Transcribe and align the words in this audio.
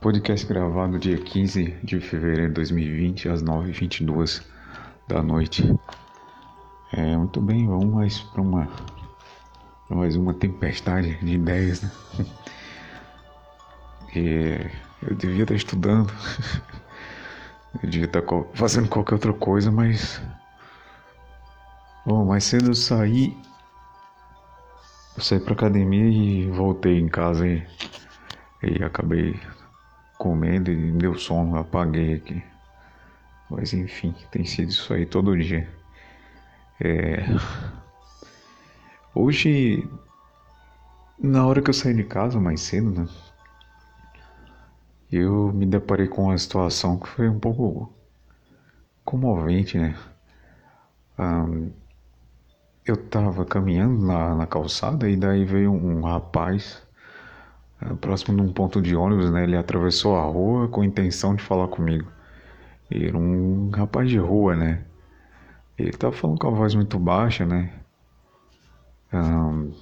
Podcast 0.00 0.46
gravado 0.46 0.96
dia 0.96 1.18
15 1.18 1.76
de 1.82 1.98
fevereiro 1.98 2.46
de 2.46 2.54
2020, 2.54 3.30
às 3.30 3.42
9h22 3.42 4.44
da 5.08 5.20
noite. 5.20 5.76
É, 6.92 7.16
muito 7.16 7.40
bem, 7.40 7.66
vamos 7.66 7.92
mais 7.92 8.20
para 8.20 8.40
uma 8.40 8.68
mais 9.90 10.14
uma 10.14 10.32
tempestade 10.32 11.18
de 11.18 11.34
ideias, 11.34 11.82
né? 11.82 11.90
E 14.14 14.70
eu 15.02 15.16
devia 15.16 15.42
estar 15.42 15.56
estudando, 15.56 16.12
eu 17.82 17.90
devia 17.90 18.06
estar 18.06 18.22
fazendo 18.54 18.88
qualquer 18.88 19.14
outra 19.14 19.32
coisa, 19.32 19.72
mas. 19.72 20.22
Bom, 22.06 22.24
mais 22.24 22.44
cedo 22.44 22.70
eu 22.70 22.74
saí. 22.74 23.36
Eu 25.16 25.22
saí 25.24 25.40
pra 25.40 25.54
academia 25.54 26.08
e 26.08 26.48
voltei 26.50 27.00
em 27.00 27.08
casa 27.08 27.46
e, 27.46 27.66
e 28.62 28.82
acabei 28.82 29.38
comendo 30.18 30.70
e 30.70 30.92
deu 30.92 31.16
sono, 31.16 31.56
apaguei 31.56 32.14
aqui. 32.14 32.42
Mas 33.48 33.72
enfim, 33.72 34.14
tem 34.30 34.44
sido 34.44 34.70
isso 34.70 34.92
aí 34.92 35.06
todo 35.06 35.38
dia. 35.38 35.68
É... 36.80 37.24
Hoje, 39.14 39.88
na 41.18 41.46
hora 41.46 41.62
que 41.62 41.70
eu 41.70 41.74
saí 41.74 41.94
de 41.94 42.04
casa 42.04 42.38
mais 42.38 42.60
cedo, 42.60 42.90
né? 42.90 43.08
Eu 45.10 45.52
me 45.52 45.64
deparei 45.64 46.06
com 46.06 46.24
uma 46.24 46.36
situação 46.36 46.98
que 46.98 47.08
foi 47.08 47.28
um 47.28 47.38
pouco 47.38 47.90
comovente, 49.04 49.78
né? 49.78 49.96
Um, 51.18 51.70
eu 52.84 52.96
tava 52.96 53.44
caminhando 53.44 54.06
na, 54.06 54.34
na 54.34 54.46
calçada 54.46 55.08
e 55.08 55.16
daí 55.16 55.44
veio 55.44 55.72
um, 55.72 56.02
rapaz 56.02 56.82
próximo 58.00 58.36
de 58.36 58.42
um 58.42 58.52
ponto 58.52 58.82
de 58.82 58.96
ônibus, 58.96 59.30
né? 59.30 59.44
Ele 59.44 59.56
atravessou 59.56 60.16
a 60.16 60.22
rua 60.22 60.68
com 60.68 60.80
a 60.80 60.86
intenção 60.86 61.34
de 61.34 61.42
falar 61.42 61.68
comigo. 61.68 62.10
Era 62.90 63.16
um 63.16 63.70
rapaz 63.70 64.08
de 64.08 64.18
rua, 64.18 64.56
né? 64.56 64.84
Ele 65.76 65.92
tava 65.92 66.12
falando 66.12 66.38
com 66.38 66.48
a 66.48 66.50
voz 66.50 66.74
muito 66.74 66.98
baixa, 66.98 67.46
né? 67.46 67.72
Um, 69.12 69.72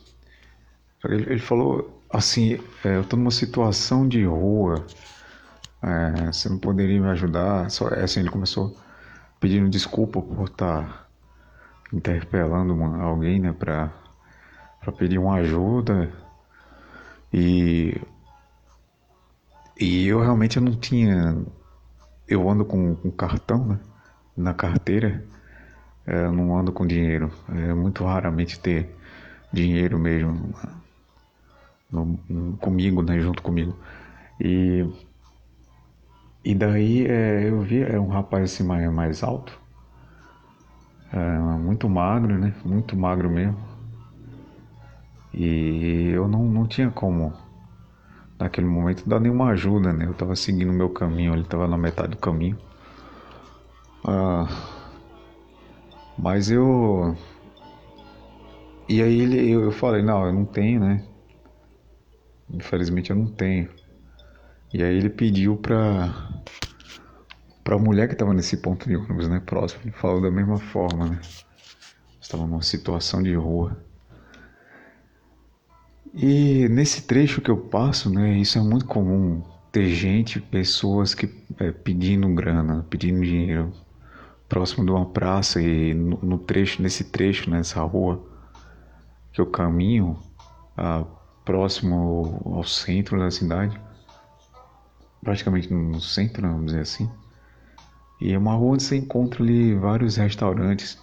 ele, 1.04 1.22
ele, 1.32 1.40
falou 1.40 2.02
assim: 2.10 2.60
é, 2.84 2.96
Eu 2.96 3.04
tô 3.04 3.16
numa 3.16 3.30
situação 3.30 4.06
de 4.06 4.24
rua, 4.24 4.84
é, 5.82 6.26
você 6.32 6.48
não 6.48 6.58
poderia 6.58 7.00
me 7.00 7.08
ajudar? 7.08 7.70
Só, 7.70 7.88
é 7.88 8.02
assim, 8.02 8.20
ele 8.20 8.30
começou 8.30 8.76
pedindo 9.40 9.68
desculpa 9.70 10.20
por 10.20 10.48
estar 10.48 10.82
tá 10.84 11.06
interpelando 11.92 12.74
uma, 12.74 13.02
alguém, 13.02 13.40
né? 13.40 13.52
Pra 13.52 13.90
pedir 14.98 15.18
uma 15.18 15.36
ajuda. 15.36 16.12
E, 17.32 18.00
e 19.78 20.06
eu 20.06 20.20
realmente 20.20 20.58
não 20.60 20.74
tinha. 20.76 21.36
Eu 22.28 22.48
ando 22.48 22.64
com, 22.64 22.94
com 22.96 23.10
cartão 23.10 23.66
né, 23.66 23.78
na 24.36 24.52
carteira, 24.54 25.24
é, 26.06 26.24
eu 26.24 26.32
não 26.32 26.56
ando 26.58 26.72
com 26.72 26.86
dinheiro. 26.86 27.30
É 27.48 27.74
muito 27.74 28.04
raramente 28.04 28.58
ter 28.58 28.94
dinheiro 29.52 29.98
mesmo 29.98 30.54
no, 31.90 32.18
no, 32.28 32.56
comigo, 32.58 33.02
né, 33.02 33.20
junto 33.20 33.42
comigo. 33.42 33.76
E, 34.40 34.84
e 36.44 36.54
daí 36.54 37.06
é, 37.06 37.48
eu 37.48 37.60
vi 37.62 37.82
é 37.82 37.98
um 37.98 38.08
rapaz 38.08 38.44
assim 38.52 38.64
mais, 38.64 38.90
mais 38.92 39.22
alto, 39.22 39.58
é, 41.12 41.38
muito 41.58 41.88
magro, 41.88 42.38
né? 42.38 42.54
Muito 42.64 42.96
magro 42.96 43.30
mesmo. 43.30 43.75
E 45.36 46.08
eu 46.14 46.26
não, 46.26 46.44
não 46.46 46.66
tinha 46.66 46.90
como, 46.90 47.34
naquele 48.38 48.66
momento, 48.66 49.06
dar 49.06 49.20
nenhuma 49.20 49.50
ajuda, 49.50 49.92
né? 49.92 50.06
Eu 50.06 50.12
estava 50.12 50.34
seguindo 50.34 50.70
o 50.70 50.74
meu 50.74 50.88
caminho, 50.88 51.34
ele 51.34 51.42
estava 51.42 51.68
na 51.68 51.76
metade 51.76 52.12
do 52.12 52.16
caminho. 52.16 52.58
Ah, 54.02 54.46
mas 56.18 56.50
eu. 56.50 57.14
E 58.88 59.02
aí 59.02 59.20
ele, 59.20 59.50
eu, 59.50 59.64
eu 59.64 59.72
falei: 59.72 60.02
não, 60.02 60.24
eu 60.24 60.32
não 60.32 60.46
tenho, 60.46 60.80
né? 60.80 61.06
Infelizmente 62.48 63.10
eu 63.10 63.16
não 63.16 63.26
tenho. 63.26 63.68
E 64.72 64.82
aí 64.82 64.96
ele 64.96 65.10
pediu 65.10 65.56
pra. 65.58 66.14
pra 67.62 67.78
mulher 67.78 68.08
que 68.08 68.14
estava 68.14 68.32
nesse 68.32 68.56
ponto 68.56 68.88
de 68.88 68.96
ônibus, 68.96 69.28
né? 69.28 69.42
Próximo. 69.44 69.82
Ele 69.84 69.92
falou 69.92 70.22
da 70.22 70.30
mesma 70.30 70.58
forma, 70.58 71.08
né? 71.08 71.20
Estava 72.20 72.46
numa 72.46 72.62
situação 72.62 73.22
de 73.22 73.34
rua. 73.34 73.76
E 76.18 76.66
nesse 76.70 77.02
trecho 77.02 77.42
que 77.42 77.50
eu 77.50 77.58
passo, 77.58 78.08
né, 78.08 78.38
isso 78.38 78.58
é 78.58 78.62
muito 78.62 78.86
comum 78.86 79.42
ter 79.70 79.90
gente, 79.90 80.40
pessoas 80.40 81.14
que 81.14 81.28
é, 81.58 81.70
pedindo 81.70 82.26
grana, 82.34 82.86
pedindo 82.88 83.20
dinheiro 83.20 83.70
próximo 84.48 84.86
de 84.86 84.90
uma 84.90 85.04
praça 85.04 85.60
e 85.60 85.92
no, 85.92 86.18
no 86.22 86.38
trecho, 86.38 86.80
nesse 86.80 87.04
trecho, 87.04 87.50
nessa 87.50 87.82
rua 87.82 88.26
que 89.30 89.42
eu 89.42 89.44
caminho, 89.44 90.18
ah, 90.74 91.04
próximo 91.44 92.40
ao, 92.46 92.64
centro 92.64 93.18
da 93.18 93.30
cidade, 93.30 93.78
praticamente 95.22 95.70
no 95.70 96.00
centro, 96.00 96.48
vamos 96.48 96.66
dizer 96.68 96.80
assim. 96.80 97.10
E 98.22 98.32
é 98.32 98.38
uma 98.38 98.54
rua 98.54 98.72
onde 98.72 98.84
você 98.84 98.96
encontra 98.96 99.42
ali 99.42 99.74
vários 99.74 100.16
restaurantes, 100.16 100.98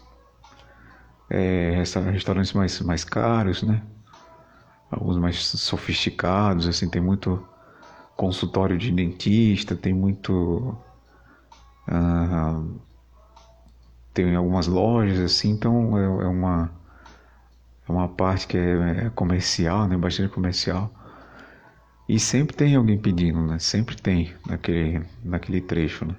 é, 1.29 1.83
restaurantes 2.11 2.53
mais, 2.53 2.81
mais 2.81 3.03
caros, 3.03 3.61
né? 3.61 3.83
Alguns 4.93 5.17
mais 5.17 5.37
sofisticados, 5.45 6.67
assim, 6.67 6.89
tem 6.89 7.01
muito 7.01 7.43
consultório 8.15 8.77
de 8.77 8.91
dentista, 8.91 9.75
tem 9.75 9.93
muito. 9.93 10.77
Uh, 11.87 12.79
tem 14.13 14.35
algumas 14.35 14.67
lojas, 14.67 15.19
assim, 15.19 15.49
então 15.49 15.97
é, 15.97 16.03
é, 16.03 16.27
uma. 16.27 16.71
É 17.87 17.91
uma 17.91 18.07
parte 18.07 18.47
que 18.47 18.57
é, 18.57 19.05
é 19.05 19.09
comercial, 19.09 19.87
né? 19.87 19.97
Bastante 19.97 20.29
comercial. 20.29 20.91
E 22.07 22.19
sempre 22.19 22.55
tem 22.55 22.75
alguém 22.75 22.97
pedindo, 22.97 23.41
né? 23.41 23.59
Sempre 23.59 23.95
tem 23.95 24.33
naquele, 24.47 25.01
naquele 25.23 25.61
trecho, 25.61 26.05
né? 26.05 26.15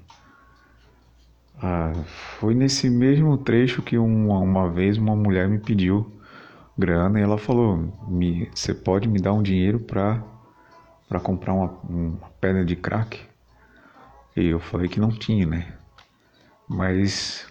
Ah, 1.63 1.93
foi 2.39 2.55
nesse 2.55 2.91
mesmo 2.91 3.39
trecho 3.39 3.81
que 3.81 3.97
uma, 3.97 4.39
uma 4.39 4.69
vez 4.69 4.99
uma 4.99 5.15
mulher 5.15 5.49
me 5.49 5.59
pediu 5.59 6.14
grana 6.77 7.21
e 7.21 7.23
ela 7.23 7.39
falou: 7.39 7.93
me, 8.09 8.51
Você 8.55 8.75
pode 8.75 9.09
me 9.09 9.21
dar 9.21 9.33
um 9.33 9.43
dinheiro 9.43 9.79
para 9.81 10.23
para 11.09 11.21
comprar 11.21 11.53
uma, 11.53 11.71
uma 11.89 12.31
pedra 12.41 12.65
de 12.65 12.75
crack? 12.75 13.21
E 14.37 14.47
eu 14.47 14.59
falei 14.59 14.89
que 14.89 14.99
não 14.99 15.11
tinha, 15.11 15.47
né? 15.47 15.73
Mas, 16.69 17.47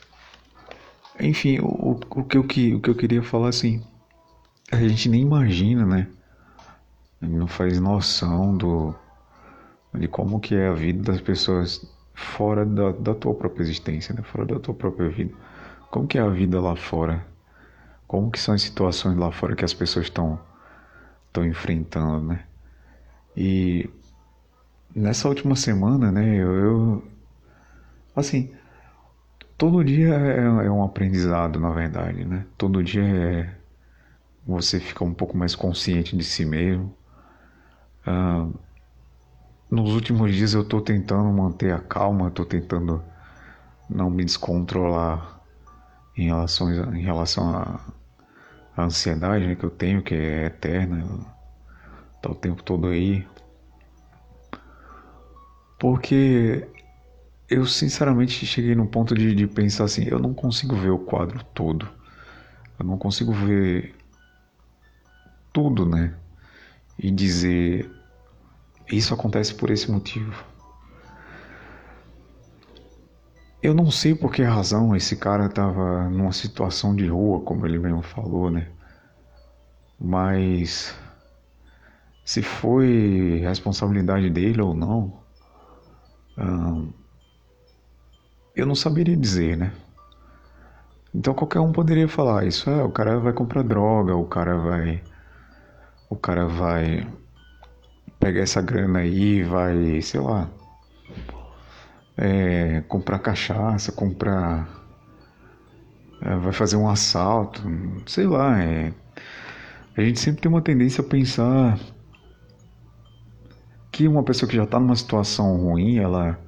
enfim, 1.20 1.60
o, 1.60 1.92
o, 1.92 2.24
que, 2.24 2.38
eu, 2.38 2.42
o 2.42 2.48
que 2.48 2.90
eu 2.90 2.96
queria 2.96 3.24
falar 3.24 3.50
assim, 3.50 3.82
a 4.72 4.76
gente 4.78 5.08
nem 5.08 5.22
imagina, 5.22 5.86
né? 5.86 6.08
Não 7.22 7.48
faz 7.48 7.80
noção 7.80 8.58
do, 8.58 8.94
de 9.94 10.08
como 10.08 10.40
que 10.40 10.56
é 10.56 10.68
a 10.68 10.74
vida 10.74 11.12
das 11.12 11.22
pessoas 11.22 11.90
fora 12.14 12.66
da, 12.66 12.92
da 12.92 13.16
tua 13.16 13.34
própria 13.34 13.64
existência, 13.64 14.14
né? 14.14 14.22
Fora 14.24 14.46
da 14.46 14.60
tua 14.60 14.74
própria 14.74 15.10
vida. 15.10 15.34
Como 15.90 16.08
que 16.08 16.18
é 16.18 16.22
a 16.22 16.30
vida 16.30 16.60
lá 16.60 16.76
fora? 16.76 17.26
Como 18.14 18.30
que 18.30 18.40
são 18.40 18.54
as 18.54 18.62
situações 18.62 19.18
lá 19.18 19.32
fora 19.32 19.56
que 19.56 19.66
as 19.66 19.74
pessoas 19.74 20.06
estão 20.06 20.40
estão 21.26 21.44
enfrentando, 21.44 22.28
né? 22.28 22.46
E 23.36 23.90
nessa 24.96 25.28
última 25.28 25.56
semana, 25.56 26.12
né, 26.12 26.36
eu, 26.36 26.54
eu 26.54 27.08
assim, 28.16 28.54
todo 29.58 29.84
dia 29.84 30.14
é, 30.14 30.42
é, 30.42 30.70
um 30.70 30.84
aprendizado, 30.84 31.60
na 31.60 31.72
verdade, 31.72 32.24
né? 32.24 32.46
Todo 32.56 32.84
dia 32.84 33.02
é 33.04 33.58
você 34.46 34.80
fica 34.80 35.04
um 35.04 35.14
pouco 35.16 35.36
mais 35.36 35.56
consciente 35.56 36.16
de 36.16 36.24
si 36.24 36.46
mesmo. 36.46 36.96
Nos 39.72 39.96
últimos 39.96 40.36
dias 40.36 40.54
eu 40.54 40.62
estou 40.62 40.82
tentando 40.82 41.32
manter 41.32 41.74
a 41.74 41.80
calma, 41.80 42.28
estou 42.28 42.46
tentando 42.46 43.04
não 43.90 44.12
me 44.12 44.24
descontrolar 44.24 45.42
em 46.16 46.28
relação, 46.28 46.72
em 46.96 47.02
relação 47.02 47.56
a, 47.56 47.80
a 48.76 48.84
ansiedade 48.84 49.46
né, 49.46 49.56
que 49.56 49.64
eu 49.64 49.70
tenho, 49.70 50.02
que 50.02 50.14
é 50.14 50.46
eterna, 50.46 51.06
tá 52.22 52.32
o 52.32 52.36
tempo 52.36 52.64
todo 52.64 52.88
aí. 52.88 53.26
Porque 55.80 56.68
eu 57.50 57.66
sinceramente 57.66 58.46
cheguei 58.46 58.74
num 58.74 58.88
ponto 58.88 59.14
de, 59.14 59.36
de 59.36 59.48
pensar 59.48 59.84
assim, 59.84 60.06
eu 60.08 60.20
não 60.20 60.34
consigo 60.34 60.76
ver 60.76 60.90
o 60.90 61.00
quadro 61.00 61.44
todo. 61.54 61.88
Eu 62.80 62.86
não 62.86 62.98
consigo 62.98 63.32
ver 63.32 63.96
tudo, 65.52 65.86
né? 65.86 66.16
E 66.98 67.12
dizer 67.12 67.92
isso 68.90 69.14
acontece 69.14 69.54
por 69.54 69.70
esse 69.70 69.92
motivo. 69.92 70.44
Eu 73.64 73.74
não 73.74 73.90
sei 73.90 74.14
por 74.14 74.30
que 74.30 74.44
razão 74.44 74.94
esse 74.94 75.16
cara 75.16 75.46
estava 75.46 76.10
numa 76.10 76.34
situação 76.34 76.94
de 76.94 77.08
rua, 77.08 77.40
como 77.46 77.66
ele 77.66 77.80
mesmo 77.80 78.02
falou, 78.02 78.52
né? 78.52 78.68
Mas 79.98 80.94
se 82.26 82.42
foi 82.42 83.40
responsabilidade 83.42 84.30
dele 84.30 84.62
ou 84.62 84.74
não, 84.74 85.14
eu 88.54 88.66
não 88.66 88.76
saberia 88.76 89.16
dizer, 89.16 89.56
né? 89.56 89.72
Então 91.16 91.34
qualquer 91.34 91.62
um 91.62 91.72
poderia 91.72 92.08
falar 92.10 92.46
isso, 92.46 92.70
ah, 92.70 92.84
o 92.84 92.92
cara 92.92 93.18
vai 93.18 93.32
comprar 93.32 93.64
droga, 93.64 94.14
o 94.14 94.26
cara 94.26 94.58
vai 94.58 95.02
o 96.10 96.18
cara 96.18 96.48
vai 96.48 97.08
pegar 98.20 98.42
essa 98.42 98.62
grana 98.62 99.00
aí 99.00 99.42
vai, 99.42 100.02
sei 100.02 100.20
lá, 100.20 100.50
é, 102.18 102.82
comprar 102.88 103.20
cachaça, 103.20 103.92
comprar 103.92 104.68
é, 106.22 106.36
vai 106.38 106.54
fazer 106.54 106.78
um 106.78 106.90
assalto, 106.90 107.62
sei 108.06 108.26
lá, 108.26 108.62
é, 108.62 108.94
a 109.98 110.02
gente 110.02 110.20
sempre 110.20 110.42
tem 110.42 110.50
uma 110.52 110.62
tendência 110.62 111.02
a 111.02 111.08
pensar 111.08 111.80
que 113.92 114.08
uma 114.08 114.24
pessoa 114.24 114.50
que 114.50 114.56
já 114.56 114.64
está 114.64 114.80
numa 114.80 114.96
situação 114.96 115.56
ruim, 115.58 115.98
ela 115.98 116.40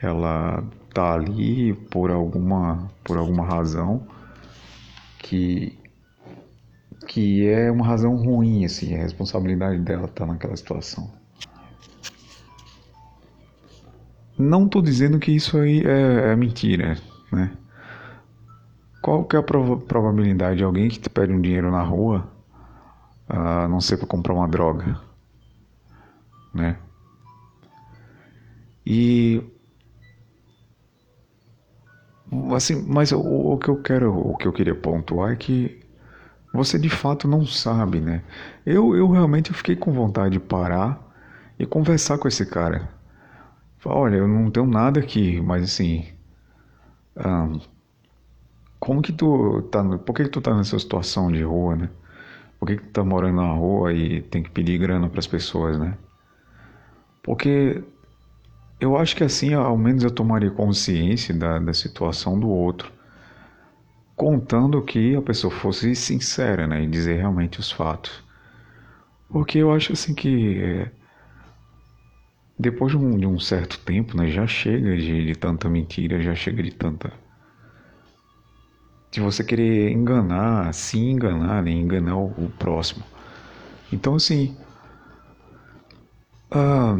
ela 0.00 0.62
tá 0.92 1.14
ali 1.14 1.72
por 1.90 2.10
alguma 2.10 2.90
por 3.04 3.16
alguma 3.16 3.44
razão 3.44 4.06
que 5.18 5.78
que 7.06 7.46
é 7.46 7.70
uma 7.70 7.86
razão 7.86 8.16
ruim 8.16 8.64
assim, 8.64 8.94
a 8.94 8.98
responsabilidade 8.98 9.80
dela 9.80 10.08
tá 10.08 10.26
naquela 10.26 10.56
situação. 10.56 11.23
Não 14.38 14.66
estou 14.66 14.82
dizendo 14.82 15.18
que 15.18 15.30
isso 15.32 15.58
aí 15.58 15.82
é, 15.86 16.32
é, 16.32 16.36
mentira, 16.36 16.98
né? 17.30 17.56
Qual 19.00 19.24
que 19.24 19.36
é 19.36 19.38
a 19.38 19.42
prova 19.42 19.76
probabilidade 19.76 20.58
de 20.58 20.64
alguém 20.64 20.88
que 20.88 20.98
te 20.98 21.10
pede 21.10 21.32
um 21.32 21.40
dinheiro 21.40 21.70
na 21.70 21.82
rua, 21.82 22.26
a 23.28 23.68
não 23.68 23.80
ser 23.80 23.96
para 23.98 24.06
comprar 24.06 24.34
uma 24.34 24.48
droga, 24.48 24.98
né? 26.52 26.76
E 28.86 29.42
assim, 32.54 32.82
mas 32.86 33.12
o, 33.12 33.20
o, 33.20 33.58
que 33.58 33.68
eu 33.68 33.80
quero, 33.82 34.12
o 34.12 34.36
que 34.36 34.46
eu 34.46 34.52
queria 34.52 34.74
pontuar 34.74 35.32
é 35.32 35.36
que 35.36 35.80
você 36.52 36.78
de 36.78 36.90
fato 36.90 37.26
não 37.28 37.46
sabe, 37.46 38.00
né? 38.00 38.22
Eu, 38.64 38.96
eu 38.96 39.10
realmente 39.10 39.52
fiquei 39.52 39.76
com 39.76 39.92
vontade 39.92 40.34
de 40.34 40.40
parar 40.40 41.00
e 41.58 41.66
conversar 41.66 42.18
com 42.18 42.28
esse 42.28 42.46
cara. 42.46 42.88
Olha, 43.84 44.16
eu 44.16 44.28
não 44.28 44.50
tenho 44.50 44.66
nada 44.66 45.00
aqui, 45.00 45.40
mas 45.40 45.62
assim, 45.64 46.06
um, 47.16 47.60
como 48.78 49.02
que 49.02 49.12
tu 49.12 49.62
tá, 49.70 49.82
por 49.98 50.14
que, 50.14 50.24
que 50.24 50.30
tu 50.30 50.40
tá 50.40 50.54
nessa 50.54 50.78
situação 50.78 51.30
de 51.32 51.42
rua, 51.42 51.76
né? 51.76 51.90
Por 52.58 52.66
que, 52.68 52.76
que 52.76 52.84
tu 52.84 52.90
tá 52.92 53.04
morando 53.04 53.36
na 53.36 53.52
rua 53.52 53.92
e 53.92 54.22
tem 54.22 54.42
que 54.42 54.50
pedir 54.50 54.78
grana 54.78 55.08
para 55.08 55.20
as 55.20 55.26
pessoas, 55.26 55.78
né? 55.78 55.96
Porque 57.22 57.82
eu 58.80 58.96
acho 58.96 59.16
que 59.16 59.24
assim, 59.24 59.54
ao 59.54 59.76
menos 59.76 60.04
eu 60.04 60.10
tomaria 60.10 60.50
consciência 60.50 61.34
da, 61.34 61.58
da 61.58 61.72
situação 61.72 62.38
do 62.38 62.48
outro, 62.48 62.92
contando 64.16 64.82
que 64.82 65.14
a 65.16 65.22
pessoa 65.22 65.50
fosse 65.52 65.94
sincera, 65.94 66.66
né, 66.66 66.82
e 66.82 66.86
dizer 66.86 67.16
realmente 67.16 67.60
os 67.60 67.70
fatos. 67.70 68.22
Porque 69.28 69.58
eu 69.58 69.72
acho 69.72 69.92
assim 69.92 70.14
que 70.14 70.60
é, 70.62 70.90
depois 72.58 72.92
de 72.92 72.98
um, 72.98 73.18
de 73.18 73.26
um, 73.26 73.38
certo 73.38 73.78
tempo, 73.80 74.16
né, 74.16 74.28
já 74.28 74.46
chega 74.46 74.96
de, 74.96 75.26
de 75.26 75.34
tanta 75.34 75.68
mentira, 75.68 76.22
já 76.22 76.34
chega 76.34 76.62
de 76.62 76.70
tanta 76.72 77.12
de 79.10 79.20
você 79.20 79.44
querer 79.44 79.92
enganar, 79.92 80.74
se 80.74 80.98
enganar, 80.98 81.62
né, 81.62 81.70
enganar 81.70 82.16
o, 82.16 82.26
o 82.26 82.50
próximo. 82.58 83.04
Então 83.92 84.16
assim, 84.16 84.56
ah, 86.50 86.96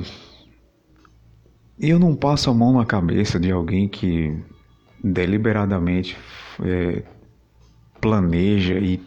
eu 1.79 1.99
não 1.99 2.15
passo 2.15 2.51
a 2.51 2.55
mão 2.55 2.73
na 2.73 2.85
cabeça 2.85 3.39
de 3.39 3.51
alguém 3.51 3.89
que 3.89 4.37
deliberadamente 5.03 6.17
é, 6.63 7.03
planeja 8.01 8.79
e 8.79 9.03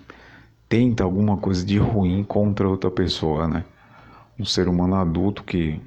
tenta 0.70 1.04
alguma 1.04 1.38
coisa 1.38 1.66
de 1.66 1.78
ruim 1.78 2.24
contra 2.24 2.68
outra 2.68 2.92
pessoa, 2.92 3.48
né? 3.48 3.64
Um 4.40 4.46
ser 4.46 4.68
humano 4.68 4.96
adulto 4.96 5.44
que 5.44 5.80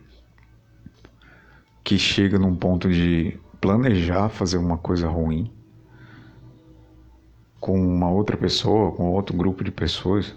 que 1.83 1.99
chega 1.99 2.39
num 2.39 2.55
ponto 2.55 2.89
de 2.89 3.39
planejar 3.61 4.29
fazer 4.29 4.59
uma 4.59 4.79
coisa 4.79 5.09
ruim 5.09 5.51
com 7.61 7.79
uma 7.79 8.11
outra 8.11 8.37
pessoa, 8.37 8.93
com 8.93 9.11
outro 9.11 9.37
grupo 9.37 9.63
de 9.63 9.71
pessoas, 9.71 10.35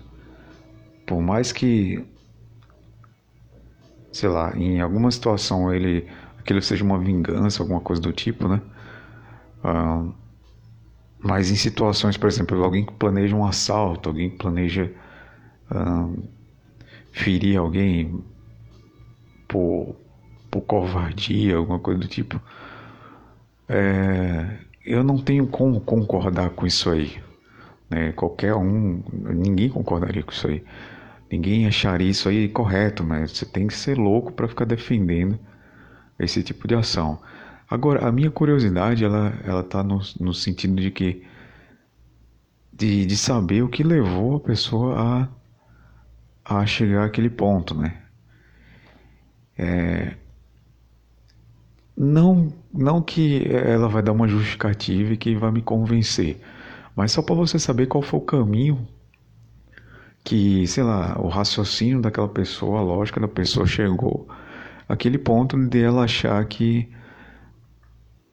por 1.07 1.21
mais 1.21 1.51
que 1.51 2.05
sei 4.11 4.29
lá, 4.29 4.55
em 4.55 4.79
alguma 4.79 5.09
situação 5.09 5.73
ele 5.73 6.07
aquilo 6.39 6.61
seja 6.61 6.83
uma 6.83 6.99
vingança, 6.99 7.63
alguma 7.63 7.79
coisa 7.79 8.01
do 8.01 8.13
tipo, 8.13 8.47
né? 8.47 8.61
Uh, 9.63 10.13
mas 11.19 11.49
em 11.49 11.55
situações, 11.55 12.17
por 12.17 12.27
exemplo, 12.27 12.61
alguém 12.63 12.85
que 12.85 12.93
planeja 12.93 13.35
um 13.35 13.45
assalto, 13.45 14.09
alguém 14.09 14.29
que 14.29 14.37
planeja 14.37 14.91
uh, 15.71 16.23
ferir 17.11 17.57
alguém 17.57 18.21
por, 19.47 19.95
por 20.53 20.61
covardia, 20.61 21.55
alguma 21.55 21.79
coisa 21.79 21.99
do 21.99 22.07
tipo, 22.07 22.39
é, 23.67 24.59
eu 24.85 25.03
não 25.03 25.17
tenho 25.17 25.47
como 25.47 25.81
concordar 25.81 26.51
com 26.51 26.67
isso 26.67 26.91
aí. 26.91 27.19
Né? 27.89 28.11
Qualquer 28.11 28.53
um, 28.53 29.01
ninguém 29.11 29.67
concordaria 29.69 30.21
com 30.21 30.31
isso 30.31 30.47
aí. 30.47 30.63
Ninguém 31.31 31.65
acharia 31.65 32.11
isso 32.11 32.29
aí 32.29 32.47
correto, 32.47 33.03
né? 33.03 33.25
Você 33.25 33.45
tem 33.45 33.65
que 33.65 33.73
ser 33.73 33.97
louco 33.97 34.31
para 34.31 34.47
ficar 34.47 34.65
defendendo 34.65 35.39
esse 36.19 36.43
tipo 36.43 36.67
de 36.67 36.75
ação. 36.75 37.19
Agora, 37.67 38.07
a 38.07 38.11
minha 38.11 38.29
curiosidade, 38.29 39.03
ela, 39.03 39.33
ela 39.43 39.63
tá 39.63 39.81
no, 39.81 39.99
no 40.19 40.33
sentido 40.35 40.75
de 40.79 40.91
que, 40.91 41.25
de, 42.71 43.07
de 43.07 43.17
saber 43.17 43.63
o 43.63 43.69
que 43.69 43.81
levou 43.81 44.35
a 44.35 44.39
pessoa 44.39 45.29
a, 46.45 46.59
a 46.59 46.65
chegar 46.67 47.05
àquele 47.05 47.31
ponto, 47.31 47.73
né? 47.73 48.03
É, 49.57 50.15
não, 51.95 52.51
não 52.73 53.01
que 53.01 53.47
ela 53.47 53.87
vai 53.87 54.01
dar 54.01 54.11
uma 54.11 54.27
justificativa 54.27 55.13
e 55.13 55.17
que 55.17 55.35
vai 55.35 55.51
me 55.51 55.61
convencer, 55.61 56.41
mas 56.95 57.11
só 57.11 57.21
para 57.21 57.35
você 57.35 57.59
saber 57.59 57.87
qual 57.87 58.01
foi 58.01 58.19
o 58.19 58.23
caminho 58.23 58.87
que, 60.23 60.65
sei 60.67 60.83
lá, 60.83 61.19
o 61.19 61.27
raciocínio 61.27 62.01
daquela 62.01 62.29
pessoa, 62.29 62.79
a 62.79 62.83
lógica 62.83 63.19
da 63.19 63.27
pessoa 63.27 63.65
chegou 63.65 64.27
aquele 64.87 65.17
ponto 65.17 65.57
de 65.67 65.81
ela 65.83 66.03
achar 66.05 66.43
que 66.45 66.89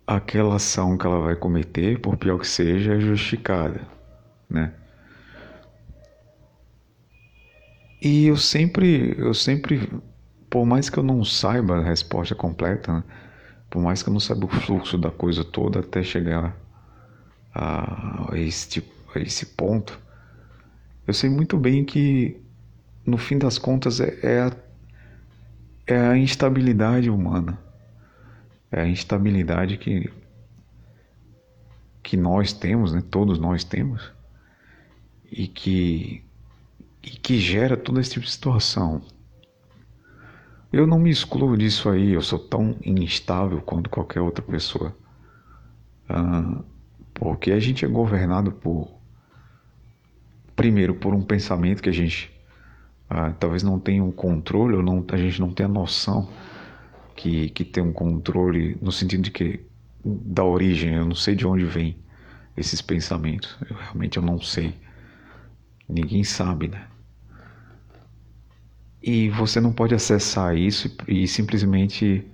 aquela 0.07 0.57
ação 0.57 0.97
que 0.99 1.07
ela 1.07 1.21
vai 1.21 1.37
cometer, 1.37 2.01
por 2.01 2.17
pior 2.17 2.39
que 2.39 2.47
seja, 2.47 2.95
é 2.95 3.01
justificada, 3.01 3.81
né? 4.49 4.75
E 8.03 8.27
eu 8.27 8.37
sempre, 8.37 9.15
eu 9.19 9.35
sempre, 9.35 9.91
por 10.49 10.65
mais 10.65 10.89
que 10.89 10.99
eu 10.99 11.03
não 11.03 11.25
saiba 11.25 11.79
a 11.79 11.85
resposta 11.85 12.35
completa, 12.35 12.93
né? 12.93 13.05
Por 13.71 13.81
mais 13.81 14.03
que 14.03 14.09
eu 14.09 14.13
não 14.13 14.21
saiba 14.21 14.45
o 14.45 14.49
fluxo 14.49 14.99
da 14.99 15.11
coisa 15.11 15.45
toda 15.45 15.81
até 15.81 16.03
chegar 16.03 16.57
a, 17.55 18.31
tipo, 18.69 18.93
a 19.15 19.21
esse 19.21 19.47
ponto, 19.47 19.99
eu 21.07 21.15
sei 21.15 21.31
muito 21.31 21.57
bem 21.57 21.85
que 21.85 22.37
no 23.07 23.17
fim 23.17 23.39
das 23.39 23.59
contas 23.59 24.01
é, 24.01 24.19
é 24.23 24.41
a 24.41 24.53
é 25.91 25.99
a 25.99 26.17
instabilidade 26.17 27.11
humana. 27.11 27.59
É 28.71 28.83
a 28.83 28.89
instabilidade 28.89 29.77
que, 29.77 30.09
que 32.03 32.17
nós 32.17 32.53
temos, 32.53 32.93
né? 32.93 33.03
todos 33.11 33.39
nós 33.39 33.65
temos, 33.65 34.13
e 35.31 35.49
que, 35.49 36.23
e 37.03 37.11
que 37.11 37.39
gera 37.39 37.77
todo 37.77 37.99
esse 38.01 38.11
tipo 38.11 38.25
de 38.25 38.31
situação. 38.31 39.03
Eu 40.73 40.87
não 40.87 40.99
me 40.99 41.11
excluo 41.11 41.57
disso 41.57 41.89
aí, 41.89 42.13
eu 42.13 42.23
sou 42.23 42.39
tão 42.39 42.77
instável 42.85 43.61
quanto 43.61 43.91
qualquer 43.91 44.21
outra 44.21 44.43
pessoa. 44.43 44.97
Ah, 46.09 46.63
porque 47.15 47.53
a 47.53 47.59
gente 47.59 47.85
é 47.85 47.89
governado 47.89 48.53
por. 48.53 48.89
Primeiro, 50.55 50.95
por 50.95 51.15
um 51.15 51.23
pensamento 51.23 51.83
que 51.83 51.89
a 51.89 51.93
gente 51.93 52.31
ah, 53.09 53.33
talvez 53.33 53.65
não 53.65 53.81
tenha 53.81 54.05
um 54.05 54.13
controle, 54.13 54.77
ou 54.77 54.83
não, 54.83 55.05
a 55.11 55.17
gente 55.17 55.41
não 55.41 55.53
tenha 55.53 55.69
noção 55.69 56.31
que, 57.17 57.51
que 57.51 57.65
tem 57.65 57.83
um 57.83 57.93
controle 57.93 58.79
no 58.81 58.93
sentido 58.93 59.23
de 59.23 59.31
que 59.33 59.61
da 60.05 60.45
origem, 60.45 60.95
eu 60.95 61.05
não 61.05 61.15
sei 61.15 61.35
de 61.35 61.47
onde 61.47 61.65
vem 61.65 61.97
esses 62.57 62.81
pensamentos, 62.81 63.57
eu 63.69 63.77
realmente 63.77 64.17
eu 64.17 64.23
não 64.23 64.41
sei. 64.41 64.75
Ninguém 65.89 66.23
sabe, 66.23 66.69
né? 66.69 66.87
E 69.03 69.31
você 69.31 69.61
não 69.61 69.73
pode 69.73 69.95
acessar 69.95 70.57
isso 70.57 70.95
e 71.09 71.27
simplesmente 71.27 72.27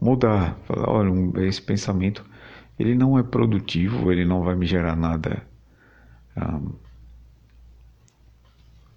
mudar, 0.00 0.56
falar, 0.66 0.88
olha, 0.88 1.46
esse 1.46 1.60
pensamento 1.60 2.24
ele 2.78 2.94
não 2.94 3.18
é 3.18 3.22
produtivo, 3.22 4.12
ele 4.12 4.24
não 4.24 4.42
vai 4.42 4.54
me 4.54 4.66
gerar 4.66 4.96
nada 4.96 5.42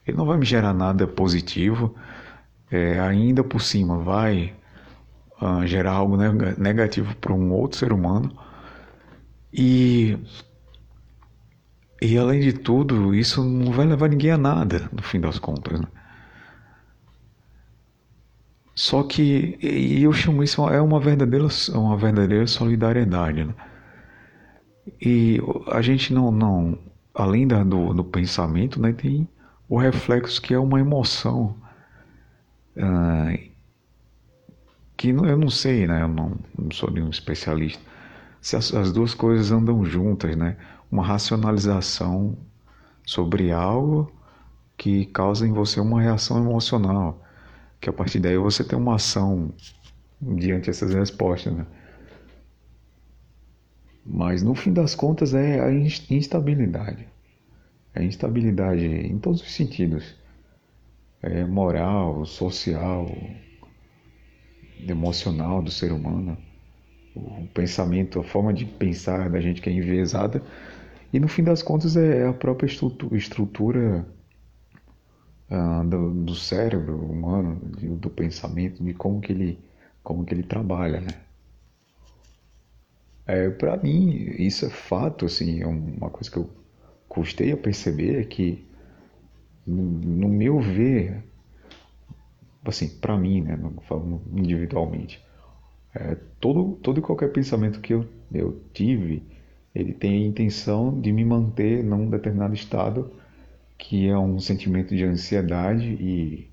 ele 0.07 0.17
não 0.17 0.25
vai 0.25 0.38
me 0.38 0.45
gerar 0.45 0.74
nada 0.74 1.05
positivo. 1.05 1.93
É, 2.71 3.00
ainda 3.00 3.43
por 3.43 3.62
cima 3.62 3.97
vai 3.97 4.53
gerar 5.65 5.91
algo 5.91 6.17
negativo 6.57 7.15
para 7.17 7.33
um 7.33 7.51
outro 7.51 7.77
ser 7.77 7.93
humano. 7.93 8.36
E, 9.53 10.17
e 12.01 12.17
além 12.17 12.41
de 12.41 12.53
tudo, 12.53 13.13
isso 13.13 13.43
não 13.43 13.71
vai 13.71 13.86
levar 13.86 14.09
ninguém 14.09 14.31
a 14.31 14.38
nada, 14.38 14.89
no 14.91 15.01
fim 15.01 15.19
das 15.19 15.39
contas. 15.39 15.79
Né? 15.79 15.88
Só 18.77 19.01
que 19.03 19.57
e 19.60 20.03
eu 20.03 20.13
chamo 20.13 20.43
isso 20.43 20.62
é 20.69 20.79
uma 20.79 21.00
verdadeira 21.00 21.48
uma 21.74 21.98
verdadeira 21.98 22.46
solidariedade, 22.46 23.43
né? 23.43 23.55
E 25.01 25.39
a 25.72 25.81
gente 25.81 26.13
não 26.13 26.31
não 26.31 26.77
além 27.13 27.48
da, 27.48 27.63
do, 27.63 27.91
do 27.93 28.03
pensamento, 28.03 28.79
né, 28.79 28.93
tem 28.93 29.27
o 29.67 29.77
reflexo 29.79 30.39
que 30.39 30.53
é 30.53 30.60
uma 30.60 30.79
emoção 30.79 31.55
ah, 32.79 33.34
que 34.96 35.10
eu 35.10 35.38
não 35.38 35.50
sei, 35.50 35.88
né? 35.88 36.03
Eu 36.03 36.07
não, 36.07 36.38
não 36.57 36.72
sou 36.72 36.91
nenhum 36.91 37.10
especialista. 37.10 37.81
Se 38.41 38.55
as, 38.55 38.74
as 38.74 38.91
duas 38.91 39.13
coisas 39.15 39.51
andam 39.51 39.84
juntas, 39.86 40.36
né? 40.36 40.57
Uma 40.91 41.03
racionalização 41.03 42.38
sobre 43.05 43.51
algo 43.51 44.12
que 44.77 45.05
causa 45.07 45.48
em 45.48 45.51
você 45.51 45.79
uma 45.79 46.01
reação 46.01 46.38
emocional 46.38 47.26
que 47.79 47.89
a 47.89 47.93
partir 47.93 48.19
daí 48.19 48.38
você 48.38 48.63
tem 48.63 48.77
uma 48.77 48.96
ação 48.96 49.53
diante 50.22 50.67
dessas 50.67 50.93
respostas, 50.93 51.53
né? 51.53 51.65
Mas 54.05 54.41
no 54.41 54.55
fim 54.55 54.72
das 54.72 54.96
contas 54.96 55.34
é 55.34 55.60
a 55.60 55.72
instabilidade. 55.72 57.07
É 57.93 58.00
a 58.00 58.03
instabilidade 58.03 58.86
em 58.86 59.17
todos 59.17 59.41
os 59.41 59.51
sentidos. 59.51 60.15
É 61.22 61.43
moral, 61.43 62.25
social, 62.25 63.12
emocional 64.88 65.62
do 65.62 65.69
ser 65.69 65.91
humano. 65.91 66.38
O 67.15 67.48
pensamento, 67.53 68.19
a 68.19 68.24
forma 68.24 68.53
de 68.53 68.65
pensar 68.65 69.29
da 69.29 69.41
gente 69.41 69.62
que 69.62 69.69
é 69.69 69.74
enviesada. 69.74 70.41
E 71.12 71.19
no 71.19 71.27
fim 71.27 71.43
das 71.43 71.62
contas 71.62 71.98
é 71.98 72.27
a 72.27 72.34
própria 72.34 72.67
estrutura 72.67 74.05
uh, 75.49 75.87
do, 75.87 76.11
do, 76.11 76.35
cérebro 76.35 76.97
humano, 76.97 77.55
do, 77.55 78.09
pensamento, 78.09 78.83
de 78.83 78.93
como 78.93 79.21
que 79.21 79.31
ele, 79.31 79.59
como 80.03 80.25
que 80.25 80.33
ele 80.33 80.43
trabalha, 80.43 81.01
né? 81.01 81.07
É, 83.25 83.49
para 83.49 83.75
mim, 83.77 84.09
isso 84.39 84.65
é 84.65 84.69
fato, 84.69 85.25
assim, 85.25 85.61
é 85.61 85.67
uma 85.67 86.09
coisa 86.09 86.31
que 86.31 86.37
eu 86.37 86.49
custei 87.09 87.51
a 87.51 87.57
perceber 87.57 88.21
é 88.21 88.23
que, 88.23 88.65
no, 89.65 90.29
meu 90.29 90.61
ver, 90.61 91.23
assim, 92.63 92.87
para 92.87 93.17
mim, 93.17 93.41
né, 93.41 93.59
falando 93.81 94.21
individualmente, 94.33 95.21
é, 95.93 96.15
todo, 96.39 96.77
todo 96.81 96.99
e 96.99 97.01
qualquer 97.01 97.31
pensamento 97.33 97.81
que 97.81 97.93
eu, 97.93 98.05
eu 98.33 98.61
tive, 98.73 99.23
ele 99.75 99.93
tem 99.93 100.23
a 100.23 100.27
intenção 100.27 100.99
de 100.99 101.11
me 101.11 101.25
manter 101.25 101.83
num 101.83 102.09
determinado 102.09 102.53
estado 102.53 103.11
que 103.77 104.07
é 104.07 104.17
um 104.17 104.39
sentimento 104.39 104.96
de 104.96 105.03
ansiedade 105.03 105.88
e, 105.88 106.50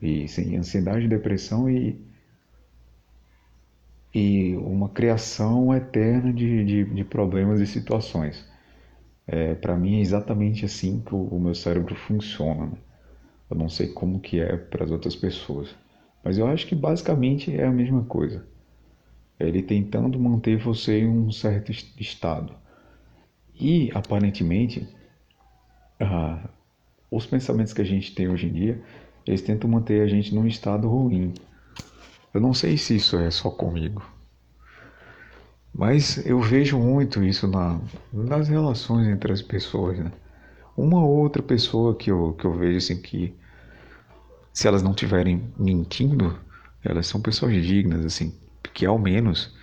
e 0.00 0.28
sim, 0.28 0.56
ansiedade, 0.56 1.08
depressão 1.08 1.68
e, 1.68 2.00
e 4.14 4.54
uma 4.56 4.88
criação 4.88 5.74
eterna 5.74 6.32
de, 6.32 6.64
de, 6.64 6.84
de 6.84 7.04
problemas 7.04 7.60
e 7.60 7.66
situações. 7.66 8.46
É, 9.26 9.54
para 9.54 9.76
mim 9.76 9.98
é 9.98 10.00
exatamente 10.00 10.64
assim 10.64 11.00
que 11.00 11.14
o, 11.14 11.24
o 11.24 11.40
meu 11.40 11.54
cérebro 11.54 11.94
funciona. 11.94 12.66
Né? 12.66 12.78
Eu 13.50 13.56
não 13.56 13.68
sei 13.68 13.88
como 13.88 14.20
que 14.20 14.40
é 14.40 14.56
para 14.56 14.84
as 14.84 14.90
outras 14.90 15.16
pessoas, 15.16 15.74
mas 16.24 16.38
eu 16.38 16.46
acho 16.46 16.66
que 16.66 16.74
basicamente 16.74 17.54
é 17.54 17.66
a 17.66 17.72
mesma 17.72 18.04
coisa. 18.04 18.46
Ele 19.38 19.62
tentando 19.62 20.18
manter 20.18 20.56
você 20.56 21.00
em 21.00 21.08
um 21.08 21.32
certo 21.32 21.72
estado. 21.72 22.54
E 23.58 23.90
aparentemente 23.92 24.88
ah, 26.02 26.48
os 27.10 27.26
pensamentos 27.26 27.72
que 27.72 27.82
a 27.82 27.84
gente 27.84 28.14
tem 28.14 28.28
hoje 28.28 28.46
em 28.46 28.52
dia, 28.52 28.82
eles 29.26 29.42
tentam 29.42 29.70
manter 29.70 30.02
a 30.02 30.06
gente 30.06 30.34
num 30.34 30.46
estado 30.46 30.88
ruim. 30.88 31.34
Eu 32.34 32.40
não 32.40 32.54
sei 32.54 32.76
se 32.76 32.96
isso 32.96 33.16
é 33.18 33.30
só 33.30 33.50
comigo, 33.50 34.02
mas 35.74 36.24
eu 36.26 36.40
vejo 36.40 36.78
muito 36.78 37.22
isso 37.22 37.46
na, 37.46 37.80
nas 38.12 38.48
relações 38.48 39.06
entre 39.06 39.32
as 39.32 39.42
pessoas, 39.42 39.98
né? 39.98 40.12
Uma 40.76 41.04
outra 41.04 41.42
pessoa 41.42 41.94
que 41.94 42.10
eu, 42.10 42.32
que 42.32 42.46
eu 42.46 42.52
vejo 42.52 42.78
assim 42.78 43.00
que 43.00 43.34
se 44.52 44.68
elas 44.68 44.82
não 44.82 44.90
estiverem 44.90 45.52
mentindo, 45.58 46.38
elas 46.84 47.06
são 47.06 47.20
pessoas 47.20 47.54
dignas, 47.64 48.04
assim, 48.04 48.34
que 48.74 48.84
ao 48.84 48.98
menos 48.98 49.54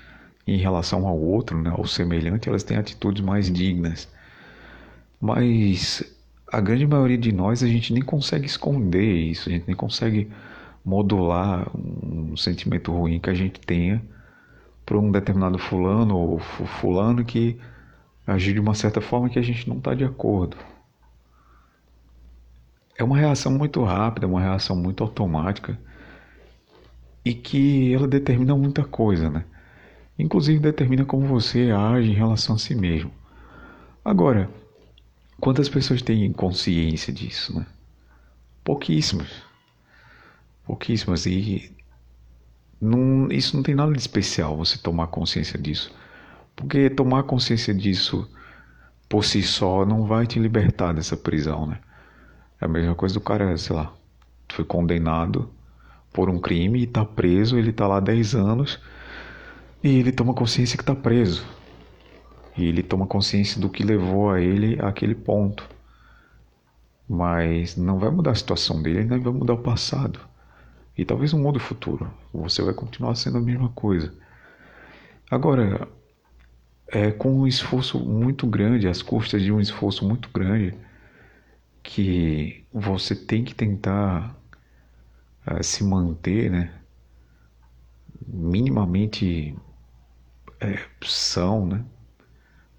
em 0.48 0.58
relação 0.58 1.08
ao 1.08 1.19
outro, 1.19 1.62
né, 1.62 1.69
ao 1.69 1.86
semelhante, 1.86 2.50
elas 2.50 2.63
têm 2.63 2.77
atitudes 2.77 3.24
mais 3.24 3.51
dignas. 3.51 4.08
Mas 5.22 6.03
a 6.51 6.60
grande 6.60 6.86
maioria 6.86 7.18
de 7.18 7.32
nós 7.32 7.63
a 7.63 7.68
gente 7.68 7.94
nem 7.94 8.01
consegue 8.01 8.46
esconder 8.46 9.13
isso, 9.13 9.50
a 9.50 9.51
gente 9.51 9.68
nem 9.68 9.75
consegue 9.75 10.29
modular 10.84 11.70
um 11.75 12.36
sentimento 12.36 12.91
ruim 12.91 13.20
que 13.20 13.29
a 13.29 13.34
gente 13.34 13.60
tenha 13.60 14.01
para 14.86 14.98
um 14.98 15.12
determinado 15.12 15.60
fulano 15.60 16.18
ou 16.18 16.39
fulano 16.39 17.24
que 17.24 17.60
agir 18.25 18.53
de 18.53 18.60
uma 18.60 18.74
certa 18.74 19.00
forma 19.01 19.29
que 19.29 19.38
a 19.38 19.41
gente 19.41 19.70
não 19.70 19.77
está 19.77 19.94
de 19.94 20.03
acordo. 20.03 20.58
É 22.98 23.03
uma 23.03 23.18
reação 23.18 23.51
muito 23.51 23.84
rápida, 23.84 24.27
uma 24.27 24.41
reação 24.41 24.75
muito 24.75 25.03
automática 25.03 25.79
e 27.24 27.34
que 27.34 27.94
ela 27.94 28.08
determina 28.08 28.56
muita 28.56 28.84
coisa, 28.84 29.29
né? 29.29 29.46
Inclusive 30.18 30.60
determina 30.60 31.06
como 31.06 31.25
você 31.27 31.72
age 31.72 32.10
em 32.10 32.15
relação 32.15 32.56
a 32.56 32.60
si 32.60 32.75
mesmo. 32.75 33.12
Agora, 34.03 34.50
Quantas 35.39 35.69
pessoas 35.69 36.01
têm 36.01 36.31
consciência 36.34 37.13
disso, 37.13 37.58
né? 37.58 37.65
Pouquíssimas. 38.63 39.29
Pouquíssimas. 40.65 41.25
E 41.25 41.75
não, 42.81 43.27
isso 43.31 43.55
não 43.55 43.63
tem 43.63 43.75
nada 43.75 43.91
de 43.91 44.00
especial, 44.00 44.55
você 44.58 44.77
tomar 44.77 45.08
consciência 45.08 45.60
disso. 45.60 45.91
Porque 46.55 46.89
tomar 46.89 47.24
consciência 47.24 47.74
disso 47.74 48.29
por 49.08 49.24
si 49.24 49.41
só 49.41 49.86
não 49.86 50.05
vai 50.05 50.27
te 50.27 50.39
libertar 50.39 50.93
dessa 50.93 51.17
prisão, 51.17 51.65
né? 51.65 51.79
É 52.62 52.65
a 52.65 52.67
mesma 52.67 52.93
coisa 52.93 53.15
do 53.15 53.22
cara, 53.22 53.58
sei 53.58 53.75
lá, 53.75 53.93
foi 54.50 54.65
condenado 54.65 55.50
por 56.12 56.29
um 56.29 56.39
crime 56.39 56.81
e 56.81 56.88
tá 56.88 57.05
preso, 57.05 57.58
ele 57.58 57.72
tá 57.72 57.88
lá 57.88 58.00
10 58.00 58.36
anos 58.36 58.79
e 59.84 60.00
ele 60.00 60.12
toma 60.12 60.34
consciência 60.34 60.77
que 60.77 60.84
tá 60.84 60.93
preso. 60.93 61.46
E 62.58 62.65
ele 62.65 62.84
toma 62.84 63.08
consciência 63.08 63.60
do 63.60 63.70
que 63.70 63.84
levou 63.84 64.32
a 64.32 64.41
ele 64.41 64.79
àquele 64.82 65.15
ponto. 65.15 65.68
Mas 67.08 67.75
não 67.75 67.98
vai 67.98 68.10
mudar 68.10 68.32
a 68.32 68.36
situação 68.36 68.82
dele, 68.82 69.03
nem 69.03 69.20
vai 69.20 69.34
mudar 69.34 69.53
o 69.53 69.63
passado. 69.63 70.20
E 70.98 71.06
talvez 71.06 71.32
não 71.34 71.39
mude 71.39 71.58
o 71.58 71.62
futuro. 71.62 72.12
Você 72.34 72.62
vai 72.62 72.74
continuar 72.74 73.15
sendo 73.15 73.38
a 73.38 73.41
mesma 73.41 73.70
coisa. 73.70 74.13
Agora, 75.32 75.88
é 76.88 77.12
com 77.12 77.32
um 77.41 77.48
esforço 77.48 78.00
muito 78.00 78.48
grande, 78.48 78.88
às 78.88 79.01
custas 79.01 79.41
de 79.41 79.51
um 79.51 79.60
esforço 79.60 80.08
muito 80.08 80.29
grande, 80.29 80.75
que 81.84 82.65
você 82.74 83.15
tem 83.15 83.44
que 83.44 83.56
tentar 83.56 84.36
uh, 85.48 85.63
se 85.63 85.84
manter, 85.84 86.50
né? 86.50 86.74
Minimamente 88.27 89.56
é, 90.60 90.79
são, 91.03 91.65
né? 91.65 91.86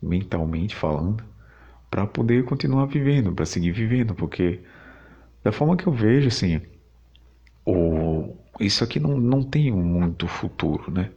Mentalmente 0.03 0.75
falando, 0.75 1.25
para 1.91 2.07
poder 2.07 2.45
continuar 2.45 2.87
vivendo, 2.87 3.33
para 3.33 3.47
seguir 3.47 3.73
vivendo, 3.73 4.15
porque 4.15 4.61
da 5.43 5.53
forma 5.53 5.77
que 5.77 5.87
eu 5.87 5.93
vejo, 5.93 6.29
assim, 6.29 6.61
o, 7.65 8.37
isso 8.61 8.85
aqui 8.85 9.01
não, 9.01 9.19
não 9.19 9.43
tem 9.43 9.73
muito 9.73 10.29
futuro, 10.29 10.91
né? 10.91 11.11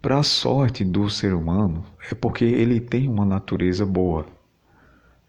Para 0.00 0.18
a 0.18 0.22
sorte 0.22 0.84
do 0.84 1.08
ser 1.08 1.32
humano, 1.34 1.84
é 2.10 2.14
porque 2.14 2.44
ele 2.44 2.80
tem 2.80 3.08
uma 3.08 3.24
natureza 3.24 3.86
boa. 3.86 4.26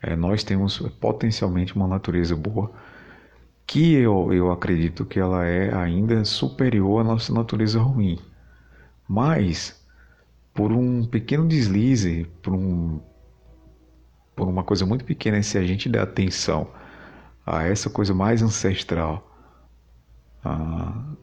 É, 0.01 0.15
nós 0.15 0.44
temos 0.44 0.80
potencialmente 1.00 1.75
uma 1.75 1.88
natureza 1.88 2.36
boa 2.36 2.72
que 3.65 3.94
eu, 3.96 4.32
eu 4.34 4.51
acredito 4.51 5.06
que 5.06 5.20
ela 5.20 5.46
é 5.46 5.74
ainda 5.74 6.24
superior 6.25 7.01
à 7.01 7.04
nossa 7.04 7.34
natureza 7.34 7.80
ruim. 7.80 8.20
Mas 9.08 9.85
por 10.56 10.72
um 10.72 11.06
pequeno 11.06 11.46
deslize, 11.46 12.26
por, 12.42 12.54
um, 12.54 13.02
por 14.34 14.48
uma 14.48 14.64
coisa 14.64 14.86
muito 14.86 15.04
pequena, 15.04 15.44
se 15.44 15.58
a 15.58 15.64
gente 15.64 15.90
der 15.90 16.02
atenção 16.02 16.72
a 17.46 17.64
essa 17.64 17.90
coisa 17.90 18.14
mais 18.14 18.42
ancestral, 18.42 19.30
a, 20.42 21.14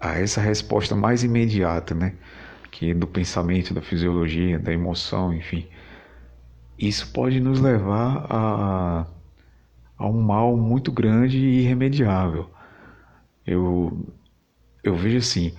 a 0.00 0.18
essa 0.18 0.40
resposta 0.40 0.96
mais 0.96 1.22
imediata, 1.22 1.94
né? 1.94 2.14
Que 2.70 2.90
é 2.92 2.94
do 2.94 3.06
pensamento, 3.06 3.74
da 3.74 3.82
fisiologia, 3.82 4.58
da 4.58 4.72
emoção, 4.72 5.34
enfim. 5.34 5.68
Isso 6.78 7.12
pode 7.12 7.40
nos 7.40 7.60
levar 7.60 8.26
a, 8.30 9.06
a 9.98 10.06
um 10.08 10.22
mal 10.22 10.56
muito 10.56 10.90
grande 10.90 11.38
e 11.38 11.60
irremediável. 11.60 12.48
Eu, 13.46 14.06
eu 14.82 14.96
vejo 14.96 15.18
assim, 15.18 15.54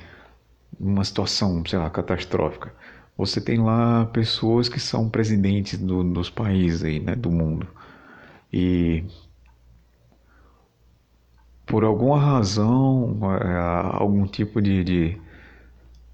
uma 0.80 1.04
situação, 1.04 1.64
sei 1.66 1.78
lá, 1.78 1.90
catastrófica. 1.90 2.74
Você 3.18 3.42
tem 3.42 3.60
lá 3.60 4.06
pessoas 4.08 4.70
que 4.70 4.80
são 4.80 5.10
presidentes 5.10 5.80
do, 5.80 6.04
dos 6.04 6.30
países 6.30 6.84
aí, 6.84 7.00
né, 7.00 7.16
do 7.16 7.32
mundo. 7.32 7.68
E 8.54 9.04
por 11.66 11.84
alguma 11.84 12.20
razão, 12.20 13.20
é, 13.42 13.58
algum 13.98 14.26
tipo 14.26 14.62
de, 14.62 14.84
de, 14.84 15.22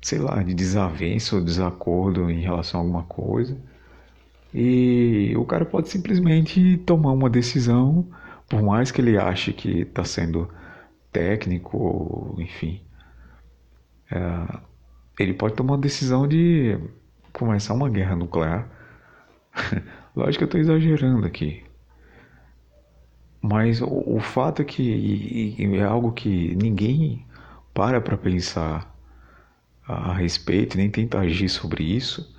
sei 0.02 0.20
lá, 0.20 0.42
de 0.44 0.54
desavença 0.54 1.36
ou 1.36 1.44
desacordo 1.44 2.30
em 2.30 2.42
relação 2.42 2.80
a 2.80 2.84
alguma 2.84 3.04
coisa. 3.04 3.58
E 4.54 5.34
o 5.38 5.46
cara 5.46 5.66
pode 5.66 5.90
simplesmente 5.90 6.78
tomar 6.80 7.12
uma 7.12 7.30
decisão, 7.30 8.08
por 8.50 8.62
mais 8.62 8.92
que 8.92 9.02
ele 9.02 9.18
ache 9.18 9.54
que 9.54 9.82
está 9.82 10.04
sendo 10.06 10.50
técnico, 11.12 12.36
enfim. 12.40 12.82
É, 14.12 14.60
ele 15.20 15.34
pode 15.34 15.56
tomar 15.56 15.74
uma 15.74 15.82
decisão 15.82 16.28
de 16.28 16.78
começar 17.32 17.74
uma 17.74 17.90
guerra 17.90 18.16
nuclear. 18.16 18.70
Lógico 20.16 20.40
que 20.40 20.44
eu 20.56 20.60
estou 20.60 20.76
exagerando 20.76 21.26
aqui. 21.26 21.64
Mas 23.42 23.82
o, 23.82 23.88
o 23.88 24.20
fato 24.20 24.62
é 24.62 24.66
que 24.66 25.56
é 25.76 25.84
algo 25.84 26.12
que 26.14 26.56
ninguém 26.56 27.26
para 27.74 28.00
para 28.00 28.18
pensar 28.18 28.94
a 29.86 30.14
respeito, 30.14 30.78
nem 30.78 30.90
tenta 30.90 31.20
agir 31.20 31.50
sobre 31.50 31.84
isso. 31.84 32.34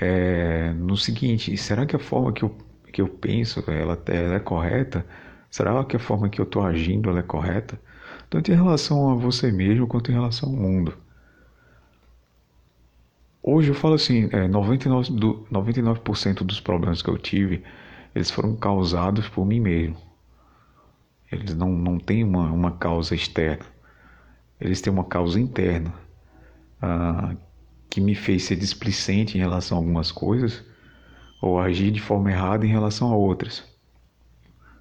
É 0.00 0.72
no 0.74 0.96
seguinte: 0.96 1.56
será 1.56 1.84
que 1.84 1.96
a 1.96 1.98
forma 1.98 2.32
que 2.32 2.44
eu, 2.44 2.56
que 2.92 3.00
eu 3.02 3.08
penso 3.08 3.64
ela, 3.68 4.00
ela 4.06 4.34
é 4.36 4.40
correta? 4.40 5.04
Será 5.50 5.84
que 5.84 5.96
a 5.96 5.98
forma 5.98 6.28
que 6.28 6.40
eu 6.40 6.44
estou 6.44 6.62
agindo 6.64 7.10
ela 7.10 7.20
é 7.20 7.22
correta? 7.22 7.80
Tanto 8.30 8.52
em 8.52 8.54
relação 8.54 9.10
a 9.10 9.14
você 9.14 9.50
mesmo 9.50 9.86
quanto 9.86 10.10
em 10.10 10.14
relação 10.14 10.50
ao 10.50 10.56
mundo. 10.56 10.94
Hoje 13.42 13.70
eu 13.70 13.74
falo 13.74 13.94
assim: 13.94 14.24
é, 14.32 14.48
99%, 14.48 15.14
do, 15.14 15.46
99 15.50 16.00
dos 16.44 16.60
problemas 16.60 17.02
que 17.02 17.08
eu 17.08 17.18
tive 17.18 17.64
eles 18.14 18.30
foram 18.30 18.56
causados 18.56 19.28
por 19.28 19.46
mim 19.46 19.60
mesmo. 19.60 19.96
Eles 21.30 21.54
não, 21.54 21.70
não 21.70 21.98
têm 21.98 22.24
uma, 22.24 22.50
uma 22.50 22.72
causa 22.72 23.14
externa. 23.14 23.64
Eles 24.60 24.80
têm 24.80 24.92
uma 24.92 25.04
causa 25.04 25.38
interna 25.38 25.94
ah, 26.80 27.36
que 27.88 28.00
me 28.00 28.14
fez 28.14 28.44
ser 28.44 28.56
displicente 28.56 29.36
em 29.36 29.40
relação 29.40 29.78
a 29.78 29.80
algumas 29.80 30.10
coisas 30.10 30.64
ou 31.40 31.60
agir 31.60 31.92
de 31.92 32.00
forma 32.00 32.30
errada 32.30 32.66
em 32.66 32.70
relação 32.70 33.12
a 33.12 33.16
outras. 33.16 33.62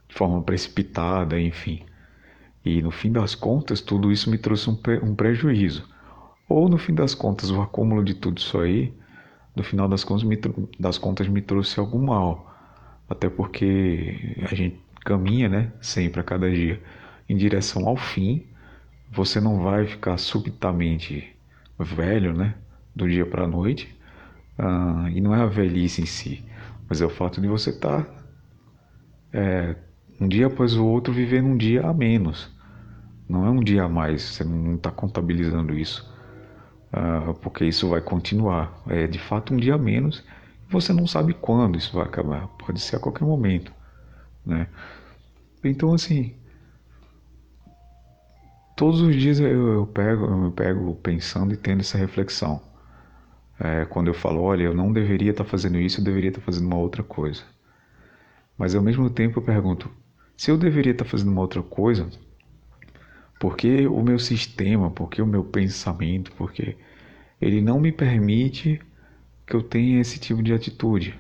De 0.07 0.15
forma 0.15 0.41
precipitada, 0.41 1.39
enfim. 1.39 1.85
E 2.65 2.81
no 2.81 2.89
fim 2.89 3.11
das 3.11 3.35
contas, 3.35 3.81
tudo 3.81 4.11
isso 4.11 4.31
me 4.31 4.37
trouxe 4.37 4.69
um, 4.69 4.79
um 5.03 5.13
prejuízo. 5.13 5.87
Ou 6.49 6.69
no 6.69 6.77
fim 6.77 6.93
das 6.93 7.13
contas, 7.13 7.49
o 7.51 7.61
acúmulo 7.61 8.03
de 8.03 8.13
tudo 8.13 8.37
isso 8.37 8.57
aí, 8.59 8.93
no 9.55 9.63
final 9.63 9.87
das 9.87 10.03
contas, 10.03 10.23
me, 10.23 10.39
das 10.79 10.97
contas, 10.97 11.27
me 11.27 11.41
trouxe 11.41 11.79
algum 11.79 12.05
mal 12.05 12.47
até 13.09 13.29
porque 13.29 14.35
a 14.41 14.53
gente 14.53 14.79
caminha, 15.05 15.47
né, 15.47 15.71
sempre 15.81 16.19
a 16.19 16.23
cada 16.23 16.49
dia 16.51 16.81
em 17.29 17.35
direção 17.35 17.87
ao 17.87 17.95
fim. 17.95 18.45
Você 19.11 19.39
não 19.39 19.61
vai 19.61 19.87
ficar 19.87 20.17
subitamente 20.17 21.33
velho, 21.79 22.33
né, 22.33 22.55
do 22.95 23.07
dia 23.07 23.25
para 23.25 23.45
a 23.45 23.47
noite. 23.47 23.95
Uh, 24.59 25.07
e 25.09 25.21
não 25.21 25.35
é 25.35 25.41
a 25.41 25.45
velhice 25.45 26.01
em 26.01 26.05
si, 26.05 26.43
mas 26.89 26.99
é 26.99 27.05
o 27.05 27.09
fato 27.09 27.39
de 27.39 27.47
você 27.47 27.69
estar 27.69 28.03
tá, 28.03 28.15
é, 29.31 29.75
um 30.19 30.27
dia 30.27 30.47
após 30.47 30.75
o 30.75 30.83
outro 30.83 31.13
vivendo 31.13 31.45
um 31.45 31.57
dia 31.57 31.85
a 31.85 31.93
menos. 31.93 32.51
Não 33.29 33.45
é 33.45 33.49
um 33.51 33.59
dia 33.59 33.83
a 33.83 33.89
mais, 33.89 34.23
você 34.23 34.43
não 34.43 34.75
está 34.75 34.89
contabilizando 34.89 35.77
isso, 35.77 36.11
uh, 36.93 37.33
porque 37.35 37.65
isso 37.65 37.89
vai 37.89 38.01
continuar. 38.01 38.81
É 38.87 39.07
de 39.07 39.19
fato 39.19 39.53
um 39.53 39.57
dia 39.57 39.75
a 39.75 39.77
menos 39.77 40.23
você 40.69 40.91
não 40.91 41.07
sabe 41.07 41.33
quando 41.33 41.77
isso 41.77 41.93
vai 41.95 42.05
acabar, 42.05 42.47
pode 42.59 42.79
ser 42.79 42.97
a 42.97 42.99
qualquer 42.99 43.23
momento, 43.23 43.71
né? 44.45 44.67
Então 45.63 45.93
assim, 45.93 46.35
todos 48.75 49.01
os 49.01 49.15
dias 49.15 49.39
eu, 49.39 49.73
eu 49.73 49.87
pego, 49.87 50.25
eu 50.25 50.37
me 50.37 50.51
pego 50.51 50.95
pensando 50.95 51.53
e 51.53 51.57
tendo 51.57 51.81
essa 51.81 51.97
reflexão. 51.97 52.61
É, 53.59 53.85
quando 53.85 54.07
eu 54.07 54.13
falo, 54.13 54.41
olha, 54.41 54.63
eu 54.63 54.73
não 54.75 54.93
deveria 54.93 55.31
estar 55.31 55.43
fazendo 55.43 55.79
isso, 55.79 55.99
eu 55.99 56.05
deveria 56.05 56.29
estar 56.29 56.41
fazendo 56.41 56.67
uma 56.67 56.77
outra 56.77 57.01
coisa. 57.01 57.43
Mas 58.57 58.75
ao 58.75 58.81
mesmo 58.81 59.09
tempo 59.09 59.39
eu 59.39 59.43
pergunto, 59.43 59.89
se 60.35 60.51
eu 60.51 60.57
deveria 60.57 60.91
estar 60.91 61.05
fazendo 61.05 61.31
uma 61.31 61.41
outra 61.41 61.63
coisa, 61.63 62.07
por 63.39 63.55
que 63.55 63.87
o 63.87 64.01
meu 64.01 64.19
sistema, 64.19 64.89
por 64.89 65.09
que 65.09 65.21
o 65.21 65.27
meu 65.27 65.43
pensamento, 65.43 66.31
porque 66.33 66.75
ele 67.39 67.61
não 67.61 67.79
me 67.79 67.91
permite 67.91 68.81
que 69.45 69.55
eu 69.55 69.61
tenha 69.61 70.01
esse 70.01 70.19
tipo 70.19 70.41
de 70.41 70.53
atitude. 70.53 71.19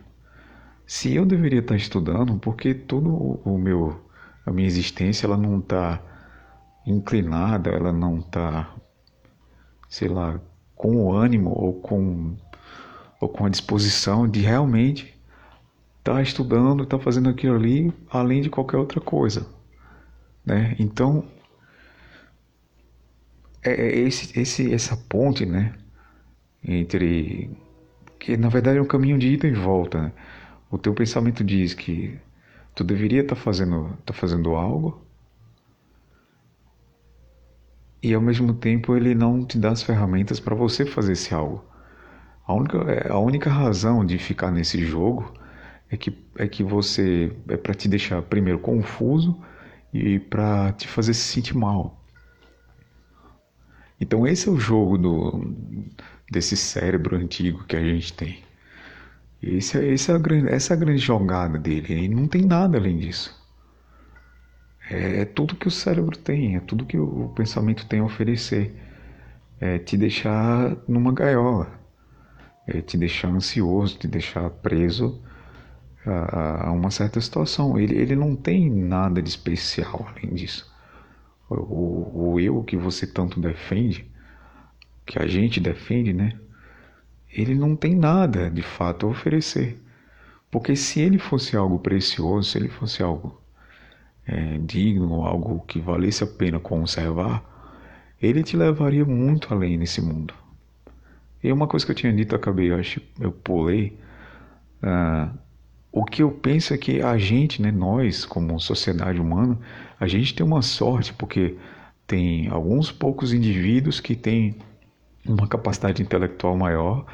Se 0.85 1.15
eu 1.15 1.25
deveria 1.25 1.59
estar 1.59 1.75
estudando, 1.75 2.37
porque 2.39 2.73
todo 2.73 3.09
o 3.43 3.57
meu 3.57 4.01
a 4.45 4.51
minha 4.51 4.67
existência 4.67 5.27
ela 5.27 5.37
não 5.37 5.59
está 5.59 6.01
inclinada, 6.85 7.69
ela 7.69 7.91
não 7.91 8.19
está, 8.19 8.73
sei 9.89 10.07
lá, 10.07 10.39
com 10.73 10.95
o 10.95 11.13
ânimo 11.13 11.49
ou 11.49 11.73
com 11.73 12.35
ou 13.19 13.27
com 13.27 13.45
a 13.45 13.49
disposição 13.49 14.27
de 14.27 14.41
realmente 14.41 15.13
estar 15.99 16.13
tá 16.13 16.21
estudando, 16.21 16.83
estar 16.83 16.97
tá 16.97 17.03
fazendo 17.03 17.29
aquilo 17.29 17.55
ali, 17.55 17.91
além 18.09 18.41
de 18.41 18.49
qualquer 18.49 18.77
outra 18.77 19.01
coisa, 19.01 19.45
né? 20.45 20.75
Então 20.79 21.25
é, 23.67 23.87
é 23.87 23.99
esse, 23.99 24.39
esse 24.39 24.73
essa 24.73 24.95
ponte, 24.95 25.45
né, 25.45 25.73
entre 26.63 27.49
que 28.19 28.35
na 28.37 28.49
verdade 28.49 28.77
é 28.79 28.81
um 28.81 28.87
caminho 28.87 29.17
de 29.17 29.29
ida 29.33 29.47
e 29.47 29.53
volta. 29.53 30.03
Né? 30.03 30.11
O 30.71 30.77
teu 30.77 30.93
pensamento 30.93 31.43
diz 31.43 31.73
que 31.73 32.17
tu 32.75 32.83
deveria 32.83 33.21
estar 33.21 33.35
tá 33.35 33.41
fazendo, 33.41 33.97
tá 34.05 34.13
fazendo 34.13 34.55
algo 34.55 35.01
e 38.01 38.13
ao 38.13 38.21
mesmo 38.21 38.53
tempo 38.53 38.95
ele 38.95 39.15
não 39.15 39.45
te 39.45 39.57
dá 39.57 39.71
as 39.71 39.83
ferramentas 39.83 40.39
para 40.39 40.55
você 40.55 40.85
fazer 40.85 41.13
esse 41.13 41.33
algo. 41.33 41.63
A 42.45 42.53
única, 42.53 42.77
é, 42.91 43.11
a 43.11 43.17
única 43.17 43.49
razão 43.49 44.05
de 44.05 44.17
ficar 44.17 44.51
nesse 44.51 44.85
jogo 44.85 45.33
é 45.89 45.97
que, 45.97 46.17
é 46.37 46.47
que 46.47 46.63
você 46.63 47.35
é 47.49 47.57
para 47.57 47.73
te 47.73 47.87
deixar 47.87 48.21
primeiro 48.21 48.59
confuso 48.59 49.37
e 49.93 50.19
para 50.19 50.71
te 50.73 50.87
fazer 50.87 51.13
se 51.13 51.21
sentir 51.21 51.55
mal. 51.55 51.96
Então 53.99 54.27
esse 54.27 54.47
é 54.47 54.51
o 54.51 54.59
jogo 54.59 54.97
do 54.97 55.55
desse 56.31 56.57
cérebro 56.57 57.15
antigo 57.15 57.63
que 57.65 57.75
a 57.75 57.83
gente 57.83 58.13
tem. 58.13 58.43
Esse, 59.41 59.77
é, 59.77 59.85
esse 59.93 60.11
é 60.11 60.15
a 60.15 60.19
essa 60.49 60.73
é 60.73 60.77
a 60.77 60.79
grande 60.79 60.99
jogada 60.99 61.57
dele. 61.59 61.93
Ele 61.93 62.15
não 62.15 62.27
tem 62.27 62.45
nada 62.45 62.77
além 62.77 62.97
disso. 62.97 63.35
É, 64.89 65.21
é 65.21 65.25
tudo 65.25 65.55
que 65.55 65.67
o 65.67 65.71
cérebro 65.71 66.17
tem, 66.17 66.55
é 66.55 66.59
tudo 66.59 66.85
que 66.85 66.97
o, 66.97 67.25
o 67.25 67.29
pensamento 67.29 67.85
tem 67.87 67.99
a 67.99 68.05
oferecer. 68.05 68.73
É 69.59 69.79
te 69.79 69.97
deixar 69.97 70.77
numa 70.87 71.11
gaiola, 71.11 71.67
é 72.67 72.81
te 72.81 72.97
deixar 72.97 73.29
ansioso, 73.29 73.97
te 73.97 74.07
deixar 74.07 74.49
preso 74.49 75.21
a, 76.05 76.67
a 76.67 76.71
uma 76.71 76.91
certa 76.91 77.19
situação. 77.21 77.79
Ele, 77.79 77.95
ele 77.97 78.15
não 78.15 78.35
tem 78.35 78.69
nada 78.69 79.21
de 79.21 79.29
especial 79.29 80.07
além 80.09 80.33
disso. 80.35 80.71
O, 81.49 82.33
o 82.33 82.39
eu 82.39 82.63
que 82.63 82.75
você 82.75 83.07
tanto 83.07 83.39
defende 83.39 84.09
que 85.05 85.17
a 85.17 85.25
gente 85.25 85.59
defende, 85.59 86.11
né? 86.11 86.37
Ele 87.31 87.55
não 87.55 87.75
tem 87.75 87.95
nada 87.95 88.49
de 88.49 88.61
fato 88.61 89.05
a 89.05 89.09
oferecer. 89.09 89.81
Porque 90.51 90.75
se 90.75 90.99
ele 90.99 91.17
fosse 91.17 91.55
algo 91.55 91.79
precioso, 91.79 92.49
se 92.49 92.57
ele 92.57 92.69
fosse 92.69 93.01
algo 93.01 93.41
é, 94.25 94.57
digno, 94.59 95.23
algo 95.23 95.61
que 95.67 95.79
valesse 95.79 96.23
a 96.23 96.27
pena 96.27 96.59
conservar, 96.59 97.43
ele 98.21 98.43
te 98.43 98.57
levaria 98.57 99.05
muito 99.05 99.53
além 99.53 99.77
nesse 99.77 100.01
mundo. 100.01 100.33
E 101.43 101.51
uma 101.51 101.67
coisa 101.67 101.85
que 101.85 101.91
eu 101.91 101.95
tinha 101.95 102.13
dito, 102.13 102.35
acabei, 102.35 102.71
eu 102.71 102.77
acho, 102.77 103.01
eu 103.19 103.31
pulei. 103.31 103.97
Uh, 104.81 105.37
o 105.91 106.03
que 106.03 106.21
eu 106.21 106.31
penso 106.31 106.73
é 106.73 106.77
que 106.77 107.01
a 107.01 107.17
gente, 107.17 107.61
né, 107.61 107.71
nós, 107.71 108.25
como 108.25 108.59
sociedade 108.59 109.19
humana, 109.19 109.57
a 109.99 110.07
gente 110.07 110.33
tem 110.33 110.45
uma 110.45 110.61
sorte, 110.61 111.13
porque 111.13 111.57
tem 112.05 112.47
alguns 112.49 112.91
poucos 112.91 113.33
indivíduos 113.33 113.99
que 113.99 114.15
têm 114.15 114.57
uma 115.25 115.47
capacidade 115.47 116.01
intelectual 116.01 116.55
maior. 116.55 117.05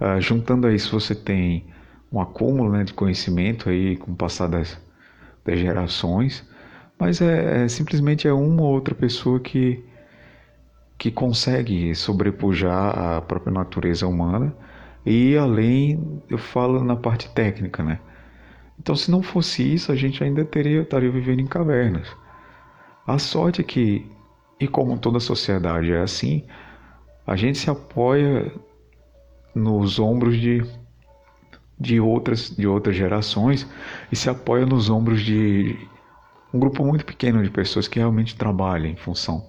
Uh, 0.00 0.20
juntando 0.20 0.66
a 0.66 0.74
isso, 0.74 0.98
você 0.98 1.14
tem 1.14 1.66
um 2.12 2.20
acúmulo 2.20 2.72
né, 2.72 2.84
de 2.84 2.94
conhecimento 2.94 3.68
aí 3.68 3.96
com 3.96 4.12
o 4.12 4.16
passar 4.16 4.48
das, 4.48 4.78
das 5.44 5.58
gerações, 5.58 6.48
mas 6.98 7.20
é, 7.20 7.64
é, 7.64 7.68
simplesmente 7.68 8.26
é 8.26 8.32
uma 8.32 8.62
ou 8.62 8.72
outra 8.72 8.94
pessoa 8.94 9.38
que, 9.40 9.84
que 10.96 11.10
consegue 11.10 11.94
sobrepujar 11.94 12.98
a 12.98 13.20
própria 13.20 13.52
natureza 13.52 14.06
humana 14.06 14.54
e 15.06 15.36
além, 15.38 16.22
eu 16.28 16.38
falo 16.38 16.84
na 16.84 16.96
parte 16.96 17.30
técnica, 17.30 17.82
né? 17.84 18.00
Então, 18.78 18.96
se 18.96 19.10
não 19.10 19.22
fosse 19.22 19.62
isso, 19.74 19.92
a 19.92 19.96
gente 19.96 20.22
ainda 20.24 20.44
teria 20.44 20.82
estaria 20.82 21.10
vivendo 21.10 21.40
em 21.40 21.46
cavernas. 21.46 22.08
A 23.06 23.18
sorte 23.18 23.60
é 23.60 23.64
que 23.64 24.10
E 24.60 24.68
como 24.68 24.98
toda 24.98 25.20
sociedade 25.20 25.92
é 25.92 26.00
assim, 26.02 26.44
a 27.26 27.36
gente 27.36 27.58
se 27.58 27.70
apoia 27.70 28.52
nos 29.54 29.98
ombros 29.98 30.36
de, 30.38 30.62
de, 31.78 32.00
outras, 32.00 32.50
de 32.50 32.66
outras 32.66 32.96
gerações 32.96 33.66
e 34.10 34.16
se 34.16 34.30
apoia 34.30 34.66
nos 34.66 34.88
ombros 34.90 35.22
de 35.22 35.76
um 36.52 36.58
grupo 36.58 36.84
muito 36.84 37.04
pequeno 37.04 37.42
de 37.42 37.50
pessoas 37.50 37.88
que 37.88 37.98
realmente 37.98 38.36
trabalham 38.36 38.86
em 38.86 38.96
função 38.96 39.48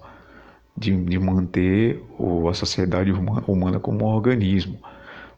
de, 0.76 0.96
de 1.04 1.18
manter 1.18 2.04
o, 2.18 2.48
a 2.48 2.54
sociedade 2.54 3.12
humana, 3.12 3.44
humana 3.48 3.80
como 3.80 4.04
um 4.04 4.08
organismo. 4.08 4.78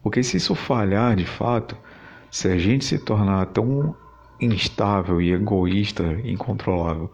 Porque 0.03 0.23
se 0.23 0.37
isso 0.37 0.55
falhar 0.55 1.15
de 1.17 1.27
fato, 1.27 1.77
se 2.31 2.49
a 2.49 2.59
gente 2.59 2.85
se 2.85 2.99
tornar 2.99 3.47
tão 3.47 3.95
instável 4.41 5.21
e 5.21 5.33
egoísta, 5.33 6.05
incontrolável, 6.25 7.11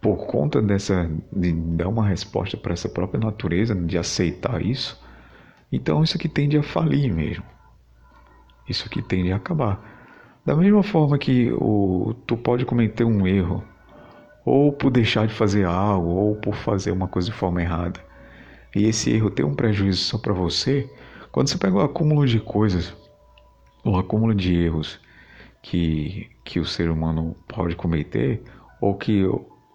por 0.00 0.26
conta 0.26 0.60
dessa 0.60 1.10
de 1.32 1.52
dar 1.52 1.88
uma 1.88 2.06
resposta 2.06 2.56
para 2.56 2.72
essa 2.72 2.88
própria 2.88 3.20
natureza, 3.20 3.74
de 3.74 3.98
aceitar 3.98 4.60
isso, 4.62 5.02
então 5.72 6.02
isso 6.02 6.16
aqui 6.16 6.28
tende 6.28 6.56
a 6.56 6.62
falir 6.62 7.12
mesmo. 7.12 7.44
Isso 8.68 8.86
aqui 8.86 9.02
tende 9.02 9.32
a 9.32 9.36
acabar. 9.36 9.82
Da 10.44 10.54
mesma 10.54 10.82
forma 10.82 11.18
que 11.18 11.50
o, 11.52 12.14
tu 12.26 12.36
pode 12.36 12.64
cometer 12.64 13.04
um 13.04 13.26
erro, 13.26 13.64
ou 14.44 14.72
por 14.72 14.90
deixar 14.90 15.26
de 15.26 15.32
fazer 15.32 15.64
algo, 15.64 16.10
ou 16.10 16.36
por 16.36 16.54
fazer 16.54 16.90
uma 16.90 17.08
coisa 17.08 17.30
de 17.30 17.34
forma 17.34 17.62
errada, 17.62 18.00
e 18.76 18.84
esse 18.84 19.10
erro 19.10 19.30
tem 19.30 19.44
um 19.44 19.54
prejuízo 19.54 20.04
só 20.04 20.18
para 20.18 20.34
você, 20.34 20.90
quando 21.34 21.48
você 21.48 21.58
pega 21.58 21.74
o 21.74 21.80
acúmulo 21.80 22.24
de 22.24 22.38
coisas, 22.38 22.94
o 23.84 23.98
acúmulo 23.98 24.32
de 24.32 24.54
erros 24.54 25.00
que, 25.60 26.30
que 26.44 26.60
o 26.60 26.64
ser 26.64 26.88
humano 26.88 27.36
pode 27.48 27.74
cometer, 27.74 28.44
ou 28.80 28.96
que 28.96 29.24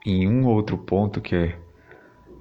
em 0.06 0.26
um 0.26 0.48
outro 0.48 0.78
ponto 0.78 1.20
que 1.20 1.36
é, 1.36 1.58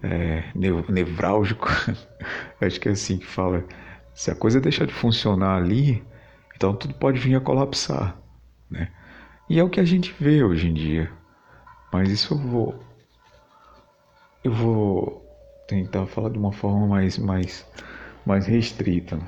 é 0.05 0.53
nevrálgico, 0.89 1.67
acho 2.63 2.79
que 2.79 2.89
é 2.89 2.93
assim 2.93 3.19
que 3.19 3.27
fala, 3.27 3.65
se 4.15 4.31
a 4.31 4.37
coisa 4.37 4.61
deixar 4.61 4.87
de 4.87 4.95
funcionar 4.95 5.57
ali, 5.57 6.01
então 6.55 6.73
tudo 6.73 6.95
pode 6.95 7.19
vir 7.19 7.35
a 7.35 7.41
colapsar, 7.41 8.17
né? 8.71 8.93
E 9.51 9.59
é 9.59 9.65
o 9.65 9.69
que 9.69 9.81
a 9.81 9.85
gente 9.85 10.15
vê 10.21 10.45
hoje 10.45 10.69
em 10.69 10.75
dia. 10.75 11.11
Mas 11.93 12.09
isso 12.09 12.35
eu 12.35 12.39
vou 12.39 12.85
eu 14.45 14.53
vou 14.53 15.27
tentar 15.67 16.07
falar 16.07 16.31
de 16.31 16.39
uma 16.39 16.53
forma 16.53 16.87
mais 16.87 17.19
mais 17.19 17.67
mais 18.29 18.47
restrita. 18.47 19.19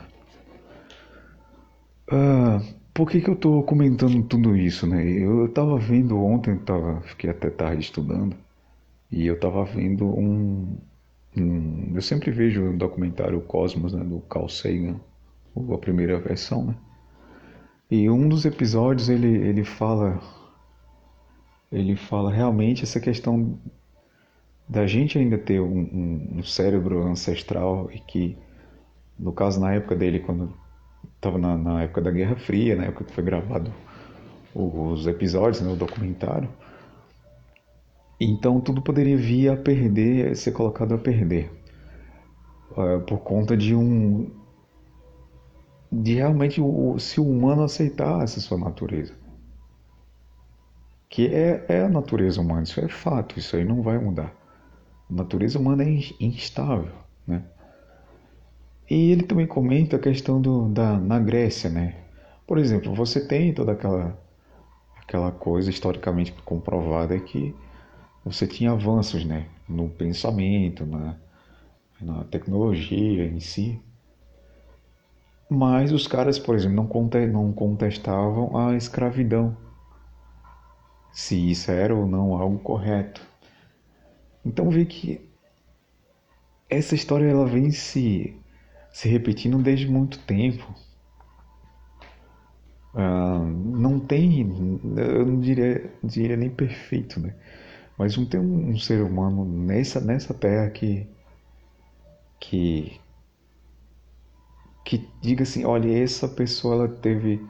Ah, 2.12 2.60
por 2.92 3.08
que, 3.10 3.22
que 3.22 3.30
eu 3.30 3.34
estou 3.34 3.62
comentando 3.62 4.22
tudo 4.24 4.54
isso, 4.54 4.86
né? 4.86 5.02
Eu 5.10 5.46
estava 5.46 5.78
vendo 5.78 6.22
ontem, 6.22 6.54
tava, 6.58 7.00
fiquei 7.00 7.30
até 7.30 7.48
tarde 7.48 7.82
estudando, 7.82 8.36
e 9.10 9.26
eu 9.26 9.34
estava 9.34 9.64
vendo 9.64 10.04
um, 10.06 10.76
um, 11.34 11.92
Eu 11.94 12.02
sempre 12.02 12.30
vejo 12.30 12.70
o 12.70 12.76
documentário 12.76 13.40
Cosmos, 13.40 13.94
né, 13.94 14.04
do 14.04 14.20
Carl 14.20 14.48
Sagan, 14.50 15.00
a 15.56 15.78
primeira 15.78 16.18
versão, 16.18 16.66
né? 16.66 16.76
E 17.90 18.08
um 18.10 18.28
dos 18.28 18.44
episódios 18.44 19.08
ele, 19.08 19.28
ele 19.28 19.64
fala. 19.64 20.20
Ele 21.72 21.96
fala 21.96 22.32
realmente 22.32 22.82
essa 22.82 23.00
questão 23.00 23.58
da 24.68 24.86
gente 24.86 25.18
ainda 25.18 25.38
ter 25.38 25.60
um, 25.60 25.78
um, 25.78 26.38
um 26.38 26.42
cérebro 26.42 27.02
ancestral 27.06 27.90
e 27.92 27.98
que, 28.00 28.36
no 29.20 29.32
caso, 29.32 29.60
na 29.60 29.74
época 29.74 29.94
dele, 29.94 30.20
quando 30.20 30.52
estava 31.16 31.36
na, 31.36 31.56
na, 31.56 31.82
época 31.82 32.00
da 32.00 32.10
Guerra 32.10 32.36
Fria, 32.36 32.74
na 32.74 32.84
época 32.84 33.04
que 33.04 33.12
foi 33.12 33.22
gravado 33.22 33.70
os 34.54 35.06
episódios, 35.06 35.60
né, 35.60 35.70
o 35.70 35.76
documentário. 35.76 36.48
Então 38.18 38.60
tudo 38.60 38.82
poderia 38.82 39.16
vir 39.16 39.50
a 39.50 39.56
perder, 39.56 40.34
ser 40.36 40.52
colocado 40.52 40.94
a 40.94 40.98
perder, 40.98 41.50
uh, 42.72 43.00
por 43.06 43.18
conta 43.18 43.56
de 43.56 43.74
um, 43.74 44.30
de 45.92 46.14
realmente 46.14 46.60
o, 46.60 46.98
se 46.98 47.20
o 47.20 47.28
humano 47.28 47.62
aceitar 47.62 48.22
essa 48.22 48.40
sua 48.40 48.58
natureza, 48.58 49.14
que 51.08 51.26
é, 51.28 51.64
é 51.68 51.84
a 51.84 51.88
natureza 51.88 52.40
humana, 52.40 52.62
isso 52.62 52.80
é 52.80 52.88
fato, 52.88 53.38
isso 53.38 53.56
aí 53.56 53.64
não 53.64 53.82
vai 53.82 53.98
mudar. 53.98 54.34
A 55.10 55.14
natureza 55.14 55.58
humana 55.58 55.84
é 55.84 56.00
instável, 56.20 56.92
né? 57.26 57.42
E 58.90 59.12
ele 59.12 59.22
também 59.22 59.46
comenta 59.46 59.94
a 59.94 60.00
questão 60.00 60.40
do, 60.40 60.68
da, 60.68 60.98
na 60.98 61.20
Grécia, 61.20 61.70
né? 61.70 61.94
Por 62.44 62.58
exemplo, 62.58 62.92
você 62.92 63.24
tem 63.24 63.54
toda 63.54 63.70
aquela, 63.70 64.20
aquela 65.00 65.30
coisa 65.30 65.70
historicamente 65.70 66.32
comprovada 66.44 67.16
que 67.20 67.54
você 68.24 68.48
tinha 68.48 68.72
avanços, 68.72 69.24
né? 69.24 69.46
No 69.68 69.88
pensamento, 69.88 70.84
na, 70.84 71.14
na 72.00 72.24
tecnologia 72.24 73.26
em 73.26 73.38
si. 73.38 73.80
Mas 75.48 75.92
os 75.92 76.08
caras, 76.08 76.36
por 76.36 76.56
exemplo, 76.56 76.76
não 77.32 77.52
contestavam 77.52 78.56
a 78.56 78.76
escravidão. 78.76 79.56
Se 81.12 81.36
isso 81.48 81.70
era 81.70 81.94
ou 81.94 82.06
não 82.06 82.34
algo 82.34 82.58
correto. 82.58 83.22
Então 84.44 84.68
vê 84.68 84.84
que 84.84 85.20
essa 86.68 86.96
história 86.96 87.28
ela 87.28 87.46
vem 87.46 87.70
se 87.70 88.39
se 89.00 89.08
repetindo 89.08 89.56
desde 89.56 89.88
muito 89.88 90.18
tempo. 90.18 90.62
Ah, 92.94 93.38
não 93.38 93.98
tem, 93.98 94.42
eu 94.94 95.24
não 95.24 95.40
diria, 95.40 95.90
diria 96.04 96.36
nem 96.36 96.50
perfeito, 96.50 97.18
né? 97.18 97.34
Mas 97.96 98.14
não 98.14 98.26
tem 98.26 98.38
um, 98.38 98.68
um, 98.68 98.78
ser 98.78 99.02
humano 99.02 99.42
nessa, 99.42 100.02
nessa 100.02 100.34
terra 100.34 100.68
que, 100.68 101.08
que, 102.38 103.00
que 104.84 105.08
diga 105.22 105.44
assim, 105.44 105.64
olha, 105.64 105.90
essa 105.90 106.28
pessoa 106.28 106.74
ela 106.74 106.88
teve 106.88 107.42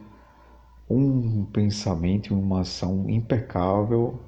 um 0.88 1.44
pensamento 1.46 2.28
e 2.28 2.32
uma 2.32 2.60
ação 2.60 3.10
impecável 3.10 4.20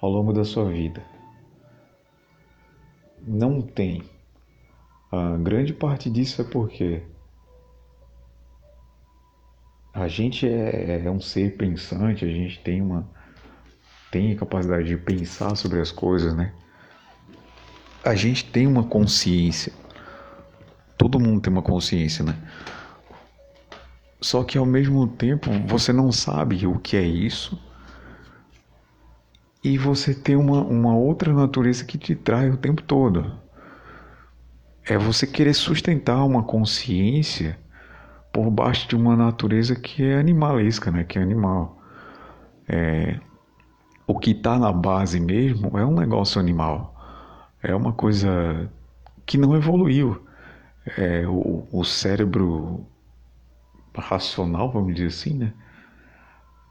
ao 0.00 0.08
longo 0.08 0.32
da 0.32 0.44
sua 0.44 0.70
vida. 0.70 1.02
Não 3.26 3.60
tem. 3.60 4.04
A 5.12 5.36
grande 5.36 5.72
parte 5.72 6.08
disso 6.08 6.40
é 6.40 6.44
porque 6.44 7.02
a 9.92 10.06
gente 10.06 10.46
é, 10.48 11.02
é 11.04 11.10
um 11.10 11.20
ser 11.20 11.56
pensante, 11.56 12.24
a 12.24 12.28
gente 12.28 12.60
tem 12.60 12.80
uma 12.80 13.08
tem 14.12 14.32
a 14.32 14.36
capacidade 14.36 14.86
de 14.86 14.96
pensar 14.96 15.56
sobre 15.56 15.80
as 15.80 15.90
coisas, 15.90 16.34
né? 16.34 16.52
A 18.04 18.14
gente 18.14 18.44
tem 18.44 18.66
uma 18.68 18.84
consciência. 18.84 19.72
Todo 20.96 21.18
mundo 21.18 21.40
tem 21.40 21.52
uma 21.52 21.62
consciência, 21.62 22.24
né? 22.24 22.36
Só 24.20 24.44
que 24.44 24.58
ao 24.58 24.66
mesmo 24.66 25.08
tempo 25.08 25.50
você 25.66 25.92
não 25.92 26.12
sabe 26.12 26.66
o 26.66 26.78
que 26.78 26.96
é 26.96 27.02
isso. 27.02 27.60
E 29.62 29.76
você 29.76 30.14
tem 30.14 30.36
uma, 30.36 30.62
uma 30.62 30.96
outra 30.96 31.32
natureza 31.32 31.84
que 31.84 31.98
te 31.98 32.14
trai 32.14 32.48
o 32.48 32.56
tempo 32.56 32.82
todo 32.82 33.39
é 34.90 34.98
você 34.98 35.24
querer 35.24 35.54
sustentar 35.54 36.24
uma 36.24 36.42
consciência 36.42 37.56
por 38.32 38.50
baixo 38.50 38.88
de 38.88 38.96
uma 38.96 39.14
natureza 39.14 39.76
que 39.76 40.02
é 40.02 40.18
animalesca, 40.18 40.90
né? 40.90 41.04
Que 41.04 41.16
é 41.16 41.22
animal. 41.22 41.80
É, 42.68 43.20
o 44.04 44.18
que 44.18 44.32
está 44.32 44.58
na 44.58 44.72
base 44.72 45.20
mesmo 45.20 45.78
é 45.78 45.86
um 45.86 45.94
negócio 45.94 46.40
animal. 46.40 46.92
É 47.62 47.72
uma 47.72 47.92
coisa 47.92 48.68
que 49.24 49.38
não 49.38 49.54
evoluiu. 49.54 50.26
É, 50.98 51.24
o, 51.24 51.68
o 51.70 51.84
cérebro 51.84 52.84
racional, 53.94 54.72
vamos 54.72 54.94
dizer 54.94 55.06
assim, 55.06 55.34
né? 55.34 55.52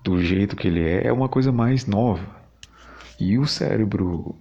Do 0.04 0.22
jeito 0.22 0.58
que 0.58 0.68
ele 0.68 0.84
é, 0.84 1.08
é 1.08 1.14
uma 1.14 1.30
coisa 1.30 1.54
mais 1.54 1.86
nova. 1.86 2.28
E 3.18 3.38
o 3.38 3.48
cérebro 3.48 4.36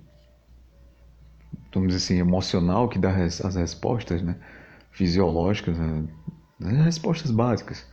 vamos 1.73 1.89
dizer 1.89 2.05
assim, 2.05 2.21
emocional 2.21 2.89
que 2.89 2.99
dá 2.99 3.11
as 3.11 3.55
respostas, 3.55 4.23
né? 4.23 4.37
Fisiológicas, 4.91 5.77
né? 5.79 6.05
as 6.61 6.85
respostas 6.85 7.31
básicas. 7.31 7.87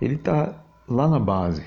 Ele 0.00 0.14
está 0.14 0.62
lá 0.86 1.08
na 1.08 1.18
base. 1.18 1.64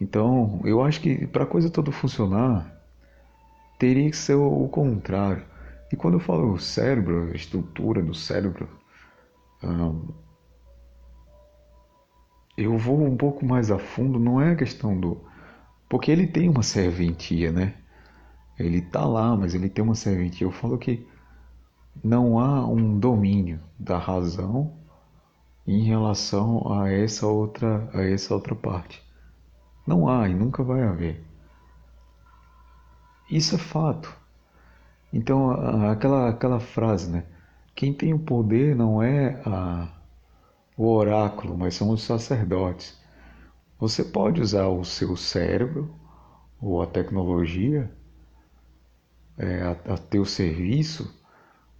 Então, 0.00 0.60
eu 0.64 0.82
acho 0.82 1.00
que 1.00 1.26
para 1.26 1.44
a 1.44 1.46
coisa 1.46 1.70
toda 1.70 1.90
funcionar, 1.90 2.72
teria 3.78 4.10
que 4.10 4.16
ser 4.16 4.34
o 4.34 4.68
contrário. 4.68 5.44
E 5.92 5.96
quando 5.96 6.14
eu 6.14 6.20
falo 6.20 6.58
cérebro, 6.58 7.34
estrutura 7.34 8.02
do 8.02 8.14
cérebro, 8.14 8.68
eu 12.56 12.76
vou 12.76 13.04
um 13.04 13.16
pouco 13.16 13.44
mais 13.44 13.70
a 13.70 13.78
fundo, 13.78 14.18
não 14.18 14.40
é 14.40 14.52
a 14.52 14.56
questão 14.56 14.98
do. 14.98 15.20
Porque 15.88 16.10
ele 16.10 16.26
tem 16.26 16.48
uma 16.48 16.62
serventia, 16.62 17.50
né? 17.50 17.74
Ele 18.58 18.78
está 18.78 19.04
lá, 19.06 19.36
mas 19.36 19.54
ele 19.54 19.68
tem 19.68 19.84
uma 19.84 19.94
serventia. 19.94 20.46
Eu 20.46 20.50
falo 20.50 20.76
que 20.78 21.06
não 22.02 22.38
há 22.38 22.66
um 22.66 22.98
domínio 22.98 23.60
da 23.78 23.98
razão 23.98 24.74
em 25.66 25.82
relação 25.84 26.72
a 26.72 26.90
essa 26.90 27.26
outra 27.26 27.88
a 27.92 28.02
essa 28.02 28.34
outra 28.34 28.54
parte. 28.54 29.02
Não 29.86 30.08
há 30.08 30.28
e 30.28 30.34
nunca 30.34 30.62
vai 30.62 30.82
haver. 30.82 31.24
Isso 33.30 33.54
é 33.54 33.58
fato. 33.58 34.14
Então, 35.12 35.50
aquela, 35.90 36.28
aquela 36.28 36.60
frase, 36.60 37.10
né? 37.10 37.24
Quem 37.74 37.92
tem 37.92 38.12
o 38.12 38.18
poder 38.18 38.74
não 38.74 39.02
é 39.02 39.40
a, 39.46 39.88
o 40.76 40.86
oráculo, 40.88 41.56
mas 41.56 41.74
são 41.74 41.90
os 41.90 42.02
sacerdotes. 42.02 42.98
Você 43.78 44.04
pode 44.04 44.40
usar 44.40 44.66
o 44.66 44.84
seu 44.84 45.16
cérebro 45.16 45.94
ou 46.60 46.82
a 46.82 46.86
tecnologia 46.86 47.90
é, 49.38 49.62
a, 49.62 49.94
a 49.94 49.98
teu 49.98 50.24
serviço, 50.24 51.14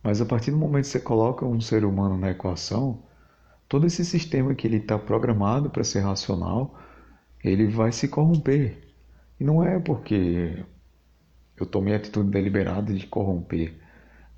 mas 0.03 0.21
a 0.21 0.27
partir 0.27 0.51
do 0.51 0.57
momento 0.57 0.85
que 0.85 0.90
você 0.90 1.01
coloca 1.01 1.44
um 1.44 1.61
ser 1.61 1.85
humano 1.85 2.16
na 2.16 2.31
equação, 2.31 3.03
todo 3.68 3.87
esse 3.87 4.05
sistema 4.05 4.55
que 4.55 4.66
ele 4.66 4.79
está 4.79 4.99
programado 4.99 5.68
para 5.68 5.85
ser 5.85 6.01
racional, 6.01 6.79
ele 7.42 7.66
vai 7.66 7.92
se 7.92 8.09
corromper. 8.09 8.79
E 9.38 9.44
não 9.44 9.62
é 9.62 9.79
porque 9.79 10.64
eu 11.57 11.66
tomei 11.66 11.94
a 11.94 11.97
atitude 11.97 12.31
deliberada 12.31 12.94
de 12.94 13.07
corromper, 13.07 13.75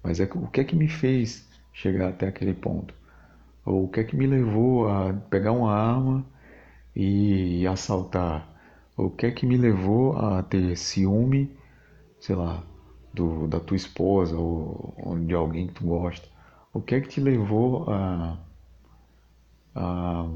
mas 0.03 0.21
é 0.21 0.25
o 0.35 0.49
que 0.49 0.61
é 0.61 0.65
que 0.65 0.75
me 0.77 0.89
fez 0.89 1.49
chegar 1.73 2.09
até 2.09 2.29
aquele 2.29 2.55
ponto? 2.55 2.95
Ou 3.65 3.85
o 3.85 3.89
que 3.89 4.01
é 4.01 4.05
que 4.05 4.17
me 4.17 4.27
levou 4.27 4.89
a 4.89 5.13
pegar 5.13 5.53
uma 5.53 5.73
arma 5.73 6.27
e 6.97 7.67
assaltar? 7.67 8.49
Ou 8.97 9.07
o 9.07 9.11
que 9.11 9.27
é 9.27 9.31
que 9.31 9.47
me 9.47 9.57
levou 9.57 10.17
a 10.17 10.43
ter 10.43 10.77
ciúme, 10.77 11.51
sei 12.19 12.35
lá, 12.35 12.65
do, 13.13 13.47
da 13.49 13.61
tua 13.61 13.77
esposa 13.77 14.37
ou, 14.37 14.95
ou 14.97 15.19
de 15.19 15.35
alguém 15.35 15.67
que 15.67 15.75
tu 15.75 15.85
gosta? 15.85 16.29
O 16.73 16.81
que 16.81 16.95
é 16.95 17.01
que 17.01 17.09
te 17.09 17.21
levou 17.21 17.91
a, 17.91 18.39
a 19.75 20.29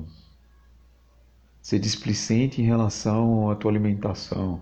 ser 1.63 1.79
displicente 1.79 2.61
em 2.61 2.65
relação 2.65 3.51
à 3.51 3.57
tua 3.57 3.71
alimentação? 3.71 4.61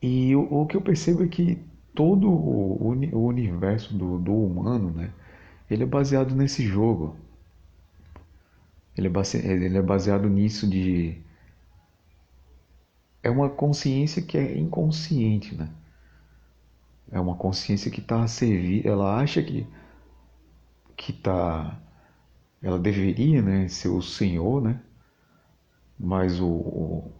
E 0.00 0.34
o, 0.34 0.62
o 0.62 0.66
que 0.66 0.76
eu 0.76 0.80
percebo 0.80 1.22
é 1.24 1.28
que 1.28 1.58
todo 1.94 2.28
o, 2.28 2.94
o 3.12 3.26
universo 3.26 3.94
do, 3.96 4.18
do, 4.18 4.34
humano, 4.34 4.90
né, 4.90 5.12
ele 5.70 5.84
é 5.84 5.86
baseado 5.86 6.34
nesse 6.34 6.66
jogo. 6.66 7.16
Ele 8.96 9.06
é, 9.06 9.10
base, 9.10 9.38
ele 9.38 9.76
é 9.76 9.82
baseado 9.82 10.28
nisso 10.28 10.68
de 10.68 11.16
é 13.22 13.30
uma 13.30 13.48
consciência 13.48 14.22
que 14.22 14.36
é 14.36 14.58
inconsciente, 14.58 15.54
né? 15.54 15.68
É 17.10 17.20
uma 17.20 17.36
consciência 17.36 17.90
que 17.90 18.00
está 18.00 18.22
a 18.22 18.28
servir, 18.28 18.86
ela 18.86 19.18
acha 19.20 19.42
que 19.42 19.66
que 20.96 21.12
tá 21.12 21.78
ela 22.62 22.78
deveria, 22.78 23.42
né, 23.42 23.68
ser 23.68 23.88
o 23.88 24.00
senhor, 24.00 24.62
né? 24.62 24.80
Mas 25.98 26.40
o, 26.40 26.46
o, 26.48 27.12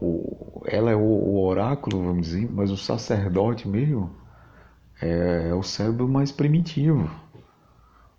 o 0.00 0.62
ela 0.66 0.90
é 0.90 0.96
o, 0.96 1.00
o, 1.00 1.44
oráculo, 1.46 2.02
vamos 2.04 2.26
dizer, 2.26 2.50
mas 2.50 2.70
o 2.70 2.76
sacerdote 2.76 3.68
mesmo 3.68 4.14
é, 5.00 5.48
é 5.50 5.54
o 5.54 5.62
cérebro 5.62 6.08
mais 6.08 6.32
primitivo. 6.32 7.10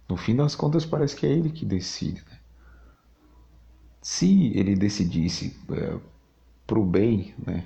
No 0.09 0.17
fim 0.17 0.35
das 0.35 0.55
contas, 0.55 0.85
parece 0.85 1.15
que 1.15 1.25
é 1.25 1.29
ele 1.29 1.49
que 1.49 1.65
decide. 1.65 2.23
Né? 2.25 2.40
Se 4.01 4.51
ele 4.57 4.75
decidisse 4.75 5.55
é, 5.71 5.97
para 6.65 6.79
o 6.79 6.85
bem, 6.85 7.35
né, 7.45 7.63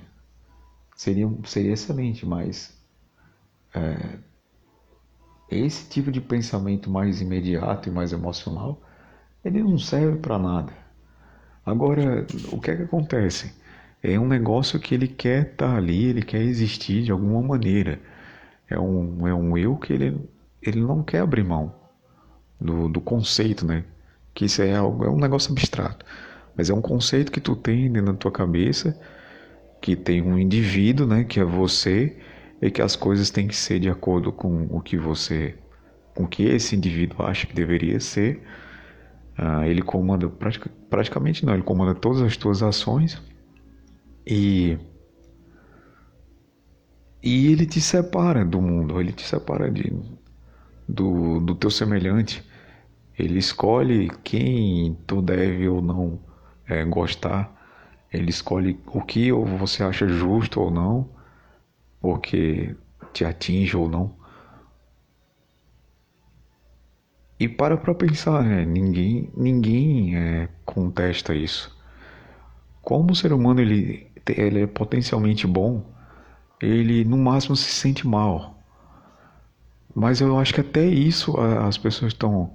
seria, 0.94 1.30
seria 1.44 1.72
excelente, 1.72 2.26
mas 2.26 2.76
é, 3.74 4.18
esse 5.50 5.88
tipo 5.88 6.10
de 6.10 6.20
pensamento 6.20 6.90
mais 6.90 7.20
imediato 7.20 7.88
e 7.88 7.92
mais 7.92 8.12
emocional, 8.12 8.80
ele 9.44 9.62
não 9.62 9.78
serve 9.78 10.18
para 10.18 10.38
nada. 10.38 10.72
Agora, 11.64 12.26
o 12.52 12.60
que 12.60 12.70
é 12.70 12.76
que 12.76 12.82
acontece? 12.82 13.52
É 14.02 14.18
um 14.18 14.26
negócio 14.26 14.78
que 14.78 14.94
ele 14.94 15.08
quer 15.08 15.52
estar 15.52 15.68
tá 15.68 15.76
ali, 15.76 16.04
ele 16.04 16.22
quer 16.22 16.42
existir 16.42 17.02
de 17.02 17.12
alguma 17.12 17.42
maneira. 17.42 18.00
É 18.68 18.78
um, 18.78 19.26
é 19.26 19.34
um 19.34 19.56
eu 19.56 19.76
que 19.76 19.92
ele, 19.92 20.20
ele 20.62 20.80
não 20.80 21.02
quer 21.02 21.20
abrir 21.20 21.44
mão 21.44 21.74
do, 22.60 22.88
do 22.88 23.00
conceito, 23.00 23.66
né? 23.66 23.84
Que 24.36 24.44
isso 24.44 24.60
é, 24.60 24.76
algo, 24.76 25.02
é 25.02 25.08
um 25.08 25.18
negócio 25.18 25.50
abstrato. 25.50 26.04
Mas 26.54 26.68
é 26.68 26.74
um 26.74 26.82
conceito 26.82 27.32
que 27.32 27.40
tu 27.40 27.56
tem 27.56 27.90
dentro 27.90 28.12
da 28.12 28.18
tua 28.18 28.30
cabeça, 28.30 28.94
que 29.80 29.96
tem 29.96 30.20
um 30.22 30.38
indivíduo, 30.38 31.06
né, 31.06 31.24
que 31.24 31.40
é 31.40 31.44
você, 31.44 32.18
e 32.60 32.70
que 32.70 32.82
as 32.82 32.94
coisas 32.94 33.30
têm 33.30 33.48
que 33.48 33.56
ser 33.56 33.80
de 33.80 33.88
acordo 33.88 34.30
com 34.30 34.66
o 34.70 34.80
que 34.82 34.98
você, 34.98 35.54
com 36.14 36.24
o 36.24 36.28
que 36.28 36.44
esse 36.44 36.76
indivíduo 36.76 37.24
acha 37.24 37.46
que 37.46 37.54
deveria 37.54 37.98
ser. 37.98 38.42
Ah, 39.38 39.66
ele 39.66 39.80
comanda 39.80 40.28
pratica, 40.28 40.70
praticamente 40.90 41.44
não, 41.46 41.54
ele 41.54 41.62
comanda 41.62 41.94
todas 41.94 42.20
as 42.20 42.36
tuas 42.36 42.62
ações 42.62 43.22
e 44.26 44.78
e 47.22 47.52
ele 47.52 47.66
te 47.66 47.80
separa 47.80 48.44
do 48.44 48.60
mundo, 48.60 49.00
ele 49.00 49.12
te 49.12 49.22
separa 49.22 49.70
de, 49.70 49.92
do, 50.88 51.40
do 51.40 51.54
teu 51.54 51.70
semelhante. 51.70 52.44
Ele 53.18 53.38
escolhe 53.38 54.10
quem 54.22 54.96
tu 55.06 55.22
deve 55.22 55.68
ou 55.68 55.80
não 55.80 56.20
é, 56.66 56.84
gostar. 56.84 57.52
Ele 58.12 58.30
escolhe 58.30 58.80
o 58.86 59.00
que 59.02 59.32
você 59.32 59.82
acha 59.82 60.06
justo 60.06 60.60
ou 60.60 60.70
não, 60.70 61.10
porque 62.00 62.76
te 63.12 63.24
atinge 63.24 63.76
ou 63.76 63.88
não. 63.88 64.14
E 67.38 67.48
para 67.48 67.76
para 67.76 67.94
pensar, 67.94 68.42
né? 68.42 68.64
ninguém, 68.64 69.30
ninguém 69.36 70.16
é, 70.16 70.48
contesta 70.64 71.34
isso. 71.34 71.76
Como 72.82 73.12
o 73.12 73.16
ser 73.16 73.32
humano 73.32 73.60
ele, 73.60 74.10
ele 74.28 74.62
é 74.62 74.66
potencialmente 74.66 75.46
bom, 75.46 75.84
ele 76.60 77.04
no 77.04 77.18
máximo 77.18 77.56
se 77.56 77.70
sente 77.70 78.06
mal. 78.06 78.62
Mas 79.94 80.20
eu 80.20 80.38
acho 80.38 80.54
que 80.54 80.60
até 80.60 80.84
isso 80.84 81.38
as 81.40 81.76
pessoas 81.78 82.12
estão. 82.12 82.52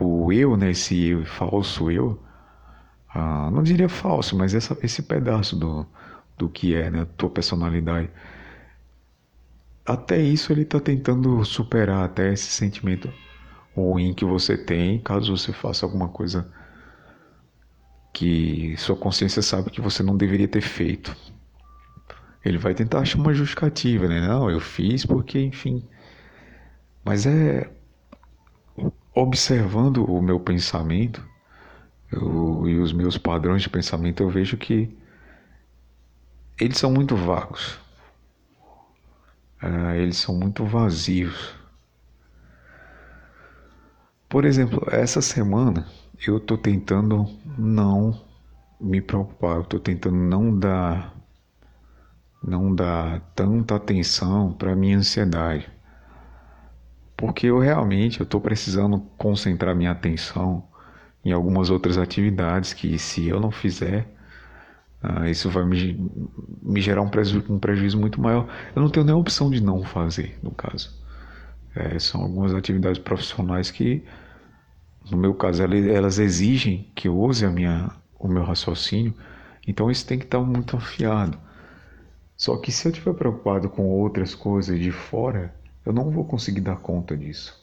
O, 0.00 0.32
eu, 0.32 0.56
né, 0.56 0.70
esse 0.70 1.24
falso 1.24 1.90
eu, 1.90 2.22
ah, 3.08 3.50
não 3.50 3.62
diria 3.62 3.88
falso, 3.88 4.36
mas 4.36 4.54
essa, 4.54 4.76
esse 4.82 5.02
pedaço 5.02 5.56
do, 5.56 5.86
do 6.38 6.48
que 6.48 6.74
é, 6.74 6.90
né, 6.90 7.06
tua 7.16 7.30
personalidade. 7.30 8.10
Até 9.86 10.20
isso 10.20 10.52
ele 10.52 10.62
está 10.62 10.80
tentando 10.80 11.44
superar 11.44 12.04
até 12.04 12.32
esse 12.32 12.46
sentimento 12.46 13.12
ruim 13.76 14.14
que 14.14 14.24
você 14.24 14.56
tem, 14.56 15.00
caso 15.00 15.36
você 15.36 15.52
faça 15.52 15.84
alguma 15.84 16.08
coisa 16.08 16.50
que 18.12 18.76
sua 18.78 18.96
consciência 18.96 19.42
sabe 19.42 19.70
que 19.70 19.80
você 19.80 20.02
não 20.02 20.16
deveria 20.16 20.48
ter 20.48 20.60
feito. 20.60 21.14
Ele 22.44 22.58
vai 22.58 22.74
tentar 22.74 23.00
achar 23.00 23.18
uma 23.18 23.34
justificativa, 23.34 24.06
né? 24.06 24.20
Não, 24.26 24.50
eu 24.50 24.60
fiz 24.60 25.04
porque, 25.04 25.40
enfim. 25.40 25.82
Mas 27.04 27.26
é 27.26 27.70
observando 29.14 30.04
o 30.04 30.20
meu 30.20 30.40
pensamento, 30.40 31.24
eu, 32.10 32.68
e 32.68 32.78
os 32.78 32.92
meus 32.92 33.16
padrões 33.16 33.62
de 33.62 33.68
pensamento, 33.68 34.22
eu 34.22 34.28
vejo 34.28 34.56
que 34.56 34.96
eles 36.58 36.78
são 36.78 36.92
muito 36.92 37.16
vagos. 37.16 37.78
Uh, 39.62 39.94
eles 39.96 40.16
são 40.18 40.34
muito 40.34 40.64
vazios. 40.64 41.54
Por 44.28 44.44
exemplo, 44.44 44.86
essa 44.90 45.22
semana 45.22 45.86
eu 46.26 46.38
estou 46.38 46.58
tentando 46.58 47.26
não 47.56 48.20
me 48.80 49.00
preocupar, 49.00 49.56
eu 49.56 49.62
estou 49.62 49.80
tentando 49.80 50.16
não 50.16 50.58
dar 50.58 51.14
não 52.42 52.74
dar 52.74 53.20
tanta 53.34 53.76
atenção 53.76 54.52
para 54.52 54.76
minha 54.76 54.98
ansiedade, 54.98 55.70
porque 57.24 57.46
eu 57.46 57.58
realmente 57.58 58.20
eu 58.20 58.24
estou 58.24 58.38
precisando 58.38 59.00
concentrar 59.16 59.74
minha 59.74 59.92
atenção 59.92 60.62
em 61.24 61.32
algumas 61.32 61.70
outras 61.70 61.96
atividades 61.96 62.74
que 62.74 62.98
se 62.98 63.26
eu 63.26 63.40
não 63.40 63.50
fizer, 63.50 64.06
uh, 65.02 65.24
isso 65.24 65.48
vai 65.48 65.64
me, 65.64 65.98
me 66.62 66.82
gerar 66.82 67.00
um 67.00 67.08
prejuízo, 67.08 67.50
um 67.50 67.58
prejuízo, 67.58 67.98
muito 67.98 68.20
maior. 68.20 68.46
Eu 68.76 68.82
não 68.82 68.90
tenho 68.90 69.06
nem 69.06 69.14
opção 69.14 69.48
de 69.48 69.62
não 69.62 69.82
fazer, 69.82 70.38
no 70.42 70.50
caso. 70.50 71.02
É, 71.74 71.98
são 71.98 72.20
algumas 72.20 72.52
atividades 72.52 72.98
profissionais 72.98 73.70
que, 73.70 74.04
no 75.10 75.16
meu 75.16 75.32
caso, 75.32 75.62
elas 75.62 76.18
exigem 76.18 76.92
que 76.94 77.08
eu 77.08 77.18
use 77.18 77.46
a 77.46 77.50
minha, 77.50 77.90
o 78.20 78.28
meu 78.28 78.44
raciocínio, 78.44 79.14
então 79.66 79.90
isso 79.90 80.06
tem 80.06 80.18
que 80.18 80.26
estar 80.26 80.40
muito 80.40 80.76
afiado. 80.76 81.38
Só 82.36 82.58
que 82.58 82.70
se 82.70 82.86
eu 82.86 82.92
estiver 82.92 83.14
preocupado 83.14 83.70
com 83.70 83.88
outras 83.88 84.34
coisas 84.34 84.78
de 84.78 84.92
fora, 84.92 85.54
eu 85.84 85.92
não 85.92 86.10
vou 86.10 86.24
conseguir 86.24 86.60
dar 86.60 86.76
conta 86.76 87.16
disso. 87.16 87.62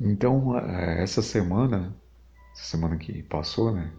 Então, 0.00 0.58
é, 0.58 1.02
essa 1.02 1.22
semana, 1.22 1.94
essa 2.52 2.64
semana 2.64 2.96
que 2.96 3.22
passou, 3.22 3.72
né? 3.72 3.92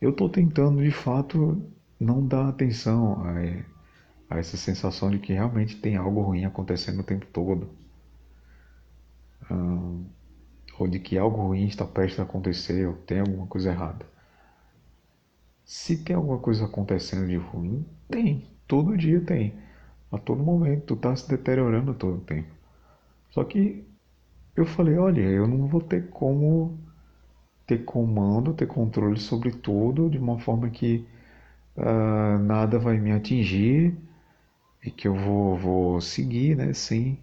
Eu 0.00 0.10
estou 0.10 0.28
tentando 0.28 0.82
de 0.82 0.90
fato 0.90 1.62
não 1.98 2.26
dar 2.26 2.48
atenção 2.48 3.24
a, 3.24 4.34
a, 4.34 4.38
essa 4.38 4.56
sensação 4.56 5.10
de 5.10 5.18
que 5.18 5.32
realmente 5.32 5.76
tem 5.76 5.96
algo 5.96 6.20
ruim 6.20 6.44
acontecendo 6.44 7.00
o 7.00 7.04
tempo 7.04 7.26
todo. 7.32 7.70
Ou 10.78 10.88
de 10.88 10.98
que 10.98 11.16
algo 11.16 11.40
ruim 11.48 11.66
está 11.66 11.84
prestes 11.84 12.20
a 12.20 12.24
acontecer, 12.24 12.86
ou 12.86 12.94
tem 12.94 13.20
alguma 13.20 13.46
coisa 13.46 13.70
errada. 13.70 14.06
Se 15.64 15.96
tem 15.96 16.14
alguma 16.16 16.38
coisa 16.38 16.64
acontecendo 16.66 17.26
de 17.26 17.36
ruim, 17.36 17.86
tem. 18.08 18.46
Todo 18.66 18.96
dia 18.96 19.20
tem. 19.20 19.54
A 20.14 20.18
todo 20.18 20.42
momento. 20.42 20.86
Tu 20.86 20.96
tá 20.96 21.14
se 21.16 21.28
deteriorando 21.28 21.94
todo 21.94 22.18
o 22.18 22.20
tempo. 22.20 22.48
Só 23.30 23.42
que 23.44 23.84
eu 24.56 24.64
falei, 24.64 24.96
olha, 24.96 25.20
eu 25.20 25.46
não 25.46 25.66
vou 25.66 25.80
ter 25.80 26.08
como 26.10 26.78
ter 27.66 27.84
comando, 27.84 28.54
ter 28.54 28.66
controle 28.66 29.18
sobre 29.18 29.50
tudo 29.50 30.10
de 30.10 30.18
uma 30.18 30.38
forma 30.38 30.68
que 30.70 31.04
uh, 31.76 32.38
nada 32.38 32.78
vai 32.78 32.98
me 32.98 33.10
atingir 33.12 33.96
e 34.84 34.90
que 34.90 35.08
eu 35.08 35.14
vou, 35.14 35.56
vou 35.56 36.00
seguir, 36.00 36.56
né, 36.56 36.74
sem 36.74 37.18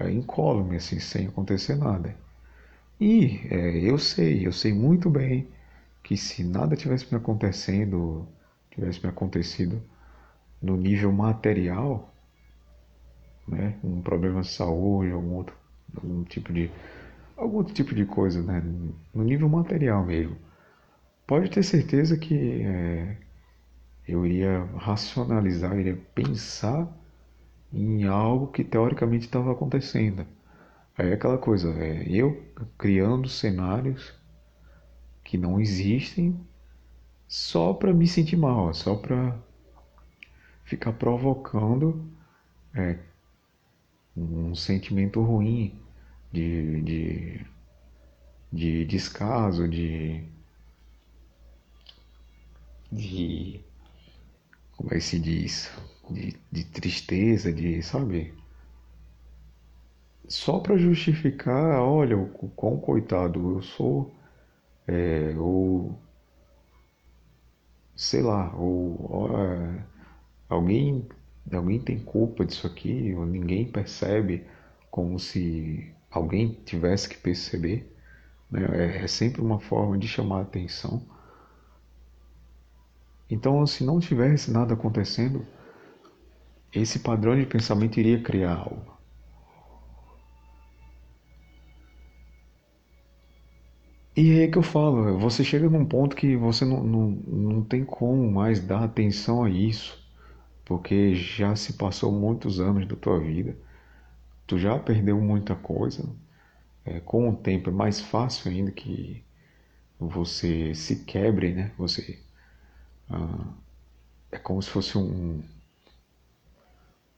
uh, 0.00 0.08
incólume, 0.08 0.76
assim, 0.76 1.00
sem 1.00 1.26
acontecer 1.26 1.74
nada. 1.76 2.16
E 3.00 3.40
é, 3.50 3.78
eu 3.90 3.98
sei, 3.98 4.46
eu 4.46 4.52
sei 4.52 4.72
muito 4.72 5.10
bem 5.10 5.48
que 6.02 6.16
se 6.16 6.44
nada 6.44 6.76
tivesse 6.76 7.06
me 7.10 7.18
acontecendo, 7.18 8.26
tivesse 8.70 9.02
me 9.02 9.08
acontecido 9.10 9.82
no 10.60 10.76
nível 10.76 11.12
material, 11.12 12.12
né, 13.46 13.78
um 13.82 14.00
problema 14.00 14.40
de 14.40 14.48
saúde, 14.48 15.12
algum 15.12 15.34
outro, 15.34 15.56
algum 15.94 16.24
tipo 16.24 16.52
de 16.52 16.70
algum 17.36 17.58
outro 17.58 17.74
tipo 17.74 17.94
de 17.94 18.04
coisa, 18.06 18.42
né, 18.42 18.62
no 19.14 19.22
nível 19.22 19.48
material 19.48 20.04
mesmo, 20.04 20.36
pode 21.26 21.50
ter 21.50 21.62
certeza 21.62 22.16
que 22.16 22.62
é, 22.62 23.16
eu 24.08 24.24
iria 24.24 24.64
racionalizar, 24.76 25.78
iria 25.78 25.98
pensar 26.14 26.88
em 27.72 28.04
algo 28.04 28.48
que 28.48 28.64
teoricamente 28.64 29.26
estava 29.26 29.52
acontecendo. 29.52 30.26
Aí 30.96 31.10
é 31.10 31.14
aquela 31.14 31.36
coisa, 31.36 31.70
é, 31.72 32.04
eu 32.08 32.42
criando 32.78 33.28
cenários 33.28 34.14
que 35.22 35.36
não 35.36 35.60
existem 35.60 36.40
só 37.28 37.74
para 37.74 37.92
me 37.92 38.06
sentir 38.06 38.36
mal, 38.36 38.72
só 38.72 38.94
para 38.94 39.36
ficar 40.66 40.92
provocando 40.92 42.04
é, 42.74 42.98
um 44.16 44.54
sentimento 44.54 45.22
ruim 45.22 45.80
de, 46.32 46.82
de, 46.82 47.46
de 48.52 48.84
descaso, 48.84 49.68
de, 49.68 50.24
de 52.90 53.60
como 54.76 54.90
é 54.90 54.96
que 54.96 55.00
se 55.00 55.18
diz? 55.18 55.70
De, 56.10 56.36
de 56.50 56.64
tristeza, 56.64 57.52
de, 57.52 57.80
sabe? 57.82 58.34
Só 60.28 60.58
para 60.58 60.76
justificar, 60.76 61.80
olha, 61.80 62.18
o 62.18 62.50
quão 62.56 62.76
coitado 62.78 63.56
eu 63.56 63.62
sou, 63.62 64.12
é, 64.88 65.32
ou 65.38 65.96
sei 67.94 68.20
lá, 68.22 68.52
ou 68.56 69.30
alguém, 70.48 71.06
alguém 71.52 71.80
tem 71.80 71.98
culpa 71.98 72.44
disso 72.44 72.66
aqui, 72.66 73.14
ou 73.14 73.26
ninguém 73.26 73.70
percebe 73.70 74.44
como 74.90 75.18
se 75.18 75.92
alguém 76.10 76.58
tivesse 76.64 77.08
que 77.08 77.16
perceber. 77.16 77.92
Né? 78.50 78.66
É, 78.72 79.04
é 79.04 79.06
sempre 79.06 79.40
uma 79.42 79.60
forma 79.60 79.98
de 79.98 80.08
chamar 80.08 80.38
a 80.38 80.42
atenção 80.42 81.02
então, 83.28 83.66
se 83.66 83.84
não 83.84 83.98
tivesse 83.98 84.50
nada 84.52 84.74
acontecendo, 84.74 85.44
esse 86.72 87.00
padrão 87.00 87.36
de 87.36 87.44
pensamento 87.46 87.98
iria 87.98 88.22
criar 88.22 88.54
algo. 88.54 88.96
E 94.16 94.40
é 94.40 94.48
que 94.48 94.56
eu 94.56 94.62
falo, 94.62 95.18
você 95.18 95.44
chega 95.44 95.68
num 95.68 95.84
ponto 95.84 96.16
que 96.16 96.36
você 96.36 96.64
não, 96.64 96.82
não, 96.82 97.10
não 97.26 97.62
tem 97.62 97.84
como 97.84 98.30
mais 98.30 98.60
dar 98.60 98.84
atenção 98.84 99.44
a 99.44 99.50
isso, 99.50 100.02
porque 100.66 101.14
já 101.14 101.56
se 101.56 101.74
passou 101.74 102.12
muitos 102.12 102.60
anos 102.60 102.86
da 102.86 102.96
tua 102.96 103.20
vida, 103.20 103.56
tu 104.46 104.58
já 104.58 104.78
perdeu 104.78 105.20
muita 105.20 105.54
coisa, 105.54 106.04
é, 106.84 107.00
com 107.00 107.30
o 107.30 107.36
tempo 107.36 107.70
é 107.70 107.72
mais 107.72 108.00
fácil 108.00 108.50
ainda 108.50 108.70
que 108.72 109.24
você 109.98 110.74
se 110.74 111.04
quebre, 111.04 111.54
né? 111.54 111.72
Você 111.78 112.20
ah, 113.10 113.54
é 114.32 114.38
como 114.38 114.60
se 114.62 114.70
fosse 114.70 114.98
um, 114.98 115.42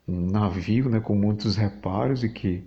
um 0.07 0.31
navio 0.31 0.89
né, 0.89 1.01
com 1.01 1.15
muitos 1.15 1.57
reparos 1.57 2.25
e 2.25 2.29
que 2.29 2.65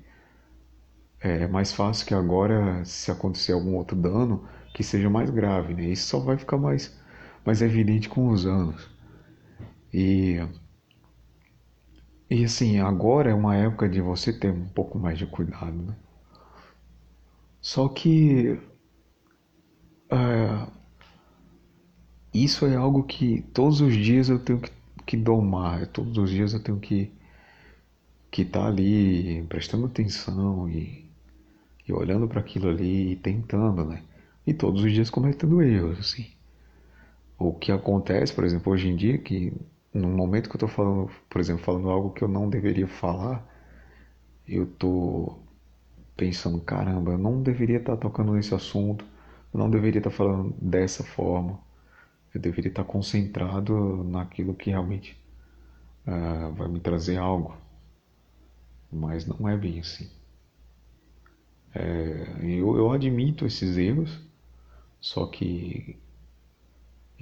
é 1.19 1.47
mais 1.47 1.71
fácil 1.71 2.07
que 2.07 2.13
agora, 2.15 2.83
se 2.85 3.11
acontecer 3.11 3.53
algum 3.53 3.75
outro 3.75 3.95
dano, 3.95 4.47
que 4.73 4.83
seja 4.83 5.09
mais 5.09 5.29
grave. 5.29 5.73
Né? 5.75 5.85
Isso 5.85 6.07
só 6.07 6.19
vai 6.19 6.37
ficar 6.37 6.57
mais, 6.57 6.97
mais 7.45 7.61
evidente 7.61 8.09
com 8.09 8.29
os 8.29 8.45
anos. 8.45 8.89
E, 9.93 10.39
e 12.31 12.45
assim, 12.45 12.79
agora 12.79 13.29
é 13.29 13.33
uma 13.33 13.57
época 13.57 13.89
de 13.89 13.99
você 13.99 14.31
ter 14.31 14.51
um 14.51 14.65
pouco 14.69 14.97
mais 14.97 15.17
de 15.17 15.25
cuidado. 15.25 15.73
Né? 15.73 15.95
Só 17.61 17.89
que. 17.89 18.57
É, 20.09 20.67
isso 22.33 22.65
é 22.65 22.75
algo 22.75 23.03
que 23.03 23.41
todos 23.53 23.81
os 23.81 23.93
dias 23.93 24.29
eu 24.29 24.39
tenho 24.39 24.61
que, 24.61 24.71
que 25.05 25.17
domar, 25.17 25.87
todos 25.87 26.17
os 26.17 26.29
dias 26.29 26.53
eu 26.53 26.63
tenho 26.63 26.79
que 26.79 27.11
que 28.31 28.43
estar 28.43 28.61
tá 28.61 28.67
ali 28.67 29.43
prestando 29.49 29.85
atenção 29.85 30.69
e, 30.69 31.09
e 31.87 31.93
olhando 31.93 32.27
para 32.29 32.39
aquilo 32.39 32.69
ali 32.69 33.11
e 33.11 33.15
tentando, 33.17 33.83
né? 33.85 34.03
E 34.47 34.53
todos 34.53 34.83
os 34.83 34.91
dias 34.93 35.09
cometendo 35.09 35.61
erros, 35.61 35.99
assim. 35.99 36.27
O 37.37 37.53
que 37.53 37.71
acontece, 37.73 38.33
por 38.33 38.45
exemplo, 38.45 38.71
hoje 38.71 38.87
em 38.87 38.95
dia, 38.95 39.17
que 39.17 39.53
no 39.93 40.07
momento 40.07 40.49
que 40.49 40.55
eu 40.55 40.65
estou 40.65 40.69
falando, 40.69 41.11
por 41.29 41.41
exemplo, 41.41 41.63
falando 41.63 41.89
algo 41.89 42.11
que 42.11 42.23
eu 42.23 42.27
não 42.27 42.49
deveria 42.49 42.87
falar, 42.87 43.45
eu 44.47 44.65
tô 44.65 45.39
pensando, 46.15 46.59
caramba, 46.61 47.11
eu 47.13 47.17
não 47.17 47.41
deveria 47.41 47.77
estar 47.77 47.95
tá 47.95 48.01
tocando 48.01 48.33
nesse 48.33 48.53
assunto, 48.53 49.05
eu 49.53 49.59
não 49.59 49.69
deveria 49.69 49.99
estar 49.99 50.09
tá 50.09 50.15
falando 50.15 50.55
dessa 50.61 51.03
forma 51.03 51.59
eu 52.33 52.39
deveria 52.39 52.69
estar 52.69 52.83
concentrado 52.83 54.03
naquilo 54.05 54.53
que 54.53 54.69
realmente 54.69 55.17
uh, 56.07 56.51
vai 56.53 56.67
me 56.67 56.79
trazer 56.79 57.17
algo. 57.17 57.55
Mas 58.91 59.25
não 59.25 59.47
é 59.47 59.57
bem 59.57 59.79
assim. 59.79 60.09
É, 61.73 62.35
eu, 62.41 62.75
eu 62.77 62.91
admito 62.91 63.45
esses 63.45 63.77
erros, 63.77 64.19
só 64.99 65.25
que 65.27 65.97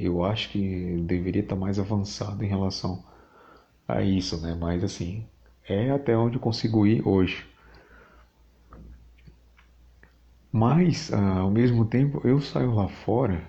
eu 0.05 0.23
acho 0.23 0.49
que 0.49 1.01
deveria 1.01 1.41
estar 1.41 1.55
mais 1.55 1.79
avançado 1.79 2.43
em 2.43 2.47
relação 2.47 3.03
a 3.87 4.01
isso, 4.01 4.39
né? 4.41 4.55
Mas 4.55 4.83
assim, 4.83 5.25
é 5.67 5.91
até 5.91 6.17
onde 6.17 6.37
eu 6.37 6.41
consigo 6.41 6.85
ir 6.87 7.07
hoje. 7.07 7.45
Mas, 10.51 11.11
ah, 11.13 11.39
ao 11.39 11.51
mesmo 11.51 11.85
tempo, 11.85 12.21
eu 12.27 12.41
saio 12.41 12.73
lá 12.73 12.87
fora 12.87 13.47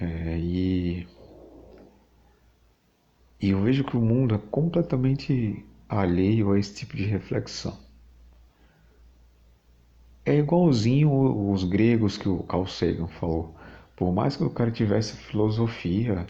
é, 0.00 0.36
e, 0.38 1.06
e 3.40 3.50
eu 3.50 3.62
vejo 3.62 3.84
que 3.84 3.96
o 3.96 4.00
mundo 4.00 4.34
é 4.34 4.38
completamente 4.38 5.64
alheio 5.88 6.52
a 6.52 6.58
esse 6.58 6.74
tipo 6.74 6.96
de 6.96 7.04
reflexão. 7.04 7.78
É 10.24 10.36
igualzinho 10.36 11.52
os 11.52 11.62
gregos 11.64 12.16
que 12.18 12.28
o 12.28 12.42
Carl 12.42 12.66
Sagan 12.66 13.06
falou. 13.08 13.54
Por 14.02 14.12
mais 14.12 14.34
que 14.36 14.42
o 14.42 14.50
cara 14.50 14.68
tivesse 14.72 15.14
filosofia 15.14 16.26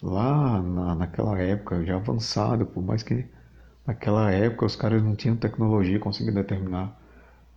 lá 0.00 0.62
na, 0.62 0.94
naquela 0.94 1.36
época 1.36 1.84
já 1.84 1.96
avançada, 1.96 2.64
por 2.64 2.80
mais 2.80 3.02
que 3.02 3.26
naquela 3.84 4.30
época 4.30 4.66
os 4.66 4.76
caras 4.76 5.02
não 5.02 5.16
tinham 5.16 5.34
tecnologia, 5.34 5.98
conseguiam 5.98 6.32
determinar 6.32 6.96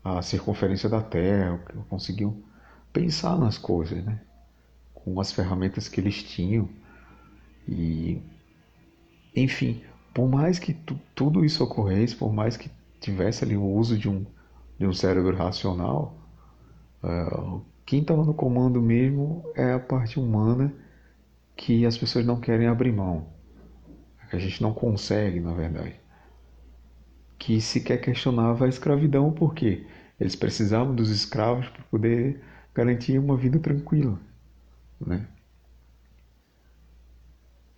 a 0.03 0.19
circunferência 0.23 0.89
da 0.89 0.99
Terra, 0.99 1.59
conseguiam 1.87 2.41
pensar 2.91 3.37
nas 3.37 3.55
coisas, 3.55 4.03
né? 4.03 4.19
com 4.95 5.21
as 5.21 5.31
ferramentas 5.31 5.87
que 5.87 6.01
eles 6.01 6.23
tinham. 6.23 6.67
E, 7.67 8.19
enfim, 9.35 9.83
por 10.11 10.27
mais 10.27 10.57
que 10.57 10.73
tudo 11.13 11.45
isso 11.45 11.63
ocorresse, 11.63 12.15
por 12.15 12.33
mais 12.33 12.57
que 12.57 12.71
tivesse 12.99 13.43
ali 13.43 13.55
o 13.55 13.63
uso 13.63 13.95
de 13.95 14.09
um, 14.09 14.25
de 14.79 14.87
um 14.87 14.93
cérebro 14.93 15.37
racional, 15.37 16.17
uh, 17.03 17.61
quem 17.85 18.01
estava 18.01 18.23
no 18.23 18.33
comando 18.33 18.81
mesmo 18.81 19.43
é 19.55 19.73
a 19.73 19.79
parte 19.79 20.19
humana 20.19 20.73
que 21.55 21.85
as 21.85 21.97
pessoas 21.97 22.25
não 22.25 22.39
querem 22.39 22.67
abrir 22.67 22.91
mão. 22.91 23.27
A 24.31 24.37
gente 24.37 24.61
não 24.61 24.73
consegue, 24.73 25.39
na 25.39 25.53
verdade. 25.53 25.95
Que 27.37 27.61
sequer 27.61 28.01
questionava 28.01 28.65
a 28.65 28.69
escravidão, 28.69 29.31
porque 29.31 29.85
eles 30.19 30.35
precisavam 30.35 30.95
dos 30.95 31.09
escravos 31.09 31.69
para 31.69 31.83
poder 31.83 32.41
garantir 32.73 33.19
uma 33.19 33.37
vida 33.37 33.59
tranquila 33.59 34.19
né? 34.99 35.27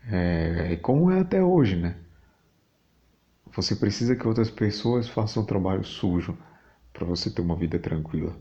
É, 0.09 0.75
como 0.77 1.11
é 1.11 1.19
até 1.19 1.43
hoje, 1.43 1.75
né? 1.75 1.97
Você 3.55 3.75
precisa 3.75 4.15
que 4.15 4.27
outras 4.27 4.49
pessoas 4.49 5.09
façam 5.09 5.43
um 5.43 5.45
trabalho 5.45 5.83
sujo 5.83 6.37
para 6.93 7.05
você 7.05 7.29
ter 7.29 7.41
uma 7.41 7.55
vida 7.55 7.79
tranquila. 7.79 8.35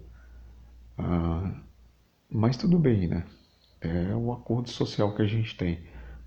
Ah, 0.98 1.54
mas 2.30 2.56
tudo 2.58 2.78
bem, 2.78 3.08
né? 3.08 3.26
É 3.80 4.14
um 4.16 4.32
acordo 4.32 4.70
social 4.70 5.14
que 5.16 5.22
a 5.22 5.26
gente 5.26 5.56
tem. 5.56 5.80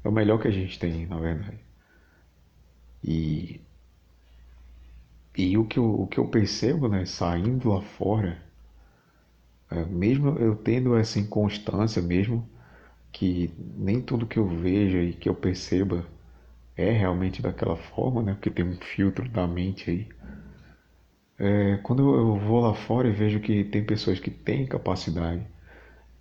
É 0.04 0.10
o 0.10 0.14
melhor 0.14 0.42
que 0.42 0.48
a 0.50 0.52
gente 0.52 0.80
tem, 0.80 1.08
na 1.08 1.20
verdade. 1.20 1.60
E, 3.04 3.60
e 5.36 5.58
o, 5.58 5.66
que 5.66 5.80
eu, 5.80 6.02
o 6.02 6.06
que 6.06 6.20
eu 6.20 6.28
percebo, 6.28 6.88
né, 6.88 7.04
saindo 7.04 7.70
lá 7.70 7.82
fora, 7.82 8.40
é, 9.72 9.84
mesmo 9.86 10.38
eu 10.38 10.56
tendo 10.56 10.96
essa 10.96 11.20
inconstância, 11.20 12.02
mesmo 12.02 12.48
que 13.12 13.52
nem 13.78 14.02
tudo 14.02 14.28
que 14.28 14.38
eu 14.40 14.48
veja 14.48 15.00
e 15.04 15.14
que 15.14 15.30
eu 15.30 15.36
perceba 15.36 16.06
é 16.78 16.92
realmente 16.92 17.42
daquela 17.42 17.78
forma, 17.78 18.24
né, 18.24 18.34
porque 18.36 18.52
tem 18.52 18.66
um 18.66 18.78
filtro 18.78 19.30
da 19.30 19.48
mente 19.48 19.90
aí. 19.92 20.10
É, 21.40 21.78
quando 21.78 22.16
eu 22.16 22.38
vou 22.38 22.60
lá 22.60 22.74
fora 22.76 23.08
e 23.08 23.12
vejo 23.12 23.40
que 23.40 23.64
tem 23.64 23.84
pessoas 23.86 24.20
que 24.20 24.30
têm 24.30 24.66
capacidade, 24.68 25.46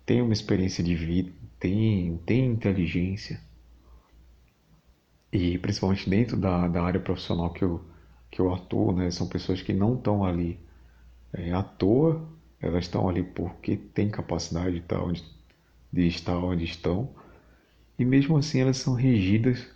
têm 0.05 0.21
uma 0.21 0.33
experiência 0.33 0.83
de 0.83 0.95
vida, 0.95 1.31
têm, 1.59 2.17
têm 2.25 2.45
inteligência, 2.47 3.41
e 5.31 5.57
principalmente 5.57 6.09
dentro 6.09 6.37
da, 6.37 6.67
da 6.67 6.81
área 6.83 6.99
profissional 6.99 7.51
que 7.51 7.63
eu, 7.63 7.83
que 8.31 8.39
eu 8.41 8.53
atuo, 8.53 8.93
né, 8.93 9.11
são 9.11 9.27
pessoas 9.27 9.61
que 9.61 9.73
não 9.73 9.95
estão 9.95 10.23
ali 10.23 10.59
é, 11.33 11.51
à 11.53 11.63
toa, 11.63 12.27
elas 12.61 12.85
estão 12.85 13.07
ali 13.09 13.23
porque 13.23 13.77
têm 13.77 14.09
capacidade 14.09 14.71
de 14.73 14.79
estar 14.79 15.01
onde, 15.03 15.23
de 15.91 16.07
estar 16.07 16.37
onde 16.37 16.63
estão, 16.63 17.09
e 17.97 18.05
mesmo 18.05 18.37
assim 18.37 18.61
elas 18.61 18.77
são 18.77 18.93
regidas 18.93 19.67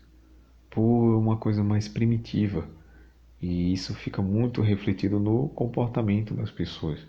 por 0.70 1.18
uma 1.18 1.38
coisa 1.38 1.64
mais 1.64 1.88
primitiva, 1.88 2.68
e 3.44 3.74
isso 3.74 3.94
fica 3.94 4.22
muito 4.22 4.62
refletido 4.62 5.20
no 5.20 5.50
comportamento 5.50 6.34
das 6.34 6.50
pessoas. 6.50 7.06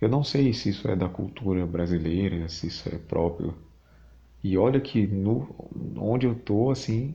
Eu 0.00 0.08
não 0.08 0.22
sei 0.22 0.52
se 0.52 0.68
isso 0.68 0.86
é 0.88 0.94
da 0.94 1.08
cultura 1.08 1.66
brasileira, 1.66 2.48
se 2.48 2.68
isso 2.68 2.88
é 2.88 2.96
próprio. 2.96 3.52
E 4.40 4.56
olha 4.56 4.80
que 4.80 5.04
no, 5.04 5.52
onde 5.96 6.26
eu 6.26 6.34
tô, 6.36 6.70
assim, 6.70 7.12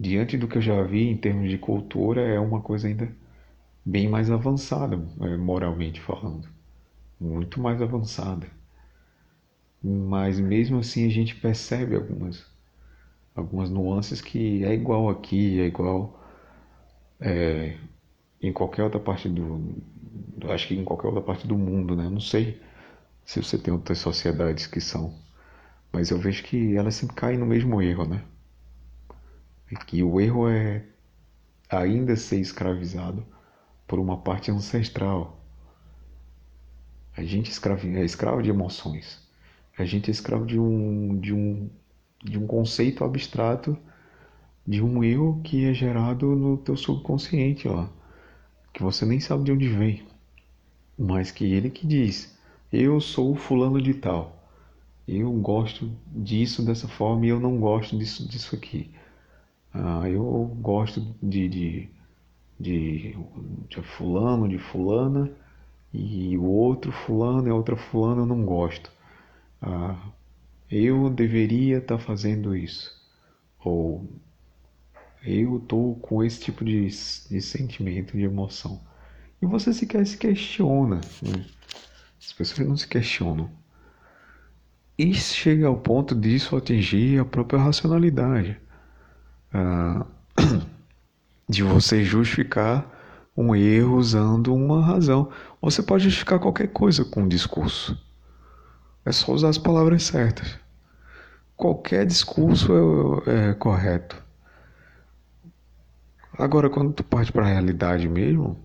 diante 0.00 0.38
do 0.38 0.48
que 0.48 0.56
eu 0.56 0.62
já 0.62 0.82
vi 0.82 1.06
em 1.06 1.18
termos 1.18 1.50
de 1.50 1.58
cultura, 1.58 2.22
é 2.22 2.40
uma 2.40 2.62
coisa 2.62 2.88
ainda 2.88 3.14
bem 3.84 4.08
mais 4.08 4.30
avançada, 4.30 4.98
é, 5.20 5.36
moralmente 5.36 6.00
falando. 6.00 6.48
Muito 7.20 7.60
mais 7.60 7.82
avançada. 7.82 8.46
Mas 9.84 10.40
mesmo 10.40 10.78
assim 10.78 11.06
a 11.06 11.10
gente 11.10 11.34
percebe 11.34 11.94
algumas, 11.94 12.46
algumas 13.34 13.68
nuances 13.68 14.22
que 14.22 14.64
é 14.64 14.72
igual 14.72 15.10
aqui, 15.10 15.60
é 15.60 15.66
igual 15.66 16.21
é, 17.22 17.76
em 18.40 18.52
qualquer 18.52 18.82
outra 18.82 19.00
parte 19.00 19.28
do. 19.28 19.76
Acho 20.50 20.68
que 20.68 20.74
em 20.74 20.84
qualquer 20.84 21.06
outra 21.06 21.22
parte 21.22 21.46
do 21.46 21.56
mundo, 21.56 21.94
né? 21.94 22.08
Não 22.08 22.20
sei 22.20 22.60
se 23.24 23.42
você 23.42 23.56
tem 23.56 23.72
outras 23.72 23.98
sociedades 23.98 24.66
que 24.66 24.80
são. 24.80 25.14
Mas 25.92 26.10
eu 26.10 26.18
vejo 26.18 26.42
que 26.42 26.76
elas 26.76 26.94
sempre 26.94 27.14
caem 27.16 27.38
no 27.38 27.46
mesmo 27.46 27.80
erro, 27.80 28.06
né? 28.06 28.24
que 29.86 30.02
o 30.02 30.20
erro 30.20 30.48
é 30.48 30.84
ainda 31.70 32.16
ser 32.16 32.40
escravizado 32.40 33.24
por 33.86 33.98
uma 33.98 34.18
parte 34.18 34.50
ancestral. 34.50 35.40
A 37.16 37.22
gente 37.22 37.50
é 37.50 37.98
é 38.00 38.04
escravo 38.04 38.42
de 38.42 38.50
emoções. 38.50 39.26
A 39.78 39.84
gente 39.84 40.10
é 40.10 40.12
escravo 40.12 40.44
de 40.44 40.58
um, 40.58 41.18
de 41.18 41.32
um, 41.32 41.70
de 42.22 42.38
um 42.38 42.46
conceito 42.46 43.04
abstrato 43.04 43.76
de 44.66 44.82
um 44.82 45.02
eu 45.02 45.40
que 45.42 45.64
é 45.64 45.74
gerado 45.74 46.26
no 46.36 46.56
teu 46.56 46.76
subconsciente 46.76 47.68
lá, 47.68 47.90
que 48.72 48.82
você 48.82 49.04
nem 49.04 49.20
sabe 49.20 49.44
de 49.44 49.52
onde 49.52 49.68
vem, 49.68 50.02
mas 50.98 51.30
que 51.30 51.44
ele 51.44 51.70
que 51.70 51.86
diz: 51.86 52.36
eu 52.72 53.00
sou 53.00 53.34
fulano 53.34 53.80
de 53.82 53.94
tal. 53.94 54.38
Eu 55.06 55.30
gosto 55.32 55.90
disso 56.06 56.64
dessa 56.64 56.88
forma 56.88 57.26
e 57.26 57.28
eu 57.28 57.40
não 57.40 57.58
gosto 57.58 57.98
disso, 57.98 58.26
disso 58.26 58.54
aqui. 58.54 58.90
Ah, 59.74 60.08
eu 60.08 60.22
gosto 60.60 61.04
de, 61.22 61.48
de, 61.48 61.88
de, 62.58 63.16
de 63.68 63.82
fulano, 63.82 64.48
de 64.48 64.58
fulana, 64.58 65.30
e 65.92 66.36
o 66.38 66.44
outro 66.44 66.92
fulano 66.92 67.48
e 67.48 67.50
outra 67.50 67.76
fulana 67.76 68.22
eu 68.22 68.26
não 68.26 68.44
gosto. 68.44 68.90
Ah, 69.60 69.98
eu 70.70 71.10
deveria 71.10 71.78
estar 71.78 71.98
tá 71.98 72.02
fazendo 72.02 72.56
isso. 72.56 72.90
Ou 73.62 74.08
eu 75.24 75.58
estou 75.58 75.96
com 75.96 76.22
esse 76.22 76.40
tipo 76.40 76.64
de, 76.64 76.86
de 76.86 77.40
sentimento, 77.40 78.16
de 78.16 78.24
emoção. 78.24 78.80
E 79.40 79.46
você 79.46 79.72
sequer 79.72 80.06
se 80.06 80.16
questiona. 80.16 81.00
Né? 81.22 81.44
As 82.20 82.32
pessoas 82.32 82.68
não 82.68 82.76
se 82.76 82.86
questionam. 82.86 83.50
E 84.98 85.14
chega 85.14 85.66
ao 85.66 85.76
ponto 85.76 86.14
disso 86.14 86.56
atingir 86.56 87.20
a 87.20 87.24
própria 87.24 87.60
racionalidade. 87.60 88.60
Ah, 89.52 90.06
de 91.48 91.62
você 91.62 92.04
justificar 92.04 92.88
um 93.36 93.54
erro 93.54 93.96
usando 93.96 94.54
uma 94.54 94.84
razão. 94.84 95.30
Você 95.60 95.82
pode 95.82 96.04
justificar 96.04 96.38
qualquer 96.38 96.68
coisa 96.68 97.04
com 97.04 97.22
um 97.22 97.28
discurso. 97.28 97.98
É 99.04 99.10
só 99.10 99.32
usar 99.32 99.48
as 99.48 99.58
palavras 99.58 100.04
certas. 100.04 100.58
Qualquer 101.56 102.06
discurso 102.06 102.72
é, 103.26 103.50
é 103.50 103.54
correto. 103.54 104.22
Agora, 106.38 106.68
quando 106.68 106.92
tu 106.92 107.02
parte 107.04 107.32
para 107.32 107.44
a 107.46 107.48
realidade 107.48 108.08
mesmo, 108.08 108.58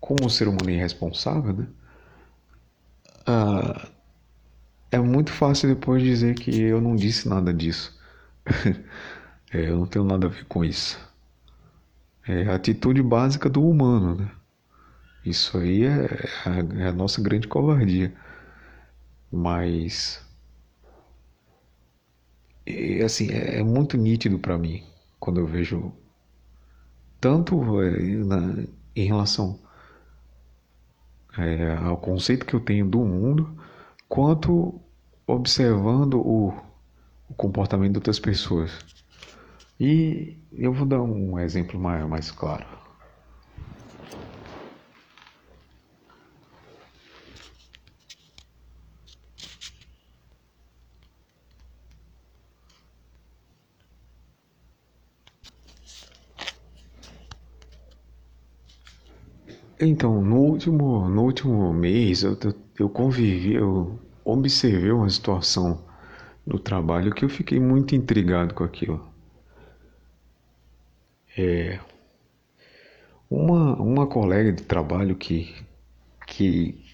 como 0.00 0.26
um 0.26 0.28
ser 0.30 0.48
humano 0.48 0.70
irresponsável, 0.70 1.52
né? 1.54 1.68
Ah, 3.26 3.88
é 4.92 4.98
muito 4.98 5.32
fácil 5.32 5.68
depois 5.74 6.02
dizer 6.02 6.34
que 6.36 6.60
eu 6.62 6.80
não 6.80 6.94
disse 6.94 7.28
nada 7.28 7.52
disso. 7.52 7.98
É, 9.54 9.68
eu 9.68 9.76
não 9.78 9.86
tenho 9.86 10.04
nada 10.04 10.26
a 10.26 10.30
ver 10.30 10.46
com 10.46 10.64
isso. 10.64 10.98
É 12.26 12.48
a 12.48 12.56
atitude 12.56 13.00
básica 13.02 13.48
do 13.48 13.64
humano, 13.64 14.16
né? 14.16 14.30
Isso 15.24 15.58
aí 15.58 15.84
é, 15.84 16.06
a, 16.44 16.82
é 16.84 16.88
a 16.88 16.92
nossa 16.92 17.22
grande 17.22 17.48
covardia. 17.48 18.12
Mas. 19.32 20.22
É, 22.66 23.02
assim, 23.04 23.30
é, 23.30 23.58
é 23.58 23.62
muito 23.62 23.96
nítido 23.96 24.38
para 24.38 24.58
mim 24.58 24.82
quando 25.20 25.40
eu 25.40 25.46
vejo. 25.46 25.92
Tanto 27.22 27.80
é, 27.80 28.00
na, 28.24 28.64
em 28.96 29.06
relação 29.06 29.56
é, 31.38 31.76
ao 31.76 31.96
conceito 31.96 32.44
que 32.44 32.52
eu 32.52 32.58
tenho 32.58 32.84
do 32.84 32.98
mundo, 32.98 33.56
quanto 34.08 34.80
observando 35.24 36.14
o, 36.14 36.48
o 37.28 37.34
comportamento 37.34 37.92
de 37.92 37.98
outras 37.98 38.18
pessoas. 38.18 38.76
E 39.78 40.36
eu 40.52 40.72
vou 40.72 40.84
dar 40.84 41.00
um 41.00 41.38
exemplo 41.38 41.78
mais, 41.78 42.04
mais 42.08 42.32
claro. 42.32 42.66
Então, 59.82 60.22
no 60.22 60.36
último, 60.38 61.06
no 61.10 61.24
último 61.24 61.74
mês 61.74 62.22
eu, 62.22 62.38
eu 62.78 62.88
convivi, 62.88 63.52
eu 63.52 63.98
observei 64.24 64.90
uma 64.90 65.10
situação 65.10 65.84
no 66.46 66.58
trabalho 66.58 67.12
que 67.14 67.24
eu 67.24 67.28
fiquei 67.28 67.60
muito 67.60 67.94
intrigado 67.94 68.54
com 68.54 68.64
aquilo. 68.64 69.04
É, 71.36 71.80
uma, 73.30 73.74
uma 73.80 74.06
colega 74.06 74.52
de 74.52 74.62
trabalho 74.62 75.16
que, 75.16 75.54
que 76.26 76.84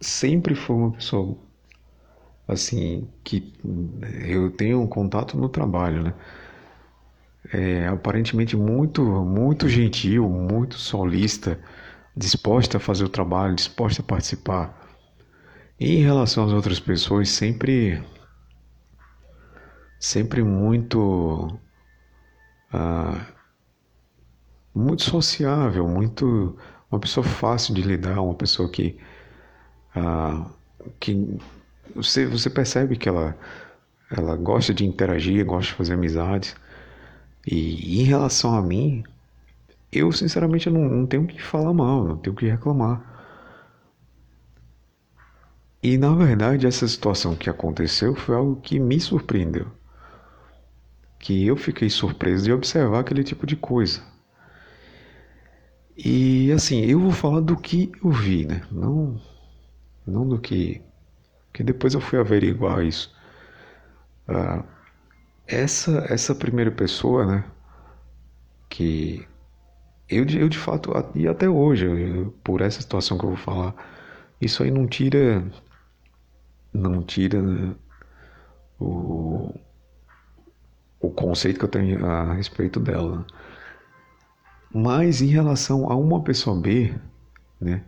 sempre 0.00 0.54
foi 0.54 0.76
uma 0.76 0.92
pessoa 0.92 1.36
assim 2.46 3.06
que 3.24 3.52
eu 4.26 4.50
tenho 4.50 4.80
um 4.80 4.86
contato 4.86 5.36
no 5.36 5.48
trabalho, 5.48 6.02
né? 6.02 6.14
É, 7.52 7.86
aparentemente 7.88 8.56
muito 8.56 9.02
muito 9.02 9.68
gentil, 9.68 10.28
muito 10.28 10.74
solista, 10.76 11.58
disposta 12.18 12.78
a 12.78 12.80
fazer 12.80 13.04
o 13.04 13.08
trabalho, 13.08 13.54
disposta 13.54 14.02
a 14.02 14.04
participar. 14.04 14.76
E 15.78 15.98
em 15.98 16.02
relação 16.02 16.44
às 16.44 16.52
outras 16.52 16.80
pessoas, 16.80 17.28
sempre 17.28 18.02
sempre 20.00 20.42
muito 20.42 21.58
ah, 22.72 23.26
muito 24.74 25.02
sociável, 25.02 25.86
muito 25.88 26.56
uma 26.90 27.00
pessoa 27.00 27.24
fácil 27.24 27.74
de 27.74 27.82
lidar, 27.82 28.20
uma 28.20 28.34
pessoa 28.34 28.68
que 28.68 28.98
ah, 29.94 30.50
que 31.00 31.38
você 31.94 32.26
você 32.26 32.50
percebe 32.50 32.96
que 32.96 33.08
ela 33.08 33.36
ela 34.10 34.36
gosta 34.36 34.74
de 34.74 34.84
interagir, 34.86 35.44
gosta 35.44 35.70
de 35.72 35.78
fazer 35.78 35.94
amizades. 35.94 36.56
E 37.46 38.00
em 38.02 38.04
relação 38.04 38.54
a 38.54 38.62
mim, 38.62 39.04
eu 39.92 40.12
sinceramente 40.12 40.70
não, 40.70 40.82
não 40.88 41.06
tenho 41.06 41.26
que 41.26 41.40
falar 41.42 41.72
mal, 41.72 42.04
não 42.04 42.16
tenho 42.16 42.36
que 42.36 42.46
reclamar. 42.46 43.02
E 45.82 45.96
na 45.98 46.14
verdade, 46.14 46.66
essa 46.66 46.86
situação 46.86 47.34
que 47.34 47.50
aconteceu 47.50 48.14
foi 48.14 48.34
algo 48.36 48.60
que 48.60 48.78
me 48.78 49.00
surpreendeu. 49.00 49.66
Que 51.18 51.46
eu 51.46 51.56
fiquei 51.56 51.88
surpreso 51.90 52.44
de 52.44 52.52
observar 52.52 53.00
aquele 53.00 53.22
tipo 53.22 53.46
de 53.46 53.54
coisa. 53.56 54.02
E 55.96 56.52
assim, 56.52 56.80
eu 56.84 57.00
vou 57.00 57.10
falar 57.10 57.40
do 57.40 57.56
que 57.56 57.90
eu 58.02 58.10
vi, 58.10 58.46
né? 58.46 58.62
Não, 58.70 59.20
não 60.06 60.28
do 60.28 60.38
que. 60.40 60.82
que 61.52 61.62
depois 61.64 61.94
eu 61.94 62.00
fui 62.00 62.18
averiguar 62.20 62.84
isso. 62.84 63.14
Ah, 64.28 64.64
essa, 65.46 66.06
essa 66.10 66.34
primeira 66.34 66.70
pessoa, 66.70 67.26
né? 67.26 67.44
Que 68.68 69.26
eu, 70.08 70.24
eu 70.26 70.48
de 70.48 70.58
fato, 70.58 70.92
e 71.14 71.28
até 71.28 71.48
hoje, 71.48 71.86
eu, 71.86 72.32
por 72.42 72.60
essa 72.60 72.80
situação 72.80 73.18
que 73.18 73.24
eu 73.24 73.30
vou 73.30 73.38
falar, 73.38 73.74
isso 74.40 74.62
aí 74.62 74.70
não 74.70 74.86
tira 74.86 75.44
não 76.72 77.02
tira 77.02 77.40
né, 77.42 77.74
o, 78.78 79.52
o 81.00 81.10
conceito 81.10 81.58
que 81.58 81.64
eu 81.64 81.68
tenho 81.68 82.04
a 82.06 82.34
respeito 82.34 82.78
dela. 82.80 83.26
Mas 84.72 85.22
em 85.22 85.26
relação 85.26 85.90
a 85.90 85.96
uma 85.96 86.22
pessoa 86.22 86.60
B, 86.60 86.94
né, 87.60 87.82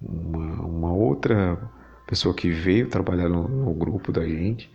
uma, 0.00 0.66
uma 0.66 0.92
outra 0.92 1.58
pessoa 2.06 2.34
que 2.34 2.50
veio 2.50 2.88
trabalhar 2.88 3.28
no, 3.28 3.48
no 3.48 3.74
grupo 3.74 4.12
da 4.12 4.24
gente, 4.26 4.70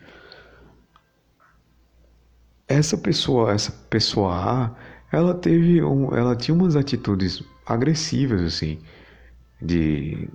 essa 2.67 2.97
pessoa, 2.97 3.51
essa 3.51 3.71
pessoa 3.89 4.33
A, 4.35 4.75
ela 5.13 5.35
teve 5.35 5.83
um, 5.83 6.13
ela 6.15 6.35
tinha 6.35 6.55
umas 6.55 6.75
atitudes 6.75 7.43
agressivas 7.65 8.41
assim, 8.41 8.79
de 9.61 10.27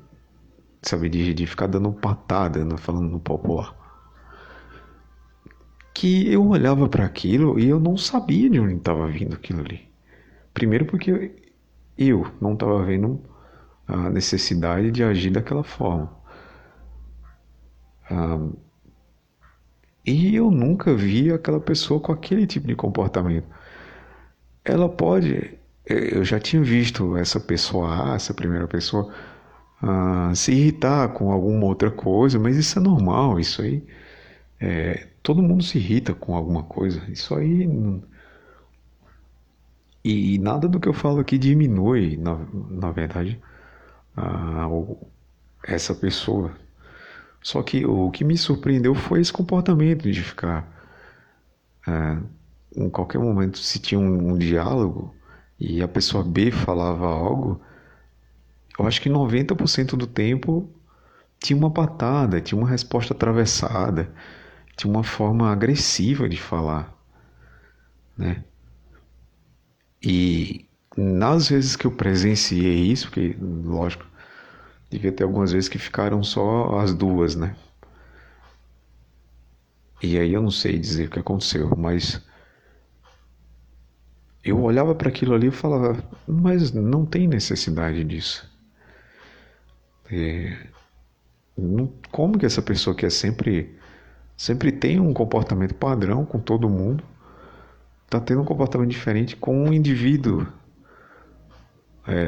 sabe, 0.83 1.09
de, 1.09 1.35
de 1.35 1.47
ficar 1.47 1.66
dando 1.66 1.93
patada, 1.93 2.64
né, 2.64 2.76
falando 2.76 3.11
no 3.11 3.20
popular. 3.20 3.74
Que 5.93 6.33
eu 6.33 6.47
olhava 6.47 6.89
para 6.89 7.05
aquilo 7.05 7.59
e 7.59 7.68
eu 7.68 7.81
não 7.81 7.97
sabia 7.97 8.49
de 8.49 8.61
onde 8.61 8.76
estava 8.76 9.09
vindo 9.09 9.35
aquilo 9.35 9.61
ali. 9.61 9.89
Primeiro 10.55 10.87
porque 10.87 11.35
eu 11.99 12.31
não 12.41 12.53
estava 12.55 12.85
vendo 12.85 13.20
a 13.87 14.09
necessidade 14.11 14.93
de 14.93 15.03
agir 15.03 15.31
daquela 15.31 15.64
forma. 15.64 16.16
Ah, 18.09 18.49
e 20.07 20.37
eu 20.37 20.51
nunca 20.51 20.95
vi 20.95 21.33
aquela 21.33 21.61
pessoa 21.61 22.01
com 22.01 22.12
aquele 22.12 22.47
tipo 22.47 22.66
de 22.68 22.76
comportamento. 22.76 23.49
Ela 24.65 24.89
pode. 24.89 25.59
Eu 25.87 26.25
já 26.25 26.39
tinha 26.39 26.63
visto 26.63 27.17
essa 27.17 27.41
pessoa, 27.41 28.15
essa 28.15 28.35
primeira 28.35 28.69
pessoa, 28.69 29.13
a 29.83 30.35
se 30.35 30.53
irritar 30.53 31.09
com 31.15 31.33
alguma 31.33 31.67
outra 31.67 31.91
coisa, 31.91 32.39
mas 32.39 32.57
isso 32.57 32.79
é 32.79 32.83
normal, 32.83 33.41
isso 33.41 33.63
aí. 33.63 33.83
É, 34.61 35.09
todo 35.23 35.43
mundo 35.43 35.63
se 35.65 35.79
irrita 35.79 36.15
com 36.15 36.35
alguma 36.37 36.65
coisa, 36.65 37.03
isso 37.11 37.35
aí. 37.35 37.67
E, 40.05 40.35
e 40.35 40.39
nada 40.39 40.69
do 40.69 40.81
que 40.81 40.89
eu 40.89 40.93
falo 40.93 41.21
aqui 41.21 41.39
diminui, 41.39 42.17
na, 42.17 42.37
na 42.71 42.91
verdade, 42.91 43.41
a, 44.17 44.69
essa 45.65 45.95
pessoa. 45.95 46.53
Só 47.43 47.63
que 47.63 47.87
o 47.87 48.11
que 48.11 48.25
me 48.25 48.37
surpreendeu 48.37 48.95
foi 48.95 49.21
esse 49.21 49.33
comportamento 49.33 50.11
de 50.11 50.23
ficar. 50.23 50.67
É, 51.87 52.19
em 52.77 52.91
qualquer 52.91 53.19
momento, 53.19 53.59
se 53.59 53.79
tinha 53.79 53.99
um, 53.99 54.33
um 54.33 54.39
diálogo 54.39 55.14
e 55.59 55.83
a 55.83 55.89
pessoa 55.89 56.25
B 56.25 56.51
falava 56.51 57.07
algo 57.07 57.61
eu 58.79 58.87
acho 58.87 59.01
que 59.03 59.11
90% 59.11 59.97
do 59.97 60.07
tempo 60.07 60.71
tinha 61.41 61.57
uma 61.57 61.71
patada, 61.71 62.41
tinha 62.41 62.59
uma 62.59 62.69
resposta 62.69 63.12
atravessada, 63.12 64.12
tinha 64.77 64.91
uma 64.91 65.03
forma 65.03 65.51
agressiva 65.51 66.29
de 66.29 66.41
falar, 66.41 66.97
né? 68.16 68.45
E 70.03 70.64
nas 70.97 71.49
vezes 71.49 71.75
que 71.75 71.87
eu 71.87 71.91
presenciei 71.91 72.93
isso, 72.93 73.07
porque 73.07 73.37
lógico, 73.41 74.07
devia 74.91 75.11
ter 75.12 75.25
algumas 75.25 75.51
vezes 75.53 75.69
que 75.69 75.79
ficaram 75.79 76.23
só 76.23 76.79
as 76.79 76.95
duas, 76.95 77.35
né? 77.35 77.57
E 80.01 80.16
aí 80.16 80.33
eu 80.33 80.43
não 80.43 80.51
sei 80.53 80.79
dizer 80.79 81.09
o 81.09 81.11
que 81.11 81.19
aconteceu, 81.19 81.75
mas 81.77 82.23
eu 84.49 84.61
olhava 84.61 84.94
para 84.94 85.09
aquilo 85.09 85.34
ali 85.34 85.49
e 85.49 85.51
falava, 85.53 86.03
mas 86.26 86.72
não 86.72 87.05
tem 87.05 87.26
necessidade 87.28 88.05
disso. 88.05 88.49
É, 90.11 90.57
como 92.11 92.38
que 92.38 92.46
essa 92.46 92.62
pessoa 92.62 92.94
que 92.94 93.05
é 93.05 93.11
sempre 93.11 93.76
sempre 94.36 94.70
tem 94.70 95.01
um 95.01 95.12
comportamento 95.12 95.74
padrão 95.74 96.24
com 96.24 96.38
todo 96.38 96.68
mundo 96.68 97.03
está 98.05 98.20
tendo 98.20 98.42
um 98.42 98.44
comportamento 98.44 98.90
diferente 98.90 99.36
com 99.36 99.64
um 99.64 99.72
indivíduo 99.72 100.46
é, 102.07 102.26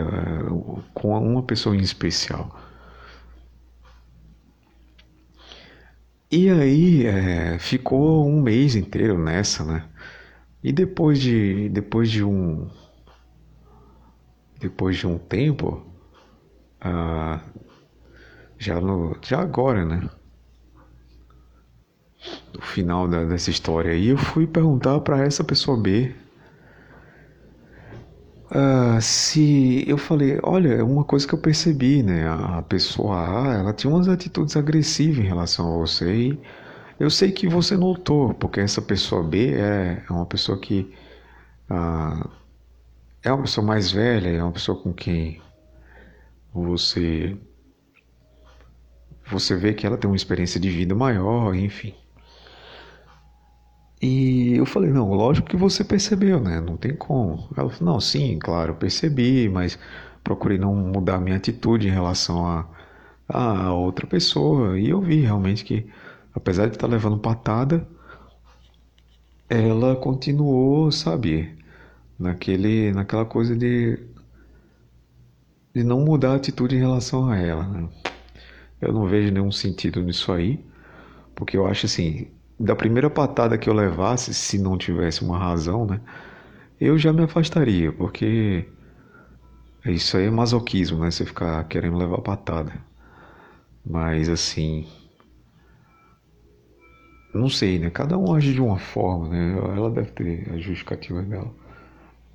com 0.92 1.16
uma 1.16 1.42
pessoa 1.42 1.76
em 1.76 1.80
especial 1.80 2.58
e 6.30 6.50
aí 6.50 7.06
é, 7.06 7.58
ficou 7.58 8.28
um 8.28 8.42
mês 8.42 8.74
inteiro 8.74 9.16
nessa 9.16 9.64
né 9.64 9.84
e 10.62 10.72
depois 10.72 11.20
de 11.20 11.68
depois 11.70 12.10
de 12.10 12.24
um 12.24 12.68
depois 14.58 14.96
de 14.96 15.06
um 15.06 15.18
tempo 15.18 15.82
ah, 16.80 17.40
já 18.58 18.80
no 18.80 19.16
já 19.22 19.40
agora, 19.40 19.84
né? 19.84 20.08
No 22.54 22.60
final 22.60 23.08
da, 23.08 23.24
dessa 23.24 23.50
história 23.50 23.92
aí, 23.92 24.08
eu 24.08 24.18
fui 24.18 24.46
perguntar 24.46 25.00
para 25.00 25.20
essa 25.24 25.42
pessoa 25.42 25.80
B 25.80 26.14
uh, 28.50 29.00
se 29.00 29.84
eu 29.88 29.96
falei, 29.96 30.38
olha, 30.42 30.74
é 30.74 30.82
uma 30.82 31.04
coisa 31.04 31.26
que 31.26 31.34
eu 31.34 31.38
percebi, 31.38 32.02
né? 32.02 32.28
A 32.28 32.62
pessoa 32.62 33.48
A, 33.48 33.54
ela 33.54 33.72
tinha 33.72 33.92
umas 33.92 34.08
atitudes 34.08 34.56
agressivas 34.56 35.18
em 35.18 35.28
relação 35.28 35.74
a 35.74 35.78
você 35.78 36.14
e 36.14 36.40
eu 37.00 37.10
sei 37.10 37.32
que 37.32 37.48
você 37.48 37.76
notou, 37.76 38.34
porque 38.34 38.60
essa 38.60 38.82
pessoa 38.82 39.22
B 39.22 39.54
é, 39.54 40.04
é 40.08 40.12
uma 40.12 40.26
pessoa 40.26 40.58
que 40.60 40.94
uh, 41.70 42.30
é 43.22 43.32
uma 43.32 43.42
pessoa 43.42 43.66
mais 43.66 43.90
velha, 43.90 44.28
é 44.28 44.42
uma 44.42 44.52
pessoa 44.52 44.80
com 44.80 44.92
quem 44.92 45.40
você 46.52 47.36
você 49.26 49.56
vê 49.56 49.74
que 49.74 49.86
ela 49.86 49.96
tem 49.96 50.10
uma 50.10 50.16
experiência 50.16 50.60
de 50.60 50.68
vida 50.70 50.94
maior, 50.94 51.54
enfim. 51.54 51.94
E 54.02 54.54
eu 54.56 54.66
falei, 54.66 54.90
não, 54.90 55.12
lógico 55.12 55.48
que 55.48 55.56
você 55.56 55.84
percebeu, 55.84 56.40
né? 56.40 56.60
Não 56.60 56.76
tem 56.76 56.94
como. 56.96 57.48
Ela 57.56 57.70
falou, 57.70 57.94
não, 57.94 58.00
sim, 58.00 58.38
claro, 58.38 58.74
percebi, 58.74 59.48
mas 59.48 59.78
procurei 60.24 60.58
não 60.58 60.74
mudar 60.74 61.20
minha 61.20 61.36
atitude 61.36 61.88
em 61.88 61.90
relação 61.90 62.46
a, 62.46 62.66
a 63.28 63.72
outra 63.74 64.06
pessoa. 64.06 64.78
E 64.78 64.88
eu 64.90 65.00
vi 65.00 65.20
realmente 65.20 65.64
que, 65.64 65.86
apesar 66.34 66.66
de 66.66 66.76
estar 66.76 66.86
levando 66.86 67.18
patada, 67.18 67.86
ela 69.48 69.96
continuou, 69.96 70.92
sabe, 70.92 71.56
naquele, 72.18 72.92
naquela 72.92 73.24
coisa 73.24 73.56
de, 73.56 73.98
de 75.74 75.82
não 75.82 76.00
mudar 76.00 76.32
a 76.32 76.36
atitude 76.36 76.76
em 76.76 76.78
relação 76.78 77.28
a 77.28 77.36
ela, 77.36 77.66
né? 77.66 77.88
Eu 78.80 78.92
não 78.92 79.06
vejo 79.06 79.32
nenhum 79.32 79.52
sentido 79.52 80.02
nisso 80.02 80.32
aí, 80.32 80.64
porque 81.34 81.56
eu 81.56 81.66
acho 81.66 81.86
assim, 81.86 82.28
da 82.58 82.76
primeira 82.76 83.10
patada 83.10 83.58
que 83.58 83.68
eu 83.68 83.74
levasse, 83.74 84.32
se 84.32 84.58
não 84.58 84.78
tivesse 84.78 85.22
uma 85.22 85.38
razão, 85.38 85.86
né, 85.86 86.00
eu 86.80 86.96
já 86.98 87.12
me 87.12 87.22
afastaria, 87.22 87.92
porque 87.92 88.66
isso 89.84 90.16
aí 90.16 90.26
é 90.26 90.30
masoquismo, 90.30 90.98
né, 91.00 91.10
você 91.10 91.26
ficar 91.26 91.62
querendo 91.64 91.96
levar 91.96 92.18
patada. 92.18 92.72
Mas 93.84 94.28
assim, 94.28 94.86
não 97.32 97.48
sei, 97.48 97.78
né? 97.78 97.90
Cada 97.90 98.18
um 98.18 98.34
age 98.34 98.52
de 98.52 98.60
uma 98.60 98.78
forma, 98.78 99.28
né? 99.28 99.58
Ela 99.76 99.90
deve 99.90 100.10
ter 100.10 100.50
a 100.52 100.58
justificativa 100.58 101.22
dela. 101.22 101.52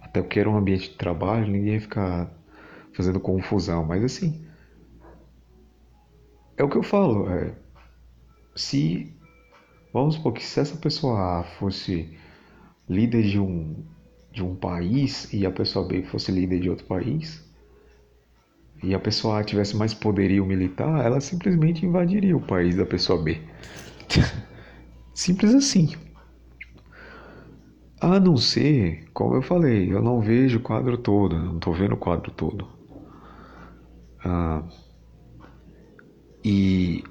Até 0.01 0.21
porque 0.21 0.39
era 0.39 0.49
um 0.49 0.57
ambiente 0.57 0.89
de 0.89 0.95
trabalho, 0.95 1.47
ninguém 1.47 1.79
ficar 1.79 2.31
fazendo 2.93 3.19
confusão. 3.19 3.83
Mas 3.85 4.03
assim, 4.03 4.45
é 6.55 6.63
o 6.63 6.69
que 6.69 6.77
eu 6.77 6.83
falo. 6.83 7.29
É, 7.29 7.53
se 8.55 9.13
vamos 9.93 10.15
supor 10.15 10.33
que 10.33 10.43
se 10.43 10.59
essa 10.59 10.77
pessoa 10.77 11.39
A 11.39 11.43
fosse 11.43 12.17
líder 12.87 13.23
de 13.23 13.39
um 13.39 13.83
de 14.31 14.43
um 14.43 14.53
país 14.53 15.31
e 15.33 15.45
a 15.45 15.51
pessoa 15.51 15.87
B 15.87 16.03
fosse 16.03 16.29
líder 16.29 16.59
de 16.59 16.69
outro 16.69 16.85
país 16.85 17.41
e 18.83 18.93
a 18.93 18.99
pessoa 18.99 19.39
A 19.39 19.43
tivesse 19.43 19.77
mais 19.77 19.93
poderio 19.93 20.45
militar, 20.45 21.05
ela 21.05 21.21
simplesmente 21.21 21.85
invadiria 21.85 22.35
o 22.35 22.41
país 22.41 22.75
da 22.75 22.85
pessoa 22.85 23.21
B. 23.21 23.41
Simples 25.15 25.55
assim. 25.55 25.95
A 27.99 28.21
não 28.21 28.37
ser, 28.37 29.03
como 29.13 29.35
eu 29.35 29.41
falei, 29.41 29.91
eu 29.91 30.01
não 30.01 30.21
vejo 30.21 30.59
o 30.59 30.61
quadro 30.61 30.97
todo, 30.97 31.37
não 31.37 31.55
estou 31.55 31.73
vendo 31.73 31.91
o 31.93 31.97
quadro 31.97 32.31
todo. 32.31 32.65
Ah, 34.23 34.63
E 36.43 37.03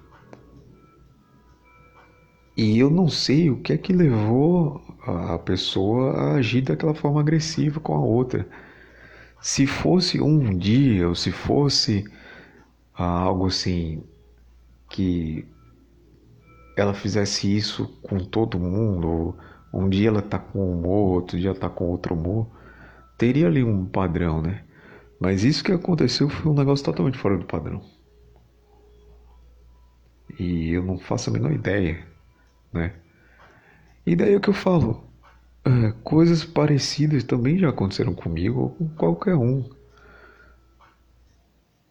e 2.56 2.78
eu 2.78 2.88
não 2.90 3.08
sei 3.08 3.50
o 3.50 3.60
que 3.60 3.72
é 3.72 3.78
que 3.78 3.92
levou 3.92 4.80
a 5.06 5.38
pessoa 5.38 6.12
a 6.12 6.34
agir 6.36 6.62
daquela 6.62 6.94
forma 6.94 7.20
agressiva 7.20 7.80
com 7.80 7.94
a 7.94 8.00
outra. 8.00 8.46
Se 9.40 9.66
fosse 9.66 10.20
um 10.20 10.56
dia, 10.56 11.08
ou 11.08 11.14
se 11.14 11.32
fosse 11.32 12.04
ah, 12.94 13.04
algo 13.04 13.46
assim, 13.46 14.02
que 14.90 15.46
ela 16.76 16.94
fizesse 16.94 17.54
isso 17.54 17.86
com 18.02 18.18
todo 18.18 18.58
mundo, 18.58 19.36
um 19.72 19.88
dia 19.88 20.08
ela 20.08 20.22
tá 20.22 20.38
com 20.38 20.72
humor, 20.72 21.14
outro 21.14 21.38
dia 21.38 21.54
tá 21.54 21.68
com 21.68 21.86
outro 21.86 22.14
humor, 22.14 22.48
teria 23.18 23.46
ali 23.46 23.62
um 23.62 23.84
padrão, 23.86 24.42
né? 24.42 24.64
Mas 25.20 25.44
isso 25.44 25.64
que 25.64 25.72
aconteceu 25.72 26.28
foi 26.28 26.50
um 26.52 26.54
negócio 26.54 26.84
totalmente 26.84 27.18
fora 27.18 27.38
do 27.38 27.46
padrão. 27.46 27.82
E 30.38 30.70
eu 30.72 30.82
não 30.82 30.98
faço 30.98 31.30
a 31.30 31.32
menor 31.32 31.52
ideia 31.52 32.14
né? 32.74 32.92
E 34.04 34.16
daí 34.16 34.34
é 34.34 34.36
o 34.36 34.40
que 34.40 34.50
eu 34.50 34.54
falo, 34.54 35.02
é, 35.64 35.92
coisas 36.02 36.44
parecidas 36.44 37.24
também 37.24 37.56
já 37.58 37.70
aconteceram 37.70 38.14
comigo 38.14 38.60
ou 38.60 38.70
com 38.70 38.88
qualquer 38.90 39.36
um. 39.36 39.70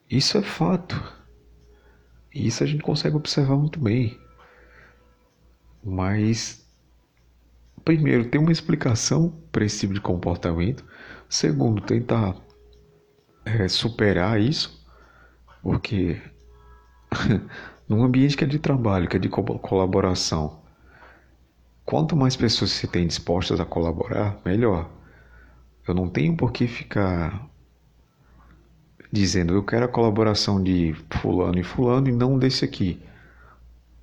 Isso 0.09 0.37
é 0.37 0.43
fato. 0.43 0.95
E 2.35 2.45
isso 2.47 2.63
a 2.63 2.67
gente 2.67 2.83
consegue 2.83 3.15
observar 3.15 3.55
muito 3.55 3.79
bem. 3.79 4.19
Mas, 5.83 6.65
primeiro, 7.83 8.29
tem 8.29 8.39
uma 8.39 8.51
explicação 8.51 9.33
para 9.51 9.65
esse 9.65 9.81
tipo 9.81 9.93
de 9.93 10.01
comportamento. 10.01 10.85
Segundo, 11.29 11.81
tentar 11.81 12.35
é, 13.45 13.67
superar 13.67 14.39
isso, 14.39 14.85
porque 15.61 16.21
num 17.87 18.03
ambiente 18.03 18.37
que 18.37 18.43
é 18.43 18.47
de 18.47 18.59
trabalho, 18.59 19.07
que 19.07 19.17
é 19.17 19.19
de 19.19 19.29
colaboração, 19.29 20.63
Quanto 21.85 22.15
mais 22.15 22.35
pessoas 22.35 22.71
se 22.71 22.87
tem 22.87 23.05
dispostas 23.05 23.59
a 23.59 23.65
colaborar, 23.65 24.39
melhor. 24.45 24.89
Eu 25.87 25.93
não 25.93 26.09
tenho 26.09 26.35
por 26.35 26.51
que 26.51 26.65
ficar 26.65 27.47
dizendo 29.11 29.53
eu 29.53 29.63
quero 29.63 29.85
a 29.85 29.87
colaboração 29.87 30.63
de 30.63 30.95
fulano 31.21 31.59
e 31.59 31.63
fulano 31.63 32.07
e 32.07 32.11
não 32.11 32.39
desse 32.39 32.63
aqui. 32.63 33.01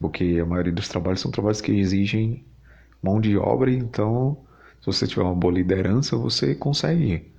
Porque 0.01 0.38
a 0.42 0.46
maioria 0.46 0.72
dos 0.72 0.88
trabalhos 0.88 1.20
são 1.20 1.30
trabalhos 1.30 1.61
que 1.61 1.72
exigem 1.72 2.44
mão 3.03 3.20
de 3.20 3.36
obra, 3.38 3.70
então 3.72 4.38
se 4.80 4.86
você 4.86 5.07
tiver 5.07 5.22
uma 5.22 5.34
boa 5.34 5.53
liderança, 5.55 6.16
você 6.16 6.55
consegue 6.55 7.32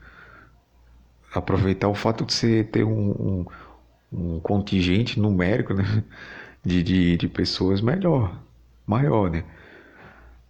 aproveitar 1.34 1.88
o 1.88 1.96
fato 1.96 2.26
de 2.26 2.34
você 2.34 2.64
ter 2.64 2.84
um, 2.84 3.12
um, 3.12 3.46
um 4.12 4.40
contingente 4.40 5.20
numérico 5.20 5.74
né, 5.74 5.84
de, 6.64 6.84
de, 6.84 7.18
de 7.18 7.28
pessoas 7.28 7.82
melhor, 7.82 8.42
maior, 8.86 9.30
né? 9.32 9.44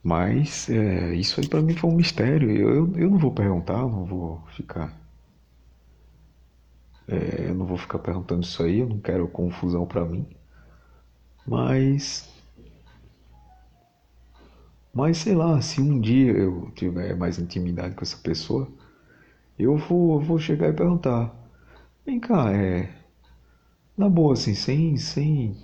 Mas 0.04 0.70
é, 0.70 1.14
isso 1.16 1.40
aí 1.40 1.48
para 1.48 1.62
mim 1.62 1.76
foi 1.76 1.90
um 1.90 1.96
mistério. 1.96 2.50
Eu, 2.52 2.94
eu 2.98 3.10
não 3.10 3.18
vou 3.18 3.32
perguntar, 3.32 3.78
não 3.78 4.06
vou 4.06 4.44
ficar. 4.56 4.94
É, 7.08 7.50
eu 7.50 7.54
não 7.56 7.66
vou 7.66 7.78
ficar 7.78 8.00
perguntando 8.00 8.44
isso 8.44 8.64
aí, 8.64 8.80
eu 8.80 8.88
não 8.88 9.00
quero 9.00 9.28
confusão 9.28 9.86
para 9.86 10.04
mim. 10.06 10.26
Mas. 11.46 12.30
Mas 14.94 15.18
sei 15.18 15.36
lá, 15.36 15.62
se 15.62 15.80
um 15.80 16.00
dia 16.00 16.32
eu 16.32 16.72
tiver 16.76 17.16
mais 17.16 17.40
intimidade 17.40 17.96
com 17.96 18.04
essa 18.04 18.18
pessoa, 18.18 18.68
eu 19.58 19.78
vou, 19.78 20.20
vou 20.20 20.40
chegar 20.40 20.70
e 20.70 20.74
perguntar: 20.74 21.34
Vem 22.06 22.20
cá, 22.20 22.52
é. 22.52 22.90
Na 23.98 24.10
boa, 24.10 24.34
assim, 24.34 24.56
sem, 24.56 24.98
sem, 24.98 25.56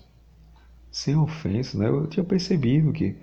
sem 0.92 1.16
ofensa, 1.16 1.78
né? 1.78 1.88
Eu 1.90 2.08
tinha 2.08 2.24
percebido 2.24 2.94
que 2.94 3.16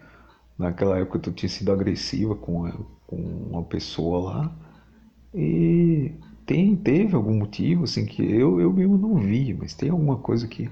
naquela 0.58 0.98
época 0.98 1.18
tu 1.18 1.32
tinha 1.32 1.48
sido 1.48 1.72
agressiva 1.72 2.34
com, 2.34 2.70
com 3.06 3.16
uma 3.16 3.62
pessoa 3.62 4.32
lá 4.32 4.56
e 5.34 6.12
tem 6.46 6.76
teve 6.76 7.14
algum 7.16 7.34
motivo 7.34 7.84
assim 7.84 8.06
que 8.06 8.22
eu 8.22 8.60
eu 8.60 8.72
mesmo 8.72 8.96
não 8.96 9.16
vi 9.16 9.52
mas 9.54 9.74
tem 9.74 9.90
alguma 9.90 10.16
coisa 10.18 10.46
que 10.46 10.70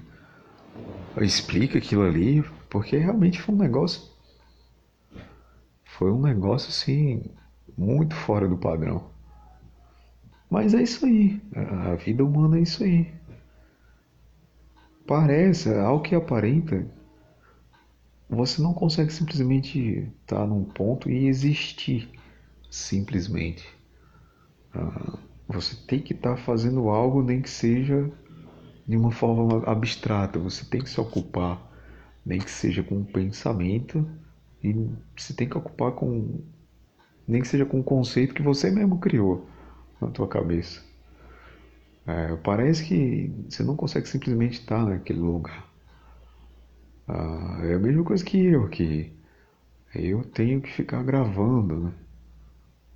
explica 1.17 1.77
aquilo 1.77 2.03
ali 2.03 2.43
porque 2.69 2.97
realmente 2.97 3.41
foi 3.41 3.53
um 3.53 3.57
negócio 3.57 4.11
foi 5.85 6.11
um 6.11 6.21
negócio 6.21 6.69
assim 6.69 7.23
muito 7.77 8.15
fora 8.15 8.47
do 8.47 8.57
padrão 8.57 9.11
mas 10.49 10.73
é 10.73 10.81
isso 10.81 11.05
aí 11.05 11.41
a 11.55 11.95
vida 11.95 12.23
humana 12.23 12.57
é 12.57 12.61
isso 12.61 12.83
aí 12.83 13.13
parece 15.05 15.73
ao 15.73 16.01
que 16.01 16.15
aparenta 16.15 16.85
você 18.29 18.61
não 18.61 18.73
consegue 18.73 19.13
simplesmente 19.13 20.11
estar 20.21 20.45
num 20.45 20.63
ponto 20.63 21.09
e 21.09 21.27
existir 21.27 22.09
simplesmente. 22.69 23.67
Ah, 24.73 25.19
você 25.47 25.75
tem 25.87 25.99
que 25.99 26.13
estar 26.13 26.37
fazendo 26.37 26.89
algo, 26.89 27.21
nem 27.21 27.41
que 27.41 27.49
seja 27.49 28.11
de 28.87 28.97
uma 28.97 29.11
forma 29.11 29.63
abstrata. 29.65 30.39
Você 30.39 30.65
tem 30.65 30.81
que 30.81 30.89
se 30.89 30.99
ocupar, 30.99 31.61
nem 32.25 32.39
que 32.39 32.51
seja 32.51 32.83
com 32.83 32.95
um 32.95 33.03
pensamento, 33.03 34.07
e 34.63 34.73
você 35.17 35.33
tem 35.33 35.47
que 35.47 35.57
ocupar 35.57 35.91
com, 35.91 36.41
nem 37.27 37.41
que 37.41 37.47
seja 37.47 37.65
com 37.65 37.79
um 37.79 37.83
conceito 37.83 38.33
que 38.33 38.41
você 38.41 38.71
mesmo 38.71 38.99
criou 38.99 39.47
na 39.99 40.09
tua 40.09 40.27
cabeça. 40.27 40.81
É, 42.05 42.35
parece 42.37 42.85
que 42.85 43.31
você 43.49 43.63
não 43.63 43.75
consegue 43.75 44.07
simplesmente 44.07 44.59
estar 44.59 44.85
naquele 44.85 45.19
lugar. 45.19 45.71
Ah, 47.07 47.59
é 47.63 47.73
a 47.73 47.79
mesma 47.79 48.03
coisa 48.03 48.23
que 48.23 48.37
eu, 48.37 48.67
que 48.69 49.11
eu 49.95 50.23
tenho 50.23 50.61
que 50.61 50.71
ficar 50.71 51.03
gravando, 51.03 51.79
né? 51.79 51.93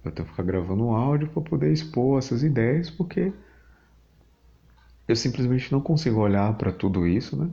Eu 0.03 0.11
tenho 0.11 0.25
que 0.25 0.31
ficar 0.31 0.43
gravando 0.43 0.85
um 0.85 0.91
áudio 0.91 1.29
para 1.29 1.41
poder 1.41 1.71
expor 1.71 2.17
essas 2.17 2.43
ideias, 2.43 2.89
porque 2.89 3.33
eu 5.07 5.15
simplesmente 5.15 5.71
não 5.71 5.81
consigo 5.81 6.19
olhar 6.19 6.55
para 6.57 6.71
tudo 6.71 7.07
isso, 7.07 7.35
né? 7.37 7.49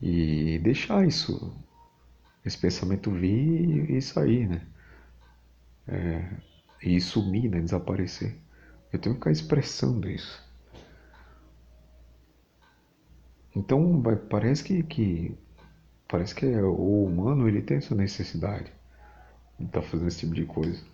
E 0.00 0.58
deixar 0.60 1.06
isso, 1.06 1.54
esse 2.44 2.58
pensamento 2.58 3.10
vir 3.10 3.90
e 3.90 4.00
sair, 4.00 4.48
né? 4.48 4.66
É, 5.88 6.30
e 6.82 7.00
sumir, 7.00 7.50
né? 7.50 7.60
Desaparecer. 7.60 8.36
Eu 8.92 8.98
tenho 8.98 9.14
que 9.14 9.20
ficar 9.20 9.32
expressando 9.32 10.08
isso. 10.08 10.42
Então, 13.54 14.02
parece 14.28 14.64
que, 14.64 14.82
que 14.82 15.36
Parece 16.12 16.34
que 16.34 16.44
o 16.44 17.06
humano 17.06 17.48
ele 17.48 17.62
tem 17.62 17.78
essa 17.78 17.94
necessidade 17.94 18.70
de 19.58 19.64
estar 19.64 19.80
tá 19.80 19.86
fazendo 19.86 20.08
esse 20.08 20.18
tipo 20.20 20.34
de 20.34 20.44
coisa. 20.44 20.84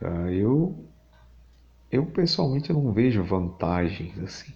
Ah, 0.00 0.32
eu, 0.32 0.84
eu 1.92 2.04
pessoalmente 2.06 2.72
não 2.72 2.92
vejo 2.92 3.22
vantagens 3.22 4.18
assim 4.18 4.52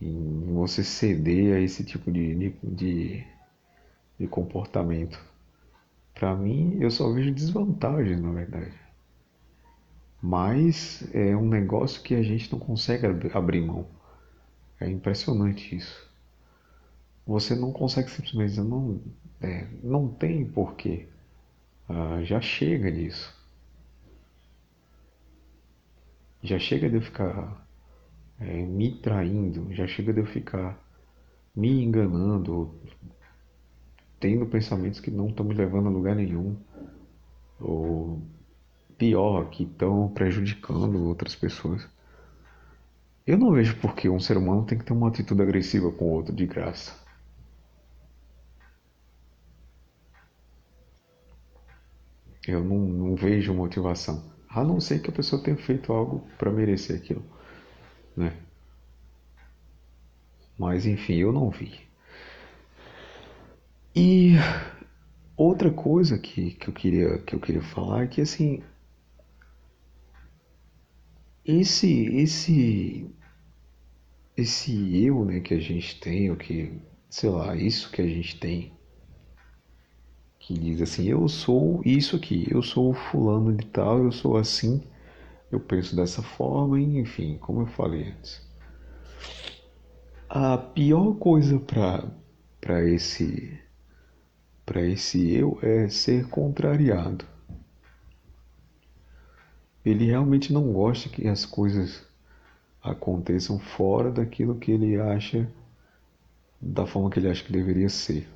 em 0.00 0.52
você 0.54 0.82
ceder 0.82 1.56
a 1.56 1.60
esse 1.60 1.84
tipo 1.84 2.10
de, 2.10 2.54
de, 2.62 3.24
de 4.18 4.26
comportamento. 4.26 5.22
Para 6.14 6.34
mim, 6.34 6.78
eu 6.80 6.90
só 6.90 7.12
vejo 7.12 7.32
desvantagens, 7.32 8.20
na 8.20 8.32
verdade. 8.32 8.74
Mas 10.22 11.08
é 11.14 11.34
um 11.36 11.48
negócio 11.48 12.02
que 12.02 12.14
a 12.14 12.22
gente 12.22 12.52
não 12.52 12.58
consegue 12.58 13.06
abrir 13.32 13.60
mão. 13.60 13.86
É 14.78 14.88
impressionante 14.88 15.76
isso 15.76 16.10
você 17.30 17.54
não 17.54 17.72
consegue 17.72 18.10
simplesmente 18.10 18.50
dizer, 18.50 18.64
não, 18.64 19.00
é, 19.40 19.66
não 19.82 20.08
tem 20.08 20.44
porquê. 20.44 21.06
Ah, 21.88 22.20
já 22.24 22.40
chega 22.40 22.90
disso. 22.90 23.32
Já 26.42 26.58
chega 26.58 26.88
de 26.88 26.96
eu 26.96 27.02
ficar 27.02 27.64
é, 28.40 28.62
me 28.62 28.90
traindo, 29.00 29.72
já 29.72 29.86
chega 29.86 30.12
de 30.12 30.20
eu 30.20 30.26
ficar 30.26 30.78
me 31.54 31.84
enganando, 31.84 32.74
tendo 34.18 34.46
pensamentos 34.46 35.00
que 35.00 35.10
não 35.10 35.28
estão 35.28 35.44
me 35.44 35.54
levando 35.54 35.88
a 35.88 35.90
lugar 35.90 36.16
nenhum, 36.16 36.56
ou 37.60 38.22
pior, 38.96 39.50
que 39.50 39.64
estão 39.64 40.08
prejudicando 40.08 41.06
outras 41.06 41.34
pessoas. 41.34 41.86
Eu 43.26 43.38
não 43.38 43.52
vejo 43.52 43.76
por 43.80 43.94
que 43.94 44.08
um 44.08 44.18
ser 44.18 44.36
humano 44.36 44.64
tem 44.64 44.78
que 44.78 44.84
ter 44.84 44.92
uma 44.92 45.08
atitude 45.08 45.42
agressiva 45.42 45.92
com 45.92 46.06
o 46.06 46.12
outro 46.12 46.34
de 46.34 46.46
graça. 46.46 46.98
Eu 52.46 52.64
não, 52.64 52.78
não 52.78 53.14
vejo 53.14 53.54
motivação. 53.54 54.22
A 54.48 54.64
não 54.64 54.80
ser 54.80 55.00
que 55.00 55.10
a 55.10 55.12
pessoa 55.12 55.42
tenha 55.42 55.56
feito 55.56 55.92
algo 55.92 56.26
para 56.38 56.50
merecer 56.50 56.96
aquilo. 56.96 57.22
Né? 58.16 58.36
Mas 60.58 60.86
enfim, 60.86 61.14
eu 61.14 61.32
não 61.32 61.50
vi. 61.50 61.80
E 63.94 64.34
outra 65.36 65.70
coisa 65.70 66.18
que, 66.18 66.52
que, 66.52 66.68
eu, 66.68 66.72
queria, 66.74 67.18
que 67.18 67.34
eu 67.34 67.40
queria 67.40 67.62
falar 67.62 68.04
é 68.04 68.06
que 68.06 68.20
assim. 68.20 68.62
Esse, 71.44 72.04
esse, 72.16 73.10
esse 74.36 75.04
eu, 75.04 75.24
né, 75.24 75.40
que 75.40 75.54
a 75.54 75.58
gente 75.58 75.98
tem, 75.98 76.30
o 76.30 76.36
que, 76.36 76.72
sei 77.08 77.30
lá, 77.30 77.56
isso 77.56 77.90
que 77.90 78.02
a 78.02 78.06
gente 78.06 78.38
tem, 78.38 78.72
que 80.38 80.54
diz 80.54 80.82
assim, 80.82 81.08
eu 81.08 81.26
sou 81.28 81.80
isso 81.84 82.16
aqui, 82.16 82.46
eu 82.50 82.62
sou 82.62 82.92
fulano 82.92 83.56
de 83.56 83.66
tal, 83.66 84.04
eu 84.04 84.12
sou 84.12 84.36
assim, 84.36 84.82
eu 85.50 85.58
penso 85.58 85.96
dessa 85.96 86.22
forma, 86.22 86.80
enfim, 86.80 87.36
como 87.38 87.62
eu 87.62 87.66
falei 87.66 88.12
antes. 88.12 88.40
A 90.28 90.56
pior 90.56 91.14
coisa 91.14 91.58
para 91.58 92.04
para 92.60 92.84
esse 92.88 93.58
para 94.64 94.82
esse 94.82 95.32
eu 95.34 95.58
é 95.62 95.88
ser 95.88 96.28
contrariado. 96.28 97.24
Ele 99.84 100.06
realmente 100.06 100.52
não 100.52 100.72
gosta 100.72 101.08
que 101.08 101.26
as 101.26 101.44
coisas 101.44 102.06
aconteçam 102.80 103.58
fora 103.58 104.12
daquilo 104.12 104.54
que 104.54 104.70
ele 104.70 105.00
acha, 105.00 105.50
da 106.60 106.86
forma 106.86 107.10
que 107.10 107.18
ele 107.18 107.28
acha 107.28 107.42
que 107.42 107.52
deveria 107.52 107.88
ser. 107.88 108.28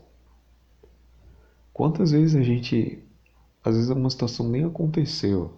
Quantas 1.73 2.11
vezes 2.11 2.35
a 2.35 2.43
gente, 2.43 3.03
às 3.63 3.77
vezes 3.77 3.91
uma 3.91 4.11
situação 4.11 4.49
nem 4.49 4.65
aconteceu, 4.65 5.55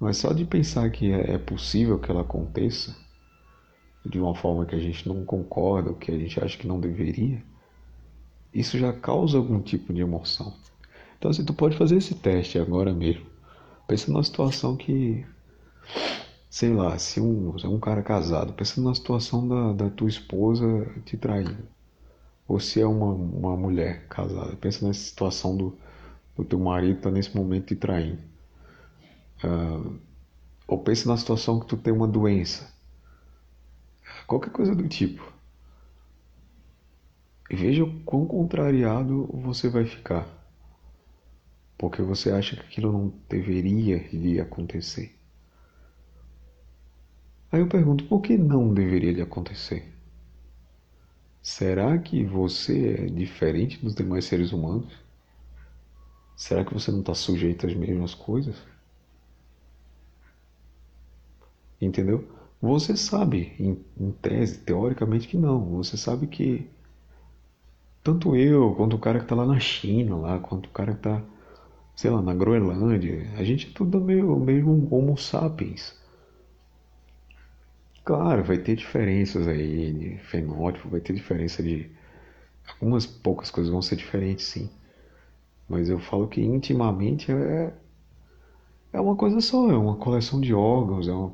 mas 0.00 0.16
só 0.18 0.32
de 0.32 0.44
pensar 0.44 0.90
que 0.90 1.12
é, 1.12 1.34
é 1.34 1.38
possível 1.38 1.98
que 1.98 2.10
ela 2.10 2.22
aconteça, 2.22 2.96
de 4.04 4.18
uma 4.18 4.34
forma 4.34 4.64
que 4.64 4.74
a 4.74 4.78
gente 4.78 5.08
não 5.08 5.24
concorda, 5.24 5.90
ou 5.90 5.96
que 5.96 6.10
a 6.10 6.18
gente 6.18 6.42
acha 6.42 6.56
que 6.56 6.66
não 6.66 6.80
deveria, 6.80 7.42
isso 8.52 8.78
já 8.78 8.92
causa 8.92 9.36
algum 9.36 9.60
tipo 9.60 9.92
de 9.92 10.00
emoção. 10.00 10.54
Então, 11.18 11.30
assim, 11.30 11.44
tu 11.44 11.52
pode 11.52 11.76
fazer 11.76 11.96
esse 11.96 12.14
teste 12.14 12.58
agora 12.58 12.92
mesmo. 12.92 13.26
Pensa 13.86 14.10
numa 14.10 14.22
situação 14.22 14.76
que, 14.76 15.26
sei 16.48 16.72
lá, 16.72 16.96
se 16.98 17.20
um, 17.20 17.58
se 17.58 17.66
é 17.66 17.68
um 17.68 17.80
cara 17.80 18.02
casado, 18.02 18.52
pensa 18.52 18.80
na 18.80 18.94
situação 18.94 19.46
da, 19.48 19.72
da 19.72 19.90
tua 19.90 20.08
esposa 20.08 20.66
te 21.04 21.16
traindo. 21.16 21.66
Ou 22.46 22.60
se 22.60 22.80
é 22.80 22.86
uma, 22.86 23.12
uma 23.12 23.56
mulher 23.56 24.06
casada, 24.08 24.56
pensa 24.56 24.86
nessa 24.86 25.00
situação 25.00 25.56
do, 25.56 25.76
do 26.36 26.44
teu 26.44 26.58
marido 26.58 27.00
tá 27.00 27.10
nesse 27.10 27.36
momento 27.36 27.66
te 27.66 27.76
traindo. 27.76 28.18
Uh, 29.44 29.98
ou 30.66 30.78
pensa 30.78 31.08
na 31.08 31.16
situação 31.16 31.60
que 31.60 31.66
tu 31.66 31.76
tem 31.76 31.92
uma 31.92 32.06
doença. 32.06 32.70
Qualquer 34.26 34.50
coisa 34.50 34.74
do 34.74 34.86
tipo. 34.86 35.32
E 37.50 37.56
veja 37.56 37.84
o 37.84 38.00
quão 38.00 38.26
contrariado 38.26 39.26
você 39.32 39.68
vai 39.68 39.86
ficar. 39.86 40.26
Porque 41.78 42.02
você 42.02 42.30
acha 42.30 42.56
que 42.56 42.62
aquilo 42.62 42.92
não 42.92 43.14
deveria 43.28 44.00
de 44.08 44.40
acontecer. 44.40 45.16
Aí 47.50 47.60
eu 47.60 47.68
pergunto, 47.68 48.04
por 48.04 48.20
que 48.20 48.36
não 48.36 48.74
deveria 48.74 49.14
de 49.14 49.22
acontecer? 49.22 49.90
Será 51.40 51.96
que 51.96 52.22
você 52.24 52.90
é 52.90 53.06
diferente 53.06 53.82
dos 53.82 53.94
demais 53.94 54.26
seres 54.26 54.52
humanos? 54.52 54.92
Será 56.36 56.62
que 56.64 56.74
você 56.74 56.90
não 56.90 57.00
está 57.00 57.14
sujeito 57.14 57.66
às 57.66 57.74
mesmas 57.74 58.14
coisas? 58.14 58.56
Entendeu? 61.80 62.24
Você 62.60 62.96
sabe, 62.96 63.52
em, 63.58 63.78
em 63.98 64.10
tese, 64.12 64.58
teoricamente, 64.58 65.28
que 65.28 65.36
não. 65.36 65.60
Você 65.76 65.96
sabe 65.96 66.26
que 66.26 66.68
tanto 68.02 68.34
eu, 68.34 68.74
quanto 68.74 68.96
o 68.96 68.98
cara 68.98 69.20
que 69.20 69.26
tá 69.26 69.34
lá 69.34 69.46
na 69.46 69.60
China, 69.60 70.16
lá, 70.16 70.38
quanto 70.40 70.66
o 70.66 70.70
cara 70.70 70.94
que 70.94 71.00
tá, 71.02 71.22
sei 71.94 72.10
lá, 72.10 72.22
na 72.22 72.34
Groenlândia, 72.34 73.30
a 73.36 73.44
gente 73.44 73.68
é 73.68 73.72
tudo 73.74 74.00
meio, 74.00 74.36
mesmo 74.40 74.88
Homo 74.90 75.16
sapiens. 75.16 75.94
Claro, 78.04 78.42
vai 78.42 78.58
ter 78.58 78.74
diferenças 78.74 79.46
aí 79.46 79.92
de 79.92 80.18
fenótipo, 80.18 80.88
vai 80.88 81.00
ter 81.00 81.12
diferença 81.12 81.62
de. 81.62 81.90
Algumas 82.66 83.06
poucas 83.06 83.50
coisas 83.50 83.70
vão 83.70 83.82
ser 83.82 83.96
diferentes, 83.96 84.46
sim. 84.46 84.70
Mas 85.68 85.88
eu 85.88 85.98
falo 85.98 86.28
que 86.28 86.40
intimamente 86.40 87.30
é. 87.30 87.74
É 88.92 89.00
uma 89.00 89.14
coisa 89.16 89.40
só, 89.40 89.70
é 89.70 89.76
uma 89.76 89.96
coleção 89.96 90.40
de 90.40 90.54
órgãos, 90.54 91.08
é 91.08 91.12
uma, 91.12 91.32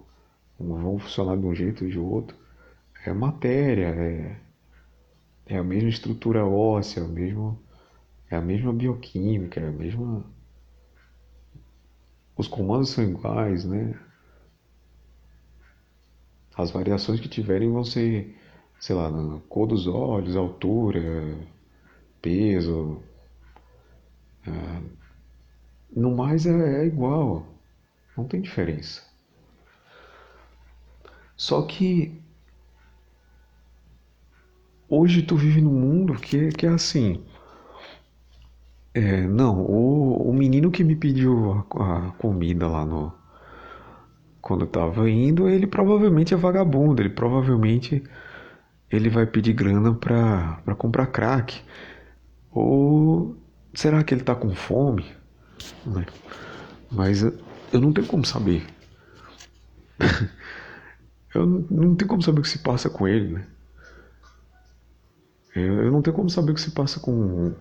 vão 0.59 0.99
funcionar 0.99 1.37
de 1.37 1.47
um 1.47 1.55
jeito 1.55 1.85
ou 1.85 1.91
de 1.91 1.99
outro. 1.99 2.37
É 3.07 3.13
matéria, 3.13 3.89
é 3.89 4.41
é 5.47 5.57
a 5.57 5.65
mesma 5.65 5.89
estrutura 5.89 6.45
óssea, 6.45 7.01
é, 7.01 7.03
o 7.03 7.09
mesmo, 7.09 7.59
é 8.31 8.37
a 8.37 8.41
mesma 8.43 8.73
bioquímica, 8.73 9.61
é 9.61 9.69
a 9.69 9.73
mesma. 9.73 10.25
Os 12.37 12.47
comandos 12.47 12.91
são 12.91 13.03
iguais, 13.03 13.65
né? 13.65 13.99
As 16.57 16.71
variações 16.71 17.21
que 17.21 17.29
tiverem 17.29 17.71
vão 17.71 17.85
ser, 17.85 18.35
sei 18.81 18.97
lá, 18.97 19.11
na 19.11 19.39
cor 19.49 19.67
dos 19.69 19.87
olhos, 19.87 20.37
altura, 20.37 21.37
peso. 22.23 23.03
É, 24.47 25.05
no 25.97 26.15
mais 26.15 26.45
é, 26.47 26.83
é 26.83 26.87
igual, 26.87 27.47
não 28.17 28.27
tem 28.27 28.41
diferença. 28.43 29.03
Só 31.37 31.63
que 31.63 32.21
hoje 34.89 35.23
tu 35.23 35.37
vive 35.37 35.61
num 35.61 35.73
mundo 35.73 36.15
que, 36.15 36.51
que 36.51 36.67
é 36.67 36.71
assim. 36.71 37.23
É, 38.93 39.23
não, 39.23 39.61
o, 39.61 40.31
o 40.31 40.33
menino 40.33 40.71
que 40.71 40.85
me 40.85 40.95
pediu 40.95 41.67
a, 41.77 42.09
a 42.09 42.11
comida 42.13 42.69
lá 42.69 42.85
no. 42.85 43.13
Quando 44.41 44.63
eu 44.63 44.69
tava 44.69 45.09
indo, 45.11 45.49
ele 45.49 45.67
provavelmente 45.67 46.35
é 46.35 46.37
vagabundo, 46.37 47.01
ele 47.03 47.09
provavelmente 47.09 48.05
ele 48.91 49.09
vai 49.09 49.27
pedir 49.27 49.55
grana 49.55 49.95
pra, 49.95 50.61
pra 50.65 50.75
comprar 50.75 51.07
crack. 51.07 51.61
Ou 52.53 53.37
será 53.73 54.05
que 54.05 54.15
ele 54.15 54.23
tá 54.23 54.35
com 54.35 54.55
fome? 54.55 55.07
Né? 55.85 56.07
Mas 56.91 57.23
eu 57.23 57.81
não 57.81 57.93
tenho 57.93 58.07
como 58.07 58.25
saber. 58.25 58.65
eu 61.35 61.47
não 61.47 61.95
tenho 61.97 62.09
como 62.09 62.23
saber 62.23 62.41
o 62.41 62.43
que 62.43 62.49
se 62.49 62.59
passa 62.59 62.89
com 62.89 63.09
ele, 63.09 63.33
né? 63.33 63.47
Eu, 65.55 65.91
não 65.91 66.03
tenho 66.03 66.17
como 66.17 66.29
saber 66.29 66.53
o 66.53 66.55
que 66.55 66.61
se 66.61 66.73
passa 66.73 66.99
com 66.99 67.55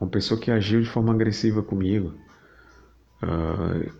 uma 0.00 0.10
pessoa 0.10 0.40
que 0.40 0.50
agiu 0.50 0.80
de 0.80 0.88
forma 0.88 1.12
agressiva 1.12 1.62
comigo. 1.62 2.14
Uh, 3.22 3.90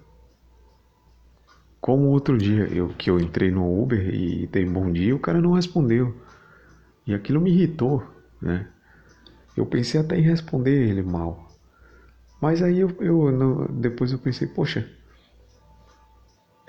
como 1.80 2.09
outro 2.09 2.38
dia 2.38 2.68
eu, 2.72 2.88
que 2.90 3.11
eu 3.11 3.18
entrei 3.18 3.51
no 3.51 3.82
Uber 3.82 4.14
e 4.14 4.46
dei 4.46 4.64
bom 4.64 4.90
dia, 4.92 5.14
o 5.14 5.20
cara 5.20 5.40
não 5.40 5.53
respondeu. 5.53 6.14
E 7.07 7.14
aquilo 7.14 7.40
me 7.40 7.51
irritou, 7.51 8.05
né? 8.40 8.68
Eu 9.57 9.66
pensei 9.66 10.01
até 10.01 10.16
em 10.16 10.22
responder 10.22 10.88
ele 10.88 11.03
mal. 11.03 11.49
Mas 12.40 12.62
aí 12.62 12.78
eu, 12.78 12.90
eu 13.01 13.68
depois 13.72 14.12
eu 14.12 14.18
pensei, 14.18 14.46
poxa, 14.46 14.88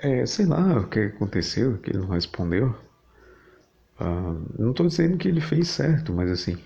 é, 0.02 0.26
sei 0.26 0.46
lá 0.46 0.78
o 0.78 0.88
que 0.88 0.98
aconteceu, 1.00 1.78
que 1.78 1.90
ele 1.90 1.98
não 1.98 2.08
respondeu. 2.08 2.74
Ah, 4.00 4.34
não 4.58 4.70
estou 4.72 4.88
dizendo 4.88 5.16
que 5.16 5.28
ele 5.28 5.40
fez 5.40 5.68
certo, 5.68 6.12
mas 6.12 6.28
assim, 6.30 6.56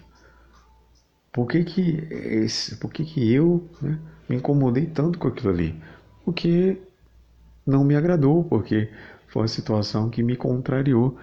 por 1.33 1.47
que 1.49 1.65
que, 1.65 1.99
esse, 2.11 2.77
por 2.77 2.93
que, 2.93 3.05
que 3.05 3.33
eu 3.33 3.69
né, 3.83 3.99
me 4.29 4.37
incomodei 4.37 4.87
tanto 4.87 5.19
com 5.19 5.29
aquilo 5.29 5.51
ali? 5.51 5.75
Porque 6.25 6.79
não 7.67 7.85
me 7.85 7.97
agradou, 7.97 8.45
porque 8.45 8.91
foi 9.29 9.43
uma 9.43 9.49
situação 9.49 10.11
que 10.11 10.23
me 10.23 10.37
contrariou, 10.37 11.19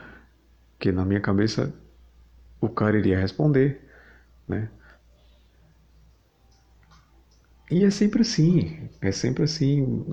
que 0.79 0.91
na 0.91 1.05
minha 1.05 1.21
cabeça 1.21 1.73
o 2.61 2.69
cara 2.69 2.97
iria 2.97 3.19
responder, 3.19 3.81
né? 4.47 4.69
E 7.71 7.83
é 7.83 7.89
sempre 7.89 8.21
assim, 8.21 8.89
é 9.01 9.11
sempre 9.11 9.43
assim, 9.43 10.03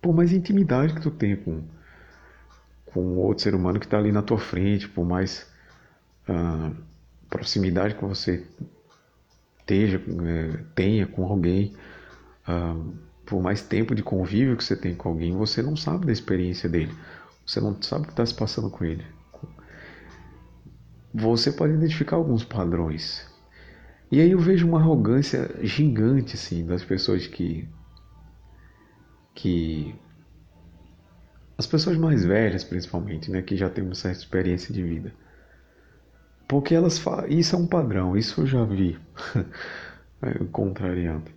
por 0.00 0.14
mais 0.14 0.32
intimidade 0.32 0.94
que 0.94 1.00
tu 1.00 1.10
tenha 1.10 1.36
com 1.36 1.62
com 2.92 3.16
outro 3.18 3.42
ser 3.42 3.54
humano 3.54 3.78
que 3.78 3.86
está 3.86 3.98
ali 3.98 4.12
na 4.12 4.22
tua 4.22 4.38
frente, 4.38 4.88
por 4.88 5.04
mais 5.04 5.46
uh, 6.28 6.74
proximidade 7.28 7.94
que 7.94 8.04
você 8.04 8.44
esteja, 9.60 10.02
é, 10.26 10.64
tenha 10.74 11.06
com 11.06 11.24
alguém, 11.24 11.72
uh, 12.48 12.92
por 13.24 13.40
mais 13.40 13.62
tempo 13.62 13.94
de 13.94 14.02
convívio 14.02 14.56
que 14.56 14.64
você 14.64 14.76
tem 14.76 14.94
com 14.94 15.08
alguém, 15.08 15.36
você 15.36 15.62
não 15.62 15.76
sabe 15.76 16.06
da 16.06 16.12
experiência 16.12 16.68
dele, 16.68 16.92
você 17.46 17.60
não 17.60 17.80
sabe 17.80 18.02
o 18.02 18.06
que 18.06 18.12
está 18.12 18.26
se 18.26 18.34
passando 18.34 18.68
com 18.68 18.84
ele. 18.84 19.04
Você 21.14 21.52
pode 21.52 21.72
identificar 21.74 22.16
alguns 22.16 22.44
padrões. 22.44 23.26
E 24.10 24.20
aí 24.20 24.32
eu 24.32 24.38
vejo 24.38 24.66
uma 24.66 24.80
arrogância 24.80 25.48
gigante 25.62 26.34
assim 26.34 26.66
das 26.66 26.84
pessoas 26.84 27.26
que 27.28 27.68
que 29.34 29.94
as 31.58 31.66
pessoas 31.66 31.96
mais 31.96 32.24
velhas, 32.24 32.64
principalmente, 32.64 33.30
né, 33.30 33.42
que 33.42 33.56
já 33.56 33.68
têm 33.68 33.84
uma 33.84 33.94
certa 33.94 34.18
experiência 34.18 34.72
de 34.72 34.82
vida. 34.82 35.12
Porque 36.48 36.74
elas 36.74 36.98
falam, 36.98 37.28
isso 37.28 37.54
é 37.54 37.58
um 37.58 37.66
padrão, 37.66 38.16
isso 38.16 38.40
eu 38.40 38.46
já 38.46 38.64
vi, 38.64 38.98
contrariando. 40.50 41.30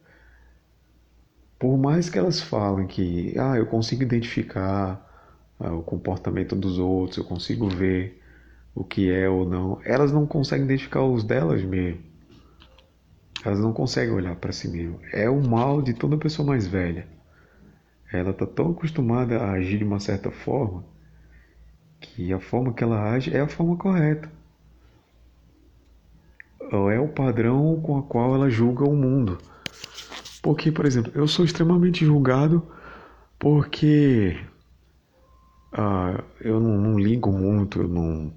Por 1.59 1.77
mais 1.77 2.09
que 2.09 2.17
elas 2.17 2.41
falem 2.41 2.87
que, 2.87 3.37
ah, 3.37 3.57
eu 3.57 3.65
consigo 3.65 4.01
identificar 4.01 5.53
ah, 5.59 5.73
o 5.73 5.83
comportamento 5.83 6.55
dos 6.55 6.79
outros, 6.79 7.17
eu 7.17 7.23
consigo 7.23 7.69
ver 7.69 8.21
o 8.73 8.83
que 8.83 9.11
é 9.11 9.29
ou 9.29 9.47
não. 9.47 9.79
Elas 9.83 10.11
não 10.11 10.25
conseguem 10.25 10.65
identificar 10.65 11.03
os 11.03 11.23
delas 11.23 11.61
mesmo. 11.63 12.01
Elas 13.45 13.59
não 13.59 13.73
conseguem 13.73 14.13
olhar 14.13 14.35
para 14.37 14.51
si 14.51 14.67
mesmo. 14.67 14.99
É 15.11 15.29
o 15.29 15.41
mal 15.41 15.81
de 15.81 15.93
toda 15.93 16.17
pessoa 16.17 16.47
mais 16.47 16.65
velha. 16.65 17.07
Ela 18.13 18.29
está 18.29 18.45
tão 18.45 18.71
acostumada 18.71 19.39
a 19.39 19.53
agir 19.53 19.79
de 19.79 19.83
uma 19.83 19.99
certa 19.99 20.29
forma 20.31 20.85
que 21.99 22.31
a 22.31 22.39
forma 22.39 22.73
que 22.73 22.83
ela 22.83 23.11
age 23.11 23.35
é 23.35 23.39
a 23.39 23.47
forma 23.47 23.75
correta. 23.75 24.29
Ou 26.71 26.91
é 26.91 26.99
o 26.99 27.07
padrão 27.07 27.81
com 27.81 27.97
a 27.97 28.03
qual 28.03 28.35
ela 28.35 28.49
julga 28.49 28.83
o 28.83 28.95
mundo. 28.95 29.37
Porque, 30.41 30.71
por 30.71 30.85
exemplo, 30.85 31.11
eu 31.15 31.27
sou 31.27 31.45
extremamente 31.45 32.05
julgado 32.05 32.65
porque 33.39 34.37
uh, 35.73 36.23
eu 36.39 36.59
não, 36.59 36.77
não, 36.77 36.99
ligo 36.99 37.31
muito, 37.31 37.81
eu 37.81 37.87
não, 37.87 38.33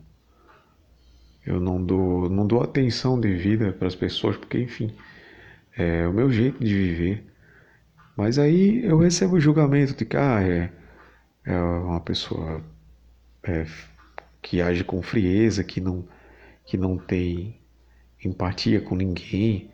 eu 1.44 1.60
não 1.60 1.84
dou, 1.84 2.30
não 2.30 2.46
dou 2.46 2.62
atenção 2.62 3.20
devida 3.20 3.72
para 3.72 3.88
as 3.88 3.94
pessoas, 3.94 4.36
porque, 4.36 4.58
enfim, 4.58 4.92
é 5.76 6.06
o 6.06 6.12
meu 6.12 6.30
jeito 6.30 6.58
de 6.64 6.74
viver. 6.74 7.35
Mas 8.16 8.38
aí 8.38 8.82
eu 8.84 8.98
recebo 8.98 9.36
o 9.36 9.40
julgamento 9.40 9.94
de 9.94 10.06
que 10.06 10.16
ah, 10.16 10.42
é, 10.42 10.72
é 11.44 11.58
uma 11.58 12.00
pessoa 12.00 12.62
é, 13.42 13.66
que 14.40 14.62
age 14.62 14.82
com 14.82 15.02
frieza, 15.02 15.62
que 15.62 15.80
não, 15.80 16.08
que 16.64 16.78
não 16.78 16.96
tem 16.96 17.60
empatia 18.24 18.80
com 18.80 18.96
ninguém, 18.96 19.70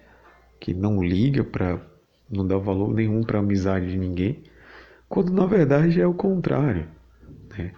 que 0.59 0.74
não 0.74 1.03
liga 1.03 1.45
para, 1.45 1.80
não 2.28 2.47
dá 2.47 2.59
valor 2.59 2.93
nenhum 2.93 3.22
para 3.22 3.38
a 3.38 3.43
amizade 3.43 3.90
de 3.90 3.97
ninguém, 3.97 4.43
quando 5.09 5.32
na 5.32 5.47
verdade 5.47 6.01
é 6.01 6.07
o 6.07 6.14
contrário. 6.14 6.88
Né? 7.57 7.72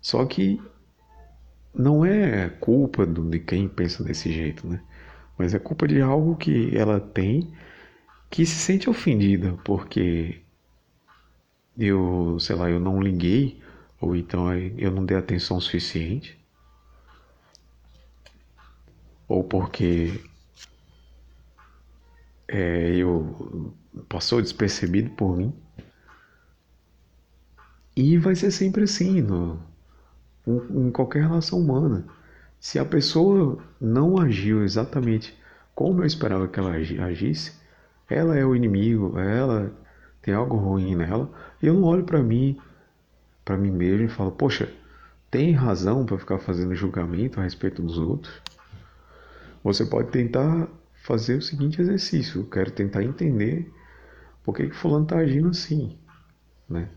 Só 0.00 0.24
que 0.24 0.60
não 1.74 2.04
é 2.04 2.48
culpa 2.48 3.06
de 3.06 3.38
quem 3.40 3.68
pensa 3.68 4.02
desse 4.02 4.32
jeito, 4.32 4.66
né? 4.66 4.80
Mas 5.36 5.52
é 5.52 5.58
culpa 5.58 5.86
de 5.86 6.00
algo 6.00 6.34
que 6.36 6.74
ela 6.74 6.98
tem 6.98 7.52
que 8.30 8.44
se 8.44 8.56
sente 8.56 8.88
ofendida 8.90 9.58
porque 9.64 10.40
eu, 11.78 12.38
sei 12.40 12.56
lá, 12.56 12.70
eu 12.70 12.80
não 12.80 13.00
liguei 13.00 13.60
ou 14.00 14.16
então 14.16 14.52
eu 14.54 14.90
não 14.90 15.04
dei 15.04 15.16
atenção 15.16 15.60
suficiente 15.60 16.38
ou 19.28 19.42
porque 19.42 20.20
é, 22.48 22.96
eu 22.96 23.74
passou 24.08 24.40
despercebido 24.40 25.10
por 25.10 25.36
mim 25.36 25.54
e 27.96 28.18
vai 28.18 28.34
ser 28.34 28.50
sempre 28.50 28.84
assim 28.84 29.22
no, 29.22 29.58
em 30.46 30.90
qualquer 30.90 31.22
relação 31.22 31.58
humana. 31.58 32.06
Se 32.60 32.78
a 32.78 32.84
pessoa 32.84 33.58
não 33.80 34.18
agiu 34.18 34.62
exatamente 34.62 35.36
como 35.74 36.02
eu 36.02 36.06
esperava 36.06 36.48
que 36.48 36.58
ela 36.58 36.72
agisse, 36.72 37.52
ela 38.08 38.36
é 38.36 38.44
o 38.44 38.54
inimigo, 38.54 39.18
ela 39.18 39.72
tem 40.22 40.34
algo 40.34 40.56
ruim 40.56 40.94
nela, 40.96 41.30
e 41.62 41.66
eu 41.66 41.74
não 41.74 41.84
olho 41.84 42.04
para 42.04 42.22
mim, 42.22 42.58
para 43.44 43.56
mim 43.56 43.70
mesmo 43.70 44.06
e 44.06 44.08
falo, 44.08 44.32
poxa, 44.32 44.72
tem 45.30 45.52
razão 45.52 46.04
para 46.04 46.18
ficar 46.18 46.38
fazendo 46.38 46.74
julgamento 46.74 47.38
a 47.38 47.42
respeito 47.42 47.82
dos 47.82 47.98
outros? 47.98 48.40
Você 49.62 49.84
pode 49.84 50.10
tentar 50.10 50.68
fazer 51.04 51.36
o 51.36 51.42
seguinte 51.42 51.80
exercício, 51.80 52.40
eu 52.40 52.46
quero 52.46 52.70
tentar 52.70 53.02
entender 53.02 53.72
por 54.44 54.54
que, 54.54 54.68
que 54.68 54.76
fulano 54.76 55.04
está 55.04 55.18
agindo 55.18 55.48
assim, 55.48 55.98
né? 56.68 56.88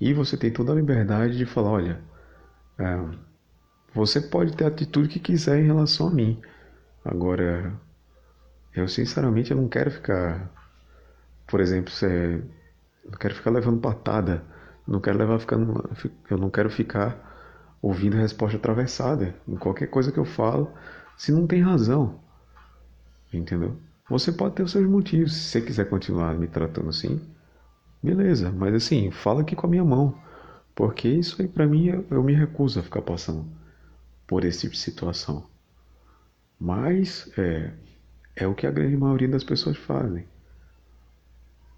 E 0.00 0.12
você 0.12 0.36
tem 0.36 0.50
toda 0.50 0.72
a 0.72 0.74
liberdade 0.74 1.36
de 1.36 1.46
falar, 1.46 1.70
olha, 1.70 2.00
é, 2.78 3.04
você 3.94 4.20
pode 4.20 4.56
ter 4.56 4.64
a 4.64 4.68
atitude 4.68 5.08
que 5.08 5.20
quiser 5.20 5.60
em 5.60 5.66
relação 5.66 6.08
a 6.08 6.10
mim. 6.10 6.40
Agora, 7.04 7.72
eu 8.74 8.88
sinceramente 8.88 9.50
eu 9.50 9.56
não 9.56 9.68
quero 9.68 9.90
ficar, 9.90 10.50
por 11.46 11.60
exemplo, 11.60 11.90
se, 11.90 12.06
não 13.04 13.18
quero 13.18 13.34
ficar 13.34 13.50
levando 13.50 13.80
patada, 13.80 14.42
não 14.86 15.00
quero 15.00 15.18
levar 15.18 15.38
ficando, 15.38 15.90
eu 16.30 16.36
não 16.36 16.50
quero 16.50 16.68
ficar 16.70 17.32
ouvindo 17.80 18.16
resposta 18.16 18.56
atravessada 18.56 19.34
em 19.46 19.56
qualquer 19.56 19.86
coisa 19.88 20.10
que 20.10 20.18
eu 20.18 20.24
falo, 20.24 20.72
se 21.16 21.30
não 21.30 21.46
tem 21.46 21.62
razão, 21.62 22.18
entendeu? 23.32 23.76
Você 24.08 24.32
pode 24.32 24.54
ter 24.54 24.62
os 24.62 24.72
seus 24.72 24.86
motivos, 24.88 25.32
se 25.32 25.50
você 25.50 25.60
quiser 25.60 25.88
continuar 25.88 26.34
me 26.34 26.46
tratando 26.46 26.88
assim, 26.88 27.20
beleza, 28.02 28.50
mas 28.50 28.74
assim, 28.74 29.10
fala 29.10 29.42
aqui 29.42 29.54
com 29.54 29.66
a 29.66 29.70
minha 29.70 29.84
mão, 29.84 30.18
porque 30.74 31.08
isso 31.08 31.40
aí 31.40 31.48
para 31.48 31.66
mim 31.66 31.86
eu, 31.86 32.06
eu 32.10 32.22
me 32.22 32.34
recuso 32.34 32.80
a 32.80 32.82
ficar 32.82 33.02
passando 33.02 33.46
por 34.26 34.44
esse 34.44 34.62
tipo 34.62 34.72
de 34.72 34.80
situação. 34.80 35.46
Mas 36.58 37.30
é, 37.38 37.72
é 38.36 38.46
o 38.46 38.54
que 38.54 38.66
a 38.66 38.70
grande 38.70 38.96
maioria 38.96 39.28
das 39.28 39.44
pessoas 39.44 39.76
fazem. 39.76 40.26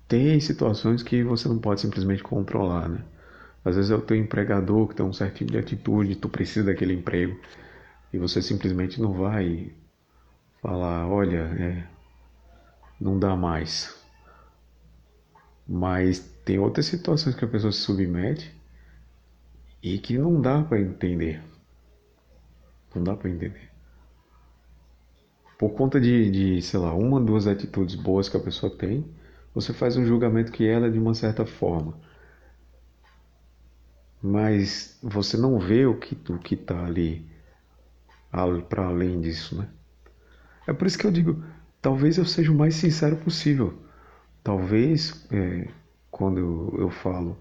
Tem 0.09 0.39
situações 0.41 1.03
que 1.03 1.23
você 1.23 1.49
não 1.49 1.59
pode 1.59 1.81
simplesmente 1.81 2.23
controlar, 2.23 2.89
né? 2.89 3.05
Às 3.65 3.75
vezes 3.75 3.91
é 3.91 3.97
o 3.97 4.01
teu 4.01 4.17
empregador 4.17 4.89
que 4.89 4.95
tem 4.95 5.05
um 5.05 5.13
certo 5.13 5.39
tipo 5.39 5.51
de 5.51 5.59
atitude, 5.59 6.15
tu 6.17 6.29
precisa 6.29 6.67
daquele 6.67 6.95
emprego 6.95 7.37
e 8.13 8.19
você 8.19 8.41
simplesmente 8.41 9.01
não 9.01 9.13
vai 9.13 9.73
falar, 10.63 11.09
olha, 11.09 11.39
é, 11.59 11.87
não 13.01 13.19
dá 13.19 13.35
mais. 13.35 13.95
Mas 15.67 16.21
tem 16.45 16.61
outras 16.61 16.87
situações 16.87 17.35
que 17.35 17.45
a 17.45 17.49
pessoa 17.49 17.73
se 17.73 17.81
submete 17.81 18.55
e 19.83 19.99
que 19.99 20.17
não 20.17 20.41
dá 20.41 20.63
para 20.63 20.81
entender. 20.81 21.43
Não 22.95 23.03
dá 23.03 23.17
para 23.17 23.29
entender. 23.29 23.76
Por 25.59 25.71
conta 25.71 26.01
de, 26.01 26.31
de, 26.31 26.63
sei 26.63 26.79
lá, 26.81 26.93
uma, 26.95 27.21
duas 27.21 27.47
atitudes 27.47 27.95
boas 27.95 28.29
que 28.29 28.37
a 28.37 28.41
pessoa 28.41 28.75
tem, 28.75 29.05
você 29.55 29.73
faz 29.73 29.97
um 29.97 30.05
julgamento 30.05 30.53
que 30.53 30.67
ela 30.67 30.87
é 30.87 30.91
de 30.91 30.99
uma 30.99 31.15
certa 31.15 31.47
forma. 31.47 31.95
Mas 34.23 34.99
você 35.03 35.37
não 35.37 35.59
vê 35.59 35.87
o 35.87 35.99
que 35.99 36.15
o 36.31 36.39
que 36.39 36.55
está 36.55 36.85
ali 36.85 37.27
para 38.69 38.87
além 38.87 39.21
disso, 39.21 39.57
né? 39.57 39.69
É 40.67 40.73
por 40.73 40.87
isso 40.87 40.99
que 40.99 41.07
eu 41.07 41.13
digo, 41.13 41.43
talvez 41.81 42.19
eu 42.19 42.25
seja 42.27 42.53
o 42.53 42.55
mais 42.55 42.75
sincero 42.75 43.17
possível. 43.17 43.75
Talvez 44.43 45.27
é, 45.33 45.69
quando 46.11 46.39
eu, 46.39 46.75
eu 46.79 46.91
falo, 46.91 47.37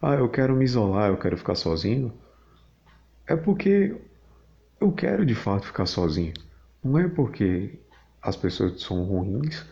ah, 0.00 0.14
eu 0.14 0.28
quero 0.28 0.56
me 0.56 0.64
isolar, 0.64 1.10
eu 1.10 1.18
quero 1.18 1.36
ficar 1.36 1.54
sozinho, 1.54 2.12
é 3.26 3.36
porque 3.36 3.96
eu 4.80 4.92
quero 4.92 5.24
de 5.24 5.34
fato 5.34 5.66
ficar 5.66 5.86
sozinho. 5.86 6.34
Não 6.82 6.98
é 6.98 7.08
porque 7.08 7.78
as 8.22 8.36
pessoas 8.36 8.80
são 8.80 9.04
ruins 9.04 9.64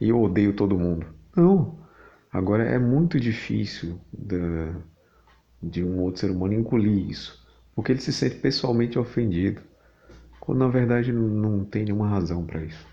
e 0.00 0.08
eu 0.08 0.20
odeio 0.20 0.52
todo 0.54 0.78
mundo. 0.78 1.06
Não. 1.36 1.78
Agora 2.32 2.64
é 2.64 2.78
muito 2.78 3.18
difícil 3.18 3.98
de, 4.12 4.38
de 5.62 5.84
um 5.84 6.00
outro 6.00 6.20
ser 6.20 6.30
humano 6.30 6.54
engolir 6.54 7.08
isso, 7.08 7.46
porque 7.74 7.92
ele 7.92 8.00
se 8.00 8.12
sente 8.12 8.36
pessoalmente 8.36 8.98
ofendido, 8.98 9.62
quando 10.40 10.58
na 10.58 10.68
verdade 10.68 11.12
não 11.12 11.64
tem 11.64 11.84
nenhuma 11.84 12.08
razão 12.08 12.44
para 12.44 12.62
isso. 12.62 12.86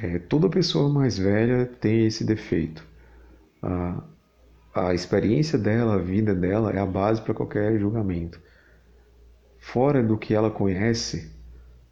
É, 0.00 0.18
toda 0.18 0.48
pessoa 0.48 0.88
mais 0.92 1.18
velha 1.18 1.66
tem 1.66 2.06
esse 2.06 2.22
defeito. 2.24 2.86
A, 3.62 4.04
a 4.74 4.94
experiência 4.94 5.58
dela, 5.58 5.94
a 5.94 5.98
vida 5.98 6.34
dela 6.34 6.70
é 6.70 6.78
a 6.78 6.86
base 6.86 7.22
para 7.22 7.34
qualquer 7.34 7.78
julgamento 7.78 8.38
fora 9.66 10.00
do 10.02 10.16
que 10.16 10.32
ela 10.32 10.50
conhece 10.50 11.30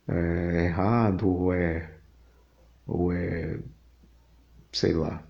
é 0.08 0.66
errado 0.66 1.28
ou 1.28 1.52
é 1.52 1.90
ou 2.86 3.12
é 3.12 3.58
sei 4.72 4.92
lá 4.92 5.22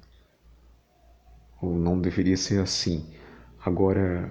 ou 1.62 1.74
não 1.74 2.00
deveria 2.00 2.36
ser 2.36 2.60
assim. 2.60 3.14
Agora 3.64 4.30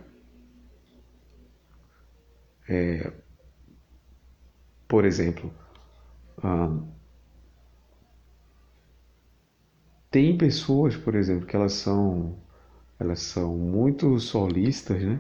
é, 2.69 3.11
por 4.87 5.05
exemplo 5.05 5.51
ah, 6.43 6.69
tem 10.11 10.37
pessoas 10.37 10.95
por 10.95 11.15
exemplo 11.15 11.47
que 11.47 11.55
elas 11.55 11.73
são 11.73 12.37
elas 12.99 13.21
são 13.21 13.57
muito 13.57 14.19
solistas 14.19 15.01
né 15.01 15.19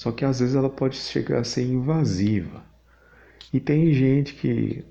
só 0.00 0.10
que 0.10 0.24
às 0.24 0.40
vezes 0.40 0.54
ela 0.54 0.70
pode 0.70 0.96
chegar 0.96 1.40
a 1.40 1.44
ser 1.44 1.62
invasiva. 1.62 2.64
E 3.52 3.60
tem 3.60 3.92
gente 3.92 4.32
que 4.32 4.82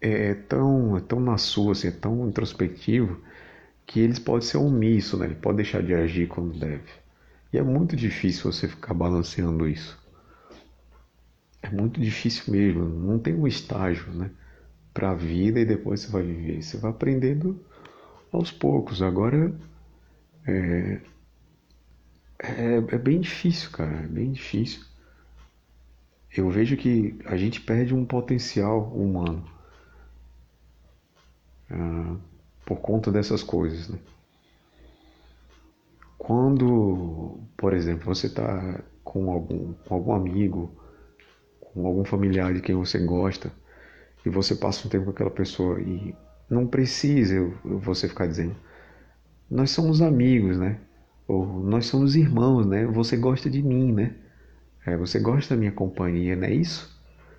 é, 0.00 0.28
é 0.28 0.34
tão, 0.34 0.96
é 0.96 1.00
tão 1.00 1.18
na 1.18 1.36
sua, 1.36 1.72
assim, 1.72 1.88
é 1.88 1.90
tão 1.90 2.28
introspectivo, 2.28 3.20
que 3.84 3.98
eles 3.98 4.20
podem 4.20 4.46
ser 4.46 4.58
omisso, 4.58 5.16
né? 5.16 5.26
Ele 5.26 5.34
pode 5.34 5.56
deixar 5.56 5.82
de 5.82 5.92
agir 5.92 6.28
quando 6.28 6.56
deve. 6.56 6.92
E 7.52 7.58
é 7.58 7.62
muito 7.64 7.96
difícil 7.96 8.52
você 8.52 8.68
ficar 8.68 8.94
balanceando 8.94 9.66
isso. 9.68 9.98
É 11.60 11.68
muito 11.68 12.00
difícil 12.00 12.52
mesmo. 12.52 12.84
Não 12.84 13.18
tem 13.18 13.34
um 13.34 13.48
estágio, 13.48 14.12
né? 14.12 14.30
Para 14.92 15.10
a 15.10 15.14
vida 15.16 15.58
e 15.58 15.64
depois 15.64 16.02
você 16.02 16.12
vai 16.12 16.22
viver. 16.22 16.62
Você 16.62 16.76
vai 16.76 16.92
aprendendo 16.92 17.60
aos 18.30 18.52
poucos. 18.52 19.02
Agora, 19.02 19.52
é, 20.46 21.00
é, 22.44 22.76
é 22.76 22.98
bem 22.98 23.20
difícil, 23.20 23.70
cara, 23.70 23.96
é 23.96 24.06
bem 24.06 24.32
difícil. 24.32 24.82
eu 26.36 26.50
vejo 26.50 26.76
que 26.76 27.18
a 27.24 27.36
gente 27.36 27.60
perde 27.60 27.94
um 27.94 28.04
potencial 28.04 28.84
humano 28.92 29.44
uh, 31.70 32.18
por 32.64 32.80
conta 32.80 33.10
dessas 33.10 33.42
coisas. 33.42 33.88
Né? 33.88 33.98
Quando, 36.18 37.38
por 37.56 37.72
exemplo, 37.72 38.06
você 38.06 38.26
está 38.26 38.82
com 39.02 39.30
algum, 39.30 39.74
com 39.74 39.94
algum 39.94 40.12
amigo, 40.12 40.74
com 41.60 41.86
algum 41.86 42.04
familiar 42.04 42.54
de 42.54 42.60
quem 42.60 42.74
você 42.74 42.98
gosta, 42.98 43.52
e 44.24 44.30
você 44.30 44.54
passa 44.54 44.86
um 44.86 44.90
tempo 44.90 45.04
com 45.04 45.10
aquela 45.10 45.30
pessoa 45.30 45.80
e 45.80 46.14
não 46.48 46.66
precisa 46.66 47.34
você 47.62 48.08
ficar 48.08 48.26
dizendo, 48.26 48.56
nós 49.50 49.70
somos 49.70 50.00
amigos, 50.00 50.58
né? 50.58 50.80
Ou 51.26 51.46
nós 51.62 51.86
somos 51.86 52.16
irmãos, 52.16 52.66
né? 52.66 52.86
Você 52.86 53.16
gosta 53.16 53.48
de 53.48 53.62
mim, 53.62 53.92
né? 53.92 54.14
É, 54.86 54.96
você 54.96 55.18
gosta 55.18 55.54
da 55.54 55.58
minha 55.58 55.72
companhia, 55.72 56.36
não 56.36 56.44
é 56.44 56.52
isso? 56.54 56.94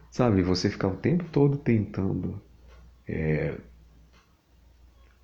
Sabe, 0.09 0.41
você 0.41 0.69
ficar 0.69 0.87
o 0.87 0.95
tempo 0.95 1.25
todo 1.31 1.57
tentando 1.57 2.41
é, 3.07 3.55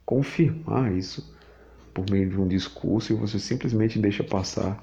confirmar 0.06 0.92
isso 0.92 1.36
por 1.94 2.10
meio 2.10 2.30
de 2.30 2.38
um 2.40 2.48
discurso 2.48 3.14
e 3.14 3.16
você 3.16 3.40
simplesmente 3.40 4.00
deixa 4.00 4.24
passar 4.24 4.82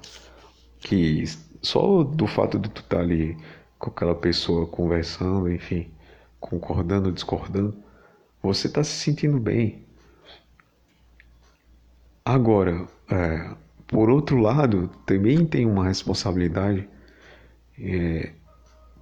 que 0.79 1.23
só 1.61 2.03
do 2.03 2.27
fato 2.27 2.57
de 2.59 2.69
tu 2.69 2.81
estar 2.81 2.97
tá 2.97 3.03
ali 3.03 3.37
com 3.77 3.89
aquela 3.89 4.15
pessoa 4.15 4.67
conversando, 4.67 5.51
enfim, 5.51 5.91
concordando, 6.39 7.11
discordando, 7.11 7.75
você 8.41 8.67
está 8.67 8.83
se 8.83 8.91
sentindo 8.91 9.39
bem. 9.39 9.85
Agora, 12.23 12.87
é, 13.09 13.55
por 13.89 14.09
outro 14.09 14.37
lado, 14.37 14.87
também 15.05 15.45
tem 15.45 15.65
uma 15.65 15.87
responsabilidade 15.87 16.87
é, 17.77 18.31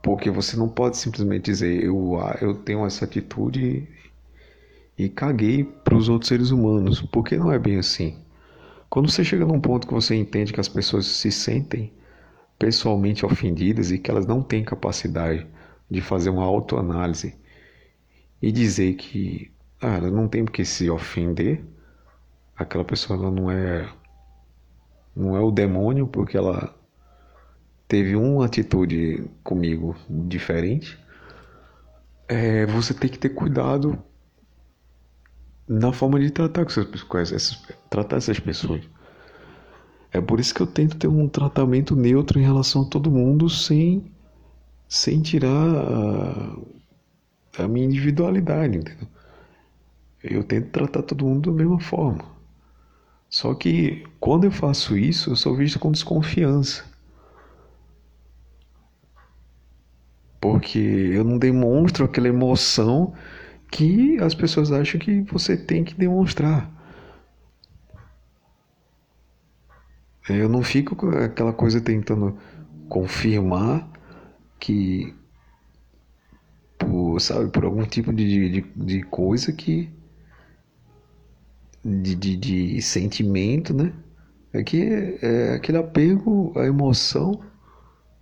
porque 0.02 0.32
você 0.32 0.56
não 0.56 0.70
pode 0.70 0.98
simplesmente 0.98 1.46
dizer 1.46 1.84
eu, 1.84 2.18
ah, 2.22 2.38
eu 2.42 2.56
tenho 2.56 2.86
essa 2.86 3.04
atitude 3.04 3.86
e 4.98 5.10
caguei 5.10 5.66
para 5.66 5.96
os 5.96 6.08
outros 6.08 6.30
seres 6.30 6.52
humanos, 6.52 7.02
porque 7.02 7.38
não 7.38 7.52
é 7.52 7.60
bem 7.60 7.78
assim. 7.78 8.18
Quando 8.90 9.12
você 9.12 9.24
chega 9.26 9.46
num 9.46 9.60
ponto 9.60 9.86
que 9.86 9.94
você 9.94 10.16
entende 10.16 10.54
que 10.54 10.60
as 10.62 10.70
pessoas 10.70 11.06
se 11.06 11.32
sentem 11.32 11.92
pessoalmente 12.58 13.26
ofendidas 13.26 13.92
e 13.92 14.00
que 14.00 14.10
elas 14.10 14.26
não 14.26 14.42
têm 14.42 14.64
capacidade 14.64 15.46
de 15.92 16.00
fazer 16.00 16.30
uma 16.30 16.46
autoanálise 16.46 17.36
e 18.42 18.52
dizer 18.54 18.96
que 18.96 19.52
ah, 19.82 19.96
ela 19.98 20.10
não 20.10 20.30
tem 20.30 20.46
por 20.46 20.52
que 20.52 20.64
se 20.64 20.90
ofender, 20.90 21.62
aquela 22.56 22.86
pessoa 22.86 23.20
ela 23.20 23.30
não 23.30 23.52
é 23.52 23.88
não 25.18 25.36
é 25.36 25.40
o 25.40 25.52
demônio 25.52 26.08
porque 26.08 26.38
ela 26.38 26.74
teve 27.88 28.16
uma 28.16 28.46
atitude 28.46 29.26
comigo 29.44 29.96
diferente, 30.10 30.98
é, 32.28 32.66
você 32.68 32.94
tem 32.94 33.10
que 33.10 33.18
ter 33.18 33.30
cuidado 33.30 33.98
na 35.68 35.92
forma 35.92 36.20
de 36.20 36.30
tratar 36.30 36.66
com 36.66 37.18
essas, 37.18 37.32
essas, 37.32 37.64
tratar 37.90 38.18
essas 38.18 38.40
pessoas. 38.40 38.84
É 40.12 40.22
por 40.22 40.40
isso 40.40 40.54
que 40.54 40.62
eu 40.62 40.68
tento 40.68 40.98
ter 40.98 41.08
um 41.08 41.28
tratamento 41.28 41.96
neutro 41.96 42.40
em 42.40 42.44
relação 42.44 42.84
a 42.84 42.90
todo 42.90 43.12
mundo 43.12 43.50
sem, 43.50 44.12
sem 44.88 45.22
tirar 45.22 45.50
a, 45.50 47.64
a 47.64 47.68
minha 47.68 47.86
individualidade, 47.86 48.78
entendeu? 48.78 49.08
Eu 50.24 50.44
tento 50.44 50.70
tratar 50.70 51.04
todo 51.04 51.26
mundo 51.26 51.52
da 51.52 51.58
mesma 51.58 51.80
forma. 51.80 52.37
Só 53.30 53.54
que 53.54 54.06
quando 54.20 54.46
eu 54.46 54.52
faço 54.52 54.98
isso, 54.98 55.32
eu 55.32 55.36
sou 55.36 55.56
visto 55.56 55.80
com 55.80 55.92
desconfiança. 55.92 56.84
porque 60.40 60.80
eu 60.80 61.24
não 61.24 61.38
demonstro 61.38 62.06
aquela 62.06 62.28
emoção 62.28 63.14
que 63.72 64.18
as 64.20 64.34
pessoas 64.34 64.72
acham 64.72 65.00
que 65.00 65.22
você 65.24 65.58
tem 65.58 65.84
que 65.84 65.94
demonstrar. 65.94 66.72
Eu 70.30 70.50
não 70.50 70.62
fico 70.62 70.96
com 70.96 71.10
aquela 71.10 71.54
coisa 71.54 71.82
tentando 71.82 72.38
confirmar 72.90 73.90
que, 74.60 75.14
por, 76.78 77.20
sabe, 77.20 77.50
por 77.50 77.66
algum 77.66 77.84
tipo 77.84 78.14
de, 78.14 78.50
de, 78.50 78.62
de 78.62 79.04
coisa 79.04 79.52
que. 79.52 79.90
De, 81.84 82.16
de, 82.16 82.36
de 82.36 82.82
sentimento, 82.82 83.74
né? 83.74 83.94
É 84.54 84.64
que 84.64 84.82
é 85.22 85.56
aquele 85.56 85.78
apego 85.78 86.54
à 86.58 86.66
emoção 86.66 87.42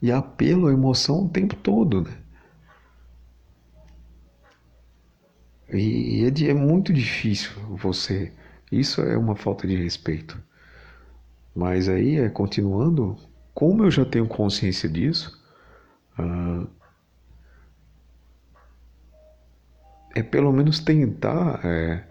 e 0.01 0.11
apelo 0.11 0.67
à 0.67 0.73
emoção 0.73 1.25
o 1.25 1.29
tempo 1.29 1.55
todo, 1.55 2.01
né? 2.01 2.11
E, 5.71 6.23
é, 6.25 6.49
é 6.49 6.53
muito 6.53 6.93
difícil 6.93 7.51
você. 7.75 8.31
Isso 8.71 9.01
é 9.01 9.17
uma 9.17 9.35
falta 9.35 9.67
de 9.67 9.75
respeito. 9.75 10.41
Mas 11.55 11.87
aí, 11.89 12.17
é, 12.17 12.29
continuando, 12.29 13.17
como 13.53 13.83
eu 13.83 13.91
já 13.91 14.05
tenho 14.05 14.27
consciência 14.27 14.89
disso, 14.89 15.41
ah, 16.17 16.67
é 20.13 20.23
pelo 20.23 20.51
menos 20.51 20.79
tentar 20.79 21.59
é, 21.63 22.05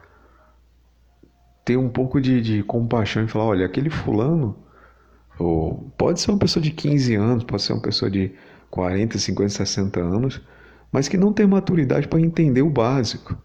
ter 1.65 1.77
um 1.77 1.89
pouco 1.89 2.21
de, 2.21 2.41
de 2.41 2.63
compaixão 2.63 3.25
e 3.25 3.29
falar: 3.29 3.47
olha, 3.47 3.67
aquele 3.67 3.91
fulano 3.91 4.57
ou 5.39 5.91
pode 5.99 6.21
ser 6.21 6.31
uma 6.31 6.39
pessoa 6.39 6.63
de 6.63 6.71
15 6.71 7.15
anos, 7.15 7.45
pode 7.45 7.63
ser 7.63 7.73
uma 7.73 7.83
pessoa 7.83 8.11
de 8.11 8.33
40, 8.71 9.19
50, 9.19 9.49
60 9.49 10.01
anos, 10.01 10.41
mas 10.93 11.09
que 11.09 11.17
não 11.17 11.33
tem 11.33 11.47
maturidade 11.47 12.07
para 12.07 12.21
entender 12.21 12.63
o 12.63 12.71
básico. 12.71 13.37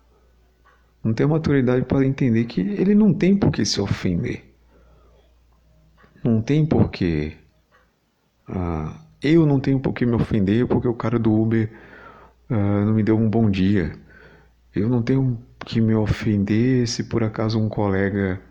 Não 1.04 1.14
tem 1.14 1.26
maturidade 1.26 1.86
para 1.86 2.06
entender 2.06 2.46
que 2.46 2.62
ele 2.62 2.94
não 2.94 3.14
tem 3.14 3.36
por 3.36 3.52
que 3.52 3.66
se 3.66 3.80
ofender. 3.80 4.44
Não 6.24 6.42
tem 6.42 6.66
por 6.66 6.90
que. 6.92 7.38
Ah, 8.48 9.00
eu 9.22 9.46
não 9.46 9.60
tenho 9.60 9.80
por 9.80 9.94
que 9.94 10.06
me 10.06 10.14
ofender 10.14 10.68
porque 10.68 10.88
o 10.88 10.94
cara 10.94 11.18
do 11.18 11.34
Uber 11.34 11.72
ah, 12.50 12.86
não 12.86 12.94
me 12.94 13.04
deu 13.04 13.18
um 13.18 13.30
bom 13.30 13.50
dia. 13.50 13.94
Eu 14.76 14.90
não 14.90 15.02
tenho 15.02 15.40
que 15.66 15.82
me 15.82 15.94
ofender 15.96 16.88
se 16.88 17.04
por 17.04 17.24
acaso 17.24 17.60
um 17.60 17.70
colega 17.70 18.42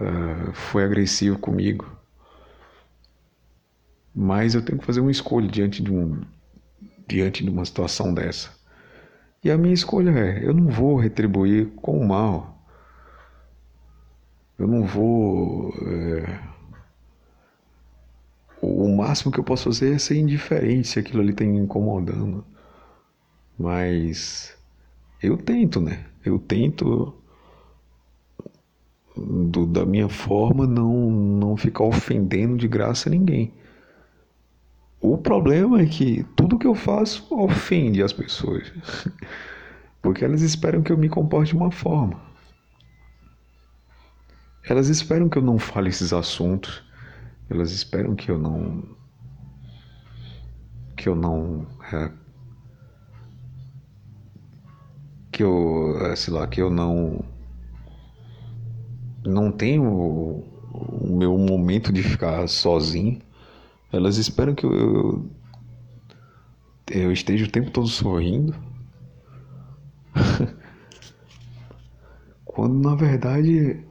ah, 0.00 0.52
foi 0.52 0.84
agressivo 0.84 1.38
comigo. 1.38 1.96
Mas 4.14 4.54
eu 4.54 4.64
tenho 4.64 4.78
que 4.78 4.84
fazer 4.84 5.00
uma 5.00 5.10
escolha 5.10 5.48
diante 5.48 5.82
de, 5.82 5.92
um, 5.92 6.22
diante 7.06 7.44
de 7.44 7.50
uma 7.50 7.64
situação 7.64 8.14
dessa. 8.14 8.50
E 9.44 9.50
a 9.50 9.58
minha 9.58 9.74
escolha 9.74 10.10
é: 10.10 10.46
eu 10.46 10.54
não 10.54 10.68
vou 10.68 10.96
retribuir 10.96 11.66
com 11.76 11.98
o 12.00 12.08
mal. 12.08 12.56
Eu 14.58 14.66
não 14.66 14.84
vou. 14.84 15.74
É... 15.86 16.56
O 18.62 18.88
máximo 18.96 19.30
que 19.30 19.38
eu 19.38 19.44
posso 19.44 19.64
fazer 19.64 19.94
é 19.94 19.98
ser 19.98 20.16
indiferente 20.16 20.88
se 20.88 20.98
aquilo 20.98 21.20
ali 21.20 21.30
está 21.30 21.44
me 21.44 21.58
incomodando. 21.58 22.44
Mas 23.58 24.56
eu 25.22 25.36
tento, 25.36 25.80
né? 25.80 26.04
Eu 26.26 26.38
tento 26.38 27.14
do, 29.16 29.66
da 29.66 29.86
minha 29.86 30.08
forma 30.08 30.66
não, 30.66 31.10
não 31.10 31.56
ficar 31.56 31.84
ofendendo 31.84 32.56
de 32.56 32.68
graça 32.68 33.08
ninguém. 33.08 33.52
O 35.00 35.16
problema 35.16 35.80
é 35.80 35.86
que 35.86 36.24
tudo 36.36 36.58
que 36.58 36.66
eu 36.66 36.74
faço 36.74 37.26
ofende 37.30 38.02
as 38.02 38.12
pessoas. 38.12 38.72
Porque 40.02 40.24
elas 40.24 40.42
esperam 40.42 40.82
que 40.82 40.92
eu 40.92 40.98
me 40.98 41.08
comporte 41.08 41.50
de 41.50 41.56
uma 41.56 41.70
forma. 41.70 42.20
Elas 44.68 44.88
esperam 44.88 45.28
que 45.28 45.38
eu 45.38 45.42
não 45.42 45.58
fale 45.58 45.88
esses 45.88 46.12
assuntos. 46.12 46.82
Elas 47.48 47.70
esperam 47.70 48.14
que 48.16 48.30
eu 48.30 48.38
não. 48.38 48.82
que 50.96 51.08
eu 51.08 51.14
não. 51.14 51.66
É, 51.92 52.10
que 55.36 55.42
eu. 55.42 55.98
É, 56.00 56.16
sei 56.16 56.32
lá, 56.32 56.46
que 56.46 56.62
eu 56.62 56.70
não. 56.70 57.22
não 59.24 59.52
tenho 59.52 59.84
o 59.84 61.16
meu 61.16 61.36
momento 61.36 61.92
de 61.92 62.02
ficar 62.02 62.48
sozinho. 62.48 63.20
Elas 63.92 64.16
esperam 64.16 64.54
que 64.54 64.64
eu, 64.64 65.30
eu, 66.90 67.12
esteja 67.12 67.44
o 67.44 67.50
tempo 67.50 67.70
todo 67.70 67.86
sorrindo. 67.86 68.54
Quando 72.44 72.88
na 72.88 72.94
verdade, 72.94 73.84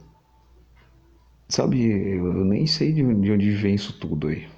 sabe, 1.48 1.80
eu 2.16 2.44
nem 2.44 2.66
sei 2.66 2.92
de 2.92 3.04
onde 3.04 3.50
vem 3.52 3.76
isso 3.76 3.98
tudo 4.00 4.28
aí. 4.28 4.48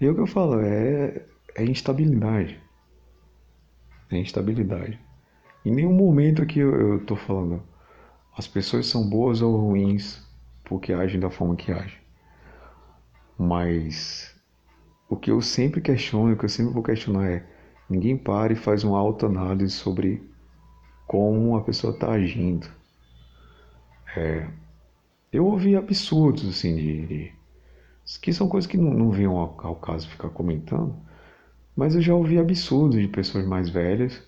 E 0.00 0.06
é 0.06 0.10
o 0.10 0.14
que 0.14 0.20
eu 0.20 0.26
falo, 0.26 0.60
é, 0.60 1.24
é 1.54 1.64
instabilidade. 1.64 2.60
É 4.10 4.18
instabilidade. 4.18 5.07
Em 5.68 5.74
nenhum 5.74 5.92
momento 5.92 6.40
aqui 6.40 6.60
eu, 6.60 7.04
tô 7.04 7.14
falando 7.14 7.62
as 8.34 8.48
pessoas 8.48 8.86
são 8.86 9.06
boas 9.06 9.42
ou 9.42 9.54
ruins 9.54 10.26
porque 10.64 10.94
agem 10.94 11.20
da 11.20 11.28
forma 11.28 11.56
que 11.56 11.70
agem. 11.70 11.98
Mas 13.38 14.34
o 15.10 15.14
que 15.14 15.30
eu 15.30 15.42
sempre 15.42 15.82
questiono, 15.82 16.32
o 16.32 16.38
que 16.38 16.46
eu 16.46 16.48
sempre 16.48 16.72
vou 16.72 16.82
questionar 16.82 17.28
é: 17.30 17.46
ninguém 17.86 18.16
para 18.16 18.54
e 18.54 18.56
faz 18.56 18.82
uma 18.82 18.98
autoanálise 18.98 19.74
sobre 19.74 20.26
como 21.06 21.54
a 21.54 21.62
pessoa 21.62 21.92
está 21.92 22.12
agindo. 22.12 22.66
É, 24.16 24.48
eu 25.30 25.44
ouvi 25.44 25.76
absurdos 25.76 26.48
assim 26.48 26.76
de, 26.76 27.06
de, 27.06 27.32
que 28.22 28.32
são 28.32 28.48
coisas 28.48 28.66
que 28.66 28.78
não, 28.78 28.94
não 28.94 29.36
ao, 29.36 29.54
ao 29.66 29.76
caso 29.76 30.08
ficar 30.08 30.30
comentando, 30.30 30.96
mas 31.76 31.94
eu 31.94 32.00
já 32.00 32.14
ouvi 32.14 32.38
absurdos 32.38 32.98
de 32.98 33.08
pessoas 33.08 33.46
mais 33.46 33.68
velhas 33.68 34.26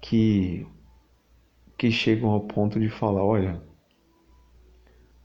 que 0.00 0.66
que 1.78 1.92
chegam 1.92 2.30
ao 2.30 2.40
ponto 2.40 2.80
de 2.80 2.90
falar, 2.90 3.22
olha, 3.22 3.62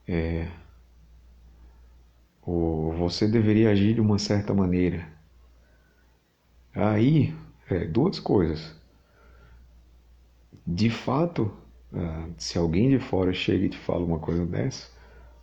é, 0.08 0.48
você 2.46 3.28
deveria 3.28 3.72
agir 3.72 3.96
de 3.96 4.02
uma 4.02 4.20
certa 4.20 4.54
maneira. 4.54 5.08
Aí, 6.76 7.36
é, 7.70 7.86
duas 7.86 8.20
coisas. 8.20 8.76
De 10.66 10.92
fato, 10.92 11.52
ah, 11.92 12.30
se 12.38 12.58
alguém 12.58 12.90
de 12.90 13.00
fora 13.00 13.34
chega 13.34 13.66
e 13.66 13.70
te 13.70 13.78
fala 13.78 14.06
uma 14.06 14.20
coisa 14.20 14.46
dessa, 14.46 14.92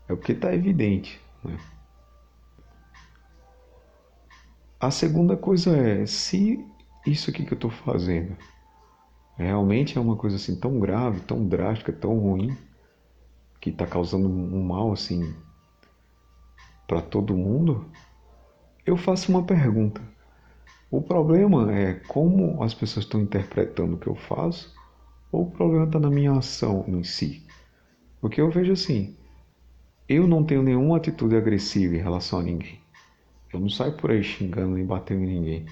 é 0.09 0.15
porque 0.15 0.33
está 0.33 0.55
evidente. 0.55 1.21
Né? 1.45 1.59
A 4.79 4.91
segunda 4.91 5.37
coisa 5.37 5.77
é, 5.77 6.07
se 6.07 6.65
isso 7.07 7.31
aqui 7.31 7.45
que 7.45 7.53
eu 7.53 7.57
estou 7.57 7.71
fazendo 7.71 8.37
realmente 9.41 9.97
é 9.97 10.01
uma 10.01 10.17
coisa 10.17 10.37
assim 10.37 10.59
tão 10.59 10.79
grave, 10.79 11.21
tão 11.21 11.47
drástica, 11.47 11.93
tão 11.93 12.19
ruim, 12.19 12.57
que 13.61 13.71
está 13.71 13.87
causando 13.87 14.29
um 14.29 14.63
mal 14.63 14.93
assim 14.93 15.35
para 16.87 17.01
todo 17.01 17.37
mundo, 17.37 17.87
eu 18.85 18.97
faço 18.97 19.31
uma 19.31 19.45
pergunta. 19.45 20.01
O 20.91 21.01
problema 21.01 21.73
é 21.73 21.95
como 21.95 22.63
as 22.63 22.75
pessoas 22.75 23.05
estão 23.05 23.21
interpretando 23.21 23.95
o 23.95 23.99
que 23.99 24.09
eu 24.09 24.17
faço, 24.17 24.75
ou 25.31 25.43
o 25.43 25.51
problema 25.51 25.85
está 25.85 26.01
na 26.01 26.11
minha 26.11 26.33
ação 26.33 26.85
em 26.89 27.05
si? 27.05 27.47
Porque 28.21 28.41
eu 28.41 28.51
vejo 28.51 28.73
assim, 28.73 29.17
eu 30.09 30.27
não 30.27 30.43
tenho 30.43 30.63
nenhuma 30.63 30.97
atitude 30.97 31.37
agressiva 31.37 31.95
em 31.95 32.03
relação 32.03 32.41
a 32.41 32.43
ninguém. 32.43 32.81
Eu 33.53 33.61
não 33.61 33.69
saio 33.69 33.97
por 33.97 34.11
aí 34.11 34.23
xingando 34.23 34.75
nem 34.75 34.85
batendo 34.85 35.23
em 35.23 35.35
ninguém. 35.35 35.67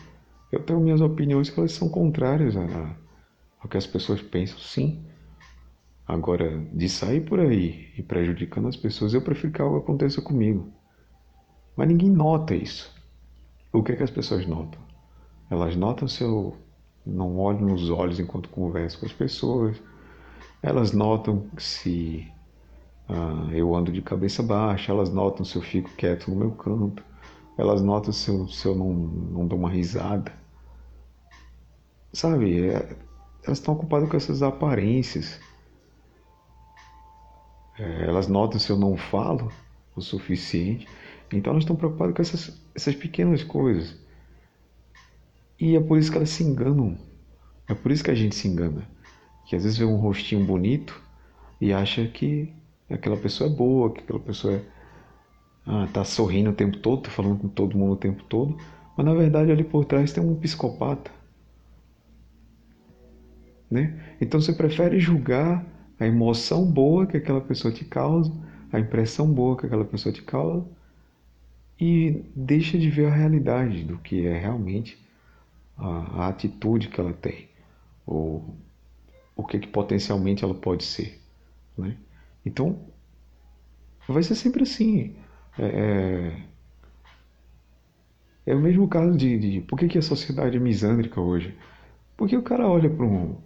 Eu 0.53 0.63
tenho 0.63 0.81
minhas 0.81 1.01
opiniões 1.01 1.51
que 1.51 1.59
elas 1.59 1.73
são 1.73 1.89
contrárias 1.89 2.57
a, 2.57 2.97
ao 3.61 3.69
que 3.69 3.77
as 3.77 3.87
pessoas 3.87 4.23
pensam, 4.23 4.59
sim. 4.59 5.05
Agora, 6.07 6.59
de 6.73 6.89
sair 6.89 7.21
por 7.21 7.39
aí 7.39 7.93
e 7.97 8.03
prejudicando 8.03 8.69
as 8.69 8.77
pessoas, 8.77 9.13
eu 9.13 9.21
prefiro 9.21 9.53
que 9.53 9.61
algo 9.61 9.77
aconteça 9.77 10.23
comigo. 10.23 10.73
Mas 11.77 11.89
ninguém 11.89 12.11
nota 12.11 12.55
isso. 12.55 12.95
O 13.73 13.83
que 13.83 13.93
é 13.93 13.97
que 13.97 14.03
as 14.03 14.11
pessoas 14.11 14.47
notam? 14.47 14.81
Elas 15.51 15.77
notam 15.77 16.09
se 16.09 16.25
eu 16.25 16.57
não 17.05 17.39
olho 17.39 17.61
nos 17.61 17.91
olhos 17.91 18.19
enquanto 18.19 18.49
converso 18.49 18.99
com 18.99 19.07
as 19.07 19.13
pessoas. 19.13 19.81
Elas 20.63 20.93
notam 20.93 21.47
se 21.59 22.27
uh, 23.09 23.51
eu 23.53 23.75
ando 23.75 23.93
de 23.93 24.03
cabeça 24.03 24.43
baixa. 24.43 24.93
Elas 24.93 25.11
notam 25.13 25.45
se 25.45 25.57
eu 25.57 25.63
fico 25.63 25.91
quieto 25.91 26.31
no 26.31 26.37
meu 26.37 26.53
canto. 26.53 27.03
Elas 27.57 27.83
notam 27.83 28.13
se 28.13 28.31
eu, 28.31 28.49
se 28.49 28.67
eu 28.67 28.75
não, 28.75 28.93
não 28.93 29.47
dou 29.47 29.59
uma 29.59 29.71
risada. 29.71 30.33
Sabe? 32.13 32.67
É, 32.67 32.97
elas 33.49 33.59
estão 33.59 33.75
ocupadas 33.75 34.09
com 34.09 34.17
essas 34.17 34.43
aparências. 34.43 35.41
É, 37.79 38.05
elas 38.05 38.29
notam 38.29 38.59
se 38.61 38.71
eu 38.71 38.77
não 38.77 38.97
falo 38.97 39.51
o 39.97 40.01
suficiente. 40.01 40.87
Então 41.33 41.53
elas 41.53 41.65
estão 41.65 41.77
preocupadas 41.77 42.15
com 42.15 42.23
essas, 42.23 42.61
essas 42.75 42.95
pequenas 42.95 43.43
coisas. 43.43 43.97
E 45.59 45.75
é 45.75 45.81
por 45.81 45.99
isso 45.99 46.11
que 46.11 46.17
elas 46.17 46.31
se 46.31 46.45
enganam. 46.45 46.97
É 47.67 47.75
por 47.75 47.91
isso 47.91 48.05
que 48.05 48.11
a 48.11 48.15
gente 48.15 48.35
se 48.35 48.47
engana. 48.47 48.89
Que 49.47 49.57
às 49.57 49.65
vezes 49.65 49.79
vê 49.79 49.85
um 49.85 49.97
rostinho 49.97 50.45
bonito 50.45 51.01
e 51.61 51.73
acha 51.73 52.07
que 52.07 52.53
aquela 52.89 53.17
pessoa 53.17 53.51
é 53.51 53.53
boa, 53.53 53.93
que 53.93 54.01
aquela 54.01 54.21
pessoa 54.21 54.55
é, 54.55 54.63
ah, 55.67 55.89
tá 55.93 56.05
sorrindo 56.05 56.51
o 56.51 56.55
tempo 56.55 56.79
todo, 56.79 57.03
tá 57.03 57.11
falando 57.11 57.39
com 57.39 57.49
todo 57.49 57.77
mundo 57.77 57.93
o 57.93 57.97
tempo 57.97 58.23
todo. 58.25 58.57
Mas 58.97 59.07
na 59.07 59.15
verdade 59.15 59.51
ali 59.51 59.65
por 59.65 59.85
trás 59.85 60.13
tem 60.13 60.23
um 60.23 60.35
psicopata. 60.35 61.18
Né? 63.71 64.17
Então 64.21 64.41
você 64.41 64.53
prefere 64.53 64.99
julgar 64.99 65.65
a 66.01 66.07
emoção 66.07 66.65
boa 66.65 67.07
que 67.07 67.17
aquela 67.17 67.41
pessoa 67.41 67.73
te 67.73 67.85
causa, 67.85 68.33
a 68.73 68.79
impressão 68.79 69.31
boa 69.33 69.57
que 69.57 69.67
aquela 69.67 69.85
pessoa 69.85 70.13
te 70.13 70.23
causa, 70.23 70.67
e 71.81 72.25
deixa 72.35 72.79
de 72.79 72.91
ver 72.91 73.07
a 73.07 73.15
realidade 73.15 73.85
do 73.85 73.99
que 73.99 74.27
é 74.27 74.37
realmente 74.39 74.99
a, 75.77 76.23
a 76.23 76.29
atitude 76.29 76.89
que 76.89 77.01
ela 77.01 77.13
tem, 77.13 77.49
ou 78.07 78.57
o 79.37 79.45
que, 79.45 79.59
que 79.59 79.69
potencialmente 79.69 80.43
ela 80.43 80.55
pode 80.55 80.85
ser. 80.85 81.21
Né? 81.77 81.97
Então, 82.45 82.81
vai 84.09 84.23
ser 84.23 84.35
sempre 84.35 84.65
assim. 84.65 85.15
É, 85.57 86.33
é, 88.47 88.53
é 88.53 88.55
o 88.55 88.61
mesmo 88.61 88.89
caso 88.89 89.17
de, 89.17 89.39
de 89.39 89.61
por 89.61 89.79
que, 89.79 89.89
que 89.89 89.99
a 89.99 90.03
sociedade 90.03 90.57
é 90.57 90.61
misândrica 90.61 91.21
hoje? 91.21 91.57
Porque 92.17 92.37
o 92.37 92.43
cara 92.43 92.67
olha 92.67 92.91
para 92.91 93.05
um, 93.05 93.37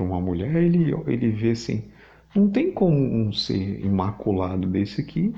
uma 0.00 0.20
mulher, 0.20 0.54
ele, 0.56 0.94
ele 1.06 1.30
vê 1.30 1.50
assim, 1.50 1.84
não 2.34 2.48
tem 2.48 2.72
como 2.72 2.96
um 2.96 3.32
ser 3.32 3.84
imaculado 3.84 4.66
desse 4.66 5.00
aqui 5.02 5.34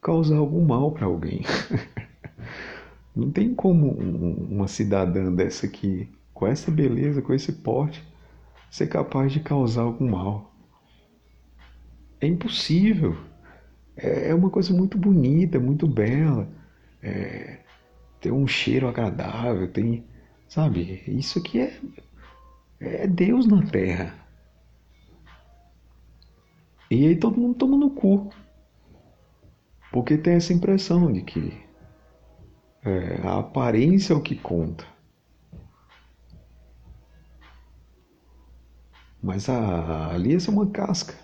causar 0.00 0.36
algum 0.36 0.64
mal 0.64 0.90
para 0.90 1.06
alguém. 1.06 1.42
Não 3.14 3.30
tem 3.30 3.54
como 3.54 3.90
uma 3.90 4.66
cidadã 4.66 5.30
dessa 5.30 5.66
aqui, 5.66 6.08
com 6.32 6.46
essa 6.46 6.70
beleza, 6.70 7.20
com 7.20 7.34
esse 7.34 7.52
porte, 7.52 8.02
ser 8.70 8.86
capaz 8.86 9.30
de 9.30 9.40
causar 9.40 9.82
algum 9.82 10.08
mal. 10.08 10.54
É 12.18 12.26
impossível. 12.26 13.14
É, 13.94 14.30
é 14.30 14.34
uma 14.34 14.48
coisa 14.48 14.72
muito 14.72 14.96
bonita, 14.96 15.60
muito 15.60 15.86
bela. 15.86 16.48
É, 17.02 17.58
tem 18.18 18.32
um 18.32 18.46
cheiro 18.46 18.88
agradável, 18.88 19.70
tem. 19.70 20.04
Sabe? 20.48 21.02
Isso 21.06 21.38
aqui 21.38 21.60
é, 21.60 21.78
é 22.82 23.06
Deus 23.06 23.46
na 23.46 23.62
Terra. 23.66 24.14
E 26.90 27.06
aí 27.06 27.16
todo 27.16 27.40
mundo 27.40 27.54
toma 27.56 27.76
no 27.76 27.90
cu. 27.90 28.30
Porque 29.90 30.16
tem 30.18 30.34
essa 30.34 30.52
impressão 30.52 31.12
de 31.12 31.22
que 31.22 31.52
é, 32.84 33.20
a 33.26 33.38
aparência 33.38 34.12
é 34.12 34.16
o 34.16 34.22
que 34.22 34.34
conta. 34.34 34.84
Mas 39.22 39.48
a, 39.48 40.08
ali 40.12 40.34
essa 40.34 40.50
é 40.50 40.54
uma 40.54 40.66
casca. 40.66 41.14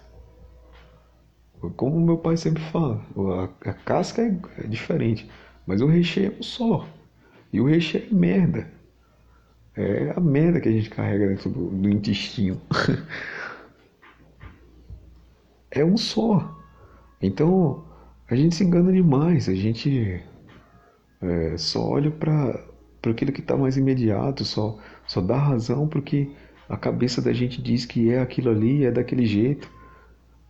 Como 1.77 2.01
meu 2.01 2.19
pai 2.19 2.37
sempre 2.37 2.63
fala, 2.63 3.05
a, 3.65 3.71
a 3.71 3.75
casca 3.75 4.23
é, 4.23 4.39
é, 4.59 4.67
diferente, 4.69 5.29
mas 5.67 5.81
o 5.81 5.87
recheio 5.87 6.33
é 6.33 6.39
um 6.39 6.43
só. 6.43 6.87
E 7.53 7.61
o 7.61 7.67
recheio 7.67 8.07
é 8.09 8.15
merda. 8.15 8.78
É 9.79 10.13
a 10.17 10.21
merda 10.21 10.61
que 10.61 10.69
a 10.69 10.73
gente 10.73 10.91
carrega 10.91 11.29
dentro 11.29 11.51
do, 11.51 11.71
do 11.71 11.89
intestino. 11.89 12.61
é 15.71 15.85
um 15.85 15.97
só. 15.97 16.59
Então, 17.23 17.85
a 18.29 18.35
gente 18.35 18.57
se 18.57 18.65
engana 18.65 18.93
demais, 18.93 19.49
a 19.49 19.55
gente 19.55 20.21
é, 21.23 21.57
só 21.57 21.91
olha 21.91 22.11
para 22.11 22.61
aquilo 23.09 23.31
que 23.31 23.41
está 23.41 23.57
mais 23.57 23.77
imediato, 23.77 24.45
só, 24.45 24.77
só 25.07 25.21
dá 25.21 25.37
razão 25.37 25.87
porque 25.87 26.29
a 26.69 26.77
cabeça 26.77 27.23
da 27.23 27.33
gente 27.33 27.63
diz 27.63 27.87
que 27.87 28.11
é 28.11 28.21
aquilo 28.21 28.51
ali, 28.51 28.85
é 28.85 28.91
daquele 28.91 29.27
jeito. 29.27 29.71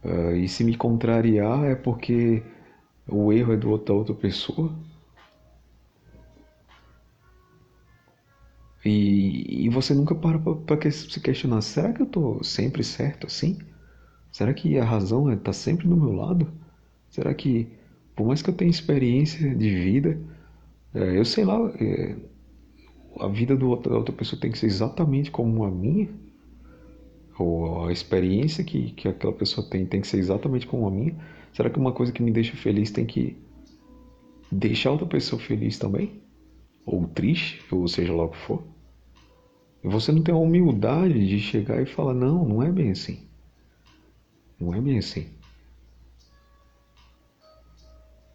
Uh, 0.02 0.36
e 0.36 0.48
se 0.48 0.64
me 0.64 0.74
contrariar 0.74 1.64
é 1.64 1.74
porque 1.74 2.42
o 3.06 3.32
erro 3.32 3.52
é 3.52 3.56
do 3.56 3.76
da 3.76 3.92
outra 3.92 4.14
pessoa. 4.14 4.72
E, 8.84 9.66
e 9.66 9.68
você 9.68 9.92
nunca 9.92 10.14
para 10.14 10.38
para 10.38 10.90
se 10.90 11.20
questionar: 11.20 11.60
será 11.60 11.92
que 11.92 12.02
eu 12.02 12.06
estou 12.06 12.44
sempre 12.44 12.84
certo 12.84 13.26
assim? 13.26 13.58
Será 14.30 14.52
que 14.54 14.78
a 14.78 14.84
razão 14.84 15.32
está 15.32 15.50
é, 15.50 15.54
sempre 15.54 15.88
do 15.88 15.96
meu 15.96 16.12
lado? 16.12 16.46
Será 17.10 17.32
que, 17.34 17.66
por 18.14 18.26
mais 18.26 18.42
que 18.42 18.50
eu 18.50 18.54
tenha 18.54 18.70
experiência 18.70 19.54
de 19.54 19.70
vida, 19.70 20.20
é, 20.94 21.18
eu 21.18 21.24
sei 21.24 21.44
lá, 21.44 21.58
é, 21.80 22.14
a 23.18 23.28
vida 23.28 23.56
do 23.56 23.68
outro, 23.68 23.90
da 23.90 23.96
outra 23.96 24.14
pessoa 24.14 24.40
tem 24.40 24.52
que 24.52 24.58
ser 24.58 24.66
exatamente 24.66 25.30
como 25.30 25.64
a 25.64 25.70
minha? 25.70 26.08
Ou 27.38 27.86
a 27.86 27.92
experiência 27.92 28.62
que, 28.64 28.92
que 28.92 29.08
aquela 29.08 29.32
pessoa 29.32 29.66
tem 29.68 29.86
tem 29.86 30.00
que 30.00 30.06
ser 30.06 30.18
exatamente 30.18 30.66
como 30.66 30.86
a 30.86 30.90
minha? 30.90 31.16
Será 31.52 31.70
que 31.70 31.78
uma 31.78 31.92
coisa 31.92 32.12
que 32.12 32.22
me 32.22 32.30
deixa 32.30 32.56
feliz 32.56 32.90
tem 32.90 33.06
que 33.06 33.36
deixar 34.52 34.92
outra 34.92 35.06
pessoa 35.06 35.40
feliz 35.40 35.78
também? 35.78 36.20
Ou 36.90 37.06
triste, 37.06 37.62
ou 37.70 37.86
seja 37.86 38.14
lá 38.14 38.24
o 38.24 38.30
que 38.30 38.38
for? 38.38 38.64
E 39.84 39.88
você 39.88 40.10
não 40.10 40.22
tem 40.22 40.34
a 40.34 40.38
humildade 40.38 41.28
de 41.28 41.38
chegar 41.38 41.82
e 41.82 41.86
falar: 41.86 42.14
não, 42.14 42.48
não 42.48 42.62
é 42.62 42.72
bem 42.72 42.90
assim. 42.90 43.28
Não 44.58 44.74
é 44.74 44.80
bem 44.80 44.98
assim. 44.98 45.28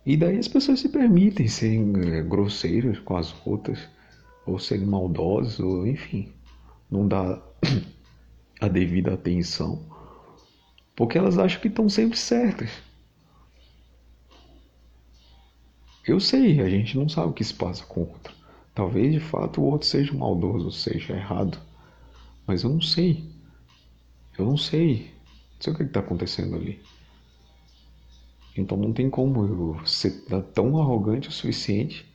E 0.06 0.16
daí 0.16 0.38
as 0.38 0.48
pessoas 0.48 0.82
se 0.82 0.90
permitem 0.90 1.48
serem 1.48 1.94
é, 2.14 2.22
grosseiras 2.22 3.00
com 3.00 3.18
as 3.18 3.34
outras, 3.44 3.80
ou 4.46 4.60
serem 4.60 4.86
maldosas, 4.86 5.60
ou 5.60 5.88
enfim, 5.88 6.32
não 6.92 7.08
dá 7.08 7.42
a 8.62 8.68
devida 8.68 9.16
atenção, 9.16 9.82
porque 10.96 11.18
elas 11.18 11.40
acham 11.40 11.60
que 11.60 11.70
estão 11.70 11.90
sempre 11.90 12.20
certas. 12.20 12.70
Eu 16.06 16.20
sei, 16.20 16.62
a 16.62 16.70
gente 16.70 16.96
não 16.98 17.10
sabe 17.10 17.30
o 17.30 17.34
que 17.34 17.44
se 17.44 17.54
passa 17.54 17.84
com 17.86 18.02
o 18.02 18.10
outro. 18.10 18.43
Talvez 18.74 19.14
de 19.14 19.20
fato 19.20 19.62
o 19.62 19.66
outro 19.66 19.88
seja 19.88 20.14
maldoso, 20.14 20.72
seja 20.72 21.14
errado. 21.14 21.60
Mas 22.48 22.64
eu 22.64 22.70
não 22.70 22.82
sei. 22.82 23.24
Eu 24.38 24.46
não 24.46 24.58
sei. 24.58 25.12
Não 25.56 25.62
sei 25.62 25.74
o 25.74 25.76
que 25.76 25.84
está 25.84 26.00
acontecendo 26.00 26.56
ali. 26.56 26.82
Então 28.58 28.78
não 28.78 28.94
tem 28.94 29.10
como 29.10 29.46
eu 29.46 29.86
ser 29.86 30.24
tão 30.54 30.80
arrogante 30.80 31.30
o 31.30 31.32
suficiente 31.32 32.06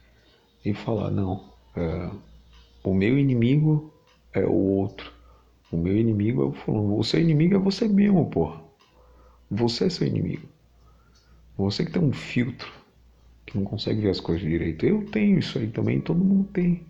e 0.64 0.72
falar, 0.74 1.10
não, 1.10 1.52
é, 1.74 2.10
o 2.84 2.94
meu 2.94 3.18
inimigo 3.18 3.92
é 4.32 4.44
o 4.44 4.52
outro. 4.52 5.12
O 5.70 5.76
meu 5.76 5.96
inimigo 5.96 6.42
é 6.42 6.46
o 6.46 6.52
fulano. 6.52 6.98
O 6.98 7.04
seu 7.04 7.20
inimigo 7.20 7.54
é 7.56 7.58
você 7.58 7.86
mesmo, 7.86 8.28
porra. 8.30 8.62
Você 9.50 9.86
é 9.86 9.90
seu 9.90 10.06
inimigo. 10.06 10.48
Você 11.56 11.84
que 11.84 11.90
tem 11.92 12.02
um 12.02 12.12
filtro, 12.12 12.72
que 13.48 13.56
não 13.56 13.64
consegue 13.64 14.02
ver 14.02 14.10
as 14.10 14.20
coisas 14.20 14.46
direito. 14.46 14.84
Eu 14.84 15.04
tenho 15.06 15.38
isso 15.38 15.58
aí 15.58 15.68
também, 15.68 16.00
todo 16.00 16.22
mundo 16.22 16.48
tem. 16.52 16.86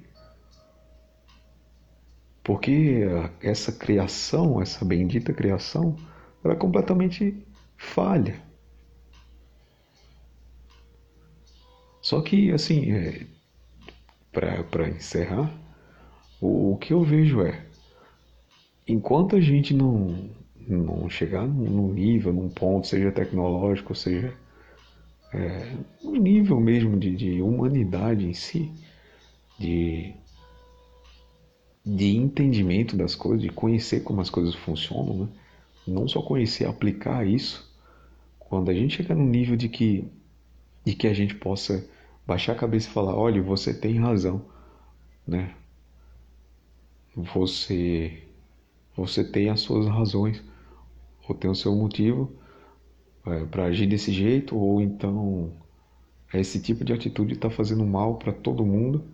Porque 2.43 3.03
essa 3.41 3.71
criação, 3.71 4.61
essa 4.61 4.85
bendita 4.85 5.33
criação, 5.33 5.97
ela 6.43 6.55
é 6.55 6.57
completamente 6.57 7.47
falha. 7.77 8.43
Só 12.03 12.23
que, 12.23 12.51
assim, 12.51 12.91
é, 12.91 13.27
para 14.33 14.89
encerrar, 14.89 15.53
o, 16.41 16.73
o, 16.73 16.77
que 16.79 16.93
eu 16.93 17.05
vejo 17.05 17.43
é: 17.43 17.67
enquanto 18.87 19.37
a 19.37 19.41
gente 19.41 19.75
não, 19.75 20.31
não 20.67 21.09
chegar 21.09 21.47
num 21.47 21.93
nível, 21.93 22.33
num 22.33 22.49
ponto, 22.49 22.87
seja 22.87 23.13
tecnológico, 23.13 23.95
seja 23.95 24.35
é, 25.33 25.77
um 26.03 26.17
nível 26.17 26.61
mesmo 26.61 26.99
de, 26.99 27.15
de 27.15 27.43
humanidade 27.43 28.27
em 28.27 28.35
si, 28.35 28.73
de 29.59 30.15
de 31.89 32.15
entendimento 32.15 32.97
das 32.97 33.15
coisas, 33.15 33.41
de 33.41 33.49
conhecer 33.49 34.01
como 34.01 34.21
as 34.21 34.29
coisas 34.29 34.55
funcionam, 34.55 35.25
né? 35.25 35.29
não 35.87 36.07
só 36.07 36.21
conhecer, 36.21 36.67
aplicar 36.67 37.27
isso. 37.27 37.67
Quando 38.39 38.71
a 38.71 38.75
gente 38.75 38.97
chega 38.97 39.15
no 39.15 39.25
nível 39.25 39.57
de 39.57 39.71
que, 39.71 40.07
de 40.85 40.95
que 40.95 41.07
a 41.07 41.15
gente 41.15 41.35
possa 41.35 41.89
baixar 42.27 42.53
a 42.53 42.57
cabeça 42.57 42.89
e 42.89 42.93
falar, 42.93 43.15
olha, 43.15 43.43
você 43.43 43.73
tem 43.73 43.99
razão, 43.99 44.45
né? 45.27 45.55
Você, 47.17 48.23
você 48.95 49.25
tem 49.25 49.49
as 49.49 49.61
suas 49.61 49.87
razões, 49.87 50.43
ou 51.27 51.35
tem 51.35 51.51
o 51.51 51.55
seu 51.55 51.75
motivo 51.75 52.31
é, 53.33 53.45
para 53.45 53.65
agir 53.65 53.87
desse 53.87 54.13
jeito, 54.13 54.57
ou 54.57 54.81
então 54.81 55.53
esse 56.33 56.61
tipo 56.61 56.85
de 56.85 56.93
atitude 56.93 57.35
está 57.35 57.51
fazendo 57.51 57.85
mal 57.87 58.17
para 58.17 58.33
todo 58.33 58.65
mundo 58.65 59.05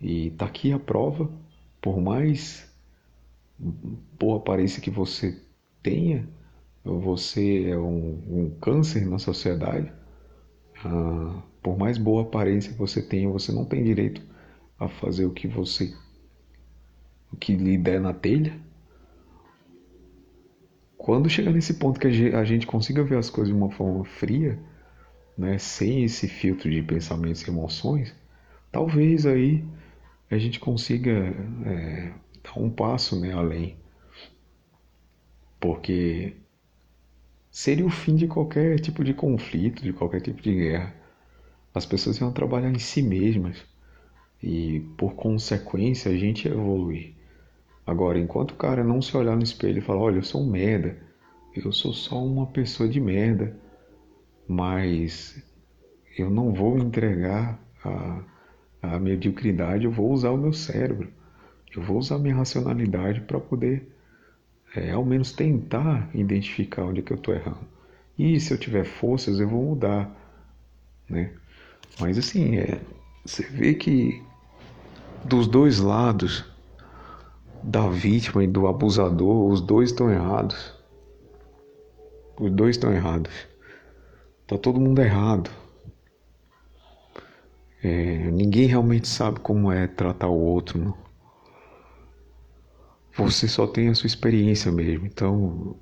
e 0.00 0.28
está 0.28 0.46
aqui 0.46 0.72
a 0.72 0.78
prova 0.78 1.30
por 1.80 2.00
mais 2.00 2.68
boa 4.18 4.38
aparência 4.38 4.80
que 4.80 4.90
você 4.90 5.40
tenha, 5.82 6.28
você 6.84 7.70
é 7.70 7.78
um, 7.78 8.22
um 8.28 8.50
câncer 8.60 9.06
na 9.06 9.18
sociedade. 9.18 9.92
Ah, 10.84 11.42
por 11.62 11.76
mais 11.76 11.98
boa 11.98 12.22
aparência 12.22 12.72
que 12.72 12.78
você 12.78 13.02
tenha, 13.02 13.28
você 13.28 13.52
não 13.52 13.64
tem 13.64 13.82
direito 13.82 14.22
a 14.78 14.88
fazer 14.88 15.26
o 15.26 15.32
que 15.32 15.48
você 15.48 15.94
o 17.32 17.36
que 17.36 17.54
lhe 17.54 17.76
der 17.76 18.00
na 18.00 18.14
telha. 18.14 18.58
Quando 21.08 21.30
chegar 21.30 21.52
nesse 21.52 21.72
ponto 21.72 21.98
que 21.98 22.06
a 22.06 22.44
gente 22.44 22.66
consiga 22.66 23.02
ver 23.02 23.16
as 23.16 23.30
coisas 23.30 23.50
de 23.50 23.58
uma 23.58 23.70
forma 23.70 24.04
fria, 24.04 24.58
né, 25.38 25.56
sem 25.56 26.04
esse 26.04 26.28
filtro 26.28 26.70
de 26.70 26.82
pensamentos 26.82 27.40
e 27.40 27.48
emoções, 27.48 28.14
talvez 28.70 29.24
aí 29.24 29.64
a 30.30 30.36
gente 30.36 30.60
consiga 30.60 31.34
é, 31.64 32.12
dar 32.44 32.60
um 32.60 32.68
passo 32.68 33.18
né, 33.18 33.32
além. 33.32 33.78
Porque 35.58 36.36
seria 37.50 37.86
o 37.86 37.90
fim 37.90 38.14
de 38.14 38.26
qualquer 38.26 38.78
tipo 38.78 39.02
de 39.02 39.14
conflito, 39.14 39.82
de 39.82 39.94
qualquer 39.94 40.20
tipo 40.20 40.42
de 40.42 40.54
guerra. 40.54 40.94
As 41.74 41.86
pessoas 41.86 42.18
iam 42.18 42.30
trabalhar 42.30 42.70
em 42.70 42.78
si 42.78 43.00
mesmas 43.00 43.56
e, 44.42 44.80
por 44.98 45.14
consequência, 45.14 46.12
a 46.12 46.16
gente 46.18 46.46
evoluir. 46.46 47.17
Agora, 47.88 48.18
enquanto 48.18 48.52
o 48.52 48.56
cara 48.56 48.84
não 48.84 49.00
se 49.00 49.16
olhar 49.16 49.36
no 49.36 49.42
espelho 49.42 49.78
e 49.78 49.82
falar: 49.82 50.00
Olha, 50.00 50.16
eu 50.16 50.22
sou 50.22 50.42
um 50.42 50.50
merda, 50.50 50.96
eu 51.54 51.72
sou 51.72 51.92
só 51.92 52.22
uma 52.22 52.46
pessoa 52.46 52.88
de 52.88 53.00
merda, 53.00 53.56
mas 54.46 55.42
eu 56.16 56.30
não 56.30 56.52
vou 56.52 56.78
entregar 56.78 57.58
a 57.84 58.22
a 58.82 58.98
mediocridade, 58.98 59.84
eu 59.84 59.90
vou 59.90 60.12
usar 60.12 60.30
o 60.30 60.36
meu 60.36 60.52
cérebro, 60.52 61.08
eu 61.74 61.82
vou 61.82 61.98
usar 61.98 62.16
a 62.16 62.18
minha 62.18 62.34
racionalidade 62.34 63.20
para 63.22 63.40
poder, 63.40 63.88
é, 64.74 64.92
ao 64.92 65.04
menos, 65.04 65.32
tentar 65.32 66.08
identificar 66.14 66.84
onde 66.84 67.00
é 67.00 67.02
que 67.02 67.12
eu 67.12 67.16
estou 67.16 67.34
errando. 67.34 67.66
E 68.18 68.38
se 68.40 68.52
eu 68.52 68.58
tiver 68.58 68.84
forças, 68.84 69.40
eu 69.40 69.48
vou 69.48 69.62
mudar, 69.64 70.10
né? 71.08 71.32
Mas 72.00 72.18
assim, 72.18 72.56
é, 72.56 72.80
você 73.24 73.42
vê 73.42 73.74
que 73.74 74.22
dos 75.24 75.46
dois 75.46 75.78
lados, 75.78 76.44
da 77.62 77.88
vítima 77.88 78.44
e 78.44 78.46
do 78.46 78.66
abusador, 78.66 79.50
os 79.50 79.60
dois 79.60 79.90
estão 79.90 80.10
errados. 80.10 80.74
Os 82.38 82.50
dois 82.52 82.76
estão 82.76 82.92
errados. 82.92 83.32
Tá 84.46 84.56
todo 84.56 84.80
mundo 84.80 85.00
errado. 85.00 85.50
É, 87.82 88.30
ninguém 88.30 88.66
realmente 88.66 89.06
sabe 89.06 89.40
como 89.40 89.70
é 89.70 89.86
tratar 89.86 90.28
o 90.28 90.38
outro, 90.38 90.78
não. 90.78 91.08
Você 93.16 93.48
só 93.48 93.66
tem 93.66 93.88
a 93.88 93.94
sua 93.94 94.06
experiência 94.06 94.70
mesmo. 94.70 95.06
Então, 95.06 95.76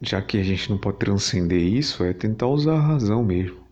já 0.00 0.20
que 0.20 0.38
a 0.38 0.42
gente 0.42 0.70
não 0.70 0.78
pode 0.78 0.98
transcender 0.98 1.60
isso, 1.60 2.04
é 2.04 2.12
tentar 2.12 2.46
usar 2.46 2.76
a 2.76 2.80
razão 2.80 3.24
mesmo. 3.24 3.64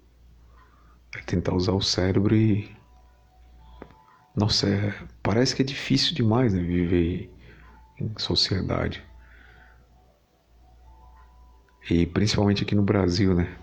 É 1.15 1.21
tentar 1.23 1.55
usar 1.55 1.73
o 1.73 1.81
cérebro 1.83 2.35
e. 2.35 2.71
Nossa, 4.35 4.67
é... 4.69 4.95
parece 5.23 5.55
que 5.55 5.63
é 5.63 5.65
difícil 5.65 6.15
demais 6.15 6.55
né, 6.55 6.63
viver 6.63 7.31
em 7.99 8.13
sociedade. 8.19 9.05
E 11.91 12.07
principalmente 12.07 12.63
aqui 12.63 12.75
no 12.75 12.83
Brasil, 12.83 13.35
né? 13.35 13.57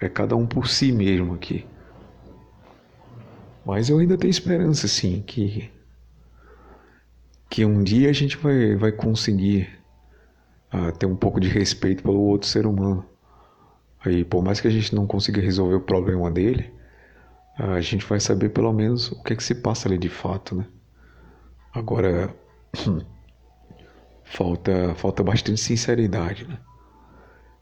É 0.00 0.08
cada 0.08 0.36
um 0.36 0.46
por 0.46 0.68
si 0.68 0.90
mesmo 0.92 1.34
aqui. 1.34 1.66
Mas 3.64 3.88
eu 3.88 3.98
ainda 3.98 4.18
tenho 4.18 4.30
esperança, 4.30 4.86
sim, 4.86 5.22
que, 5.22 5.70
que 7.48 7.64
um 7.64 7.82
dia 7.82 8.10
a 8.10 8.12
gente 8.12 8.36
vai, 8.36 8.76
vai 8.76 8.92
conseguir 8.92 9.68
uh, 10.72 10.92
ter 10.92 11.06
um 11.06 11.16
pouco 11.16 11.40
de 11.40 11.48
respeito 11.48 12.02
pelo 12.02 12.20
outro 12.20 12.46
ser 12.46 12.66
humano. 12.66 13.06
Aí, 14.04 14.22
por 14.22 14.44
mais 14.44 14.60
que 14.60 14.68
a 14.68 14.70
gente 14.70 14.94
não 14.94 15.06
consiga 15.06 15.40
resolver 15.40 15.76
o 15.76 15.80
problema 15.80 16.30
dele, 16.30 16.70
uh, 17.58 17.70
a 17.70 17.80
gente 17.80 18.04
vai 18.04 18.20
saber 18.20 18.50
pelo 18.50 18.72
menos 18.72 19.10
o 19.12 19.22
que 19.22 19.32
é 19.32 19.36
que 19.36 19.42
se 19.44 19.54
passa 19.54 19.88
ali 19.88 19.96
de 19.96 20.10
fato, 20.10 20.56
né? 20.56 20.66
Agora, 21.72 22.34
falta, 24.24 24.94
falta 24.96 25.22
bastante 25.22 25.60
sinceridade, 25.60 26.46
né? 26.46 26.58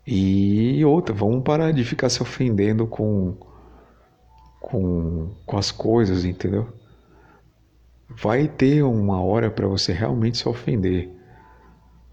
E 0.06 0.84
outra, 0.84 1.14
vamos 1.14 1.42
parar 1.44 1.72
de 1.72 1.84
ficar 1.84 2.08
se 2.08 2.22
ofendendo 2.22 2.86
com 2.86 3.36
com, 4.60 5.30
com 5.44 5.58
as 5.58 5.70
coisas, 5.70 6.24
entendeu? 6.24 6.68
Vai 8.08 8.46
ter 8.46 8.82
uma 8.82 9.20
hora 9.20 9.50
para 9.50 9.66
você 9.66 9.92
realmente 9.92 10.38
se 10.38 10.48
ofender 10.48 11.10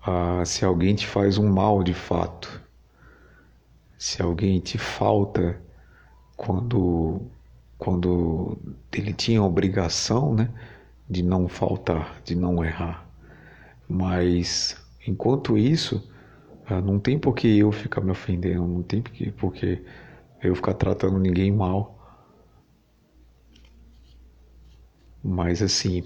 ah, 0.02 0.44
se 0.46 0.66
alguém 0.66 0.96
te 0.96 1.06
faz 1.06 1.38
um 1.38 1.48
mal 1.48 1.84
de 1.84 1.94
fato, 1.94 2.62
se 3.98 4.22
alguém 4.22 4.60
te 4.60 4.78
falta 4.78 5.62
quando, 6.38 7.22
quando 7.78 8.58
ele 8.94 9.14
tinha 9.14 9.42
a 9.42 9.46
obrigação 9.46 10.34
né, 10.34 10.50
de 11.10 11.22
não 11.22 11.48
faltar, 11.48 12.22
de 12.24 12.36
não 12.36 12.64
errar. 12.64 13.09
Mas 13.90 14.78
enquanto 15.08 15.58
isso, 15.58 16.10
ah, 16.66 16.82
não 16.82 17.00
tem 17.00 17.20
por 17.20 17.36
que 17.36 17.58
eu 17.60 17.72
ficar 17.72 18.02
me 18.02 18.12
ofendendo, 18.12 18.68
não 18.68 18.84
tem 18.84 19.02
por 19.02 19.54
que 19.54 19.86
eu 20.44 20.56
ficar 20.56 20.76
tratando 20.76 21.20
ninguém 21.20 21.52
mal. 21.52 21.98
Mas 25.24 25.62
assim, 25.62 26.04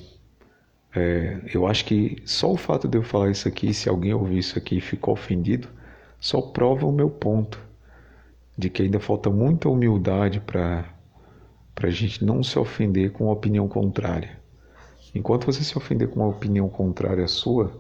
é, 0.96 1.42
eu 1.54 1.68
acho 1.68 1.86
que 1.86 2.22
só 2.26 2.52
o 2.52 2.58
fato 2.58 2.88
de 2.88 2.98
eu 2.98 3.04
falar 3.04 3.32
isso 3.32 3.48
aqui, 3.48 3.74
se 3.74 3.90
alguém 3.90 4.14
ouvir 4.14 4.40
isso 4.40 4.58
aqui 4.58 4.78
e 4.78 4.82
ficou 4.82 5.14
ofendido, 5.14 5.70
só 6.20 6.42
prova 6.42 6.86
o 6.88 6.92
meu 6.92 7.10
ponto. 7.10 7.60
de 8.58 8.70
que 8.70 8.84
ainda 8.84 9.00
falta 9.00 9.30
muita 9.30 9.70
humildade 9.70 10.40
para 10.42 10.86
a 11.84 11.90
gente 11.92 12.26
não 12.26 12.44
se 12.44 12.60
ofender 12.60 13.12
com 13.12 13.28
opinião 13.30 13.68
contrária. 13.68 14.43
Enquanto 15.14 15.46
você 15.46 15.64
se 15.64 15.78
ofender 15.78 16.10
com 16.10 16.22
uma 16.22 16.30
opinião 16.30 16.68
contrária 16.68 17.24
à 17.24 17.28
sua, 17.28 17.72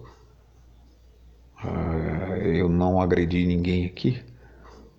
uh, 1.64 2.35
eu 2.43 2.69
não 2.69 3.01
agredi 3.01 3.45
ninguém 3.45 3.85
aqui, 3.85 4.22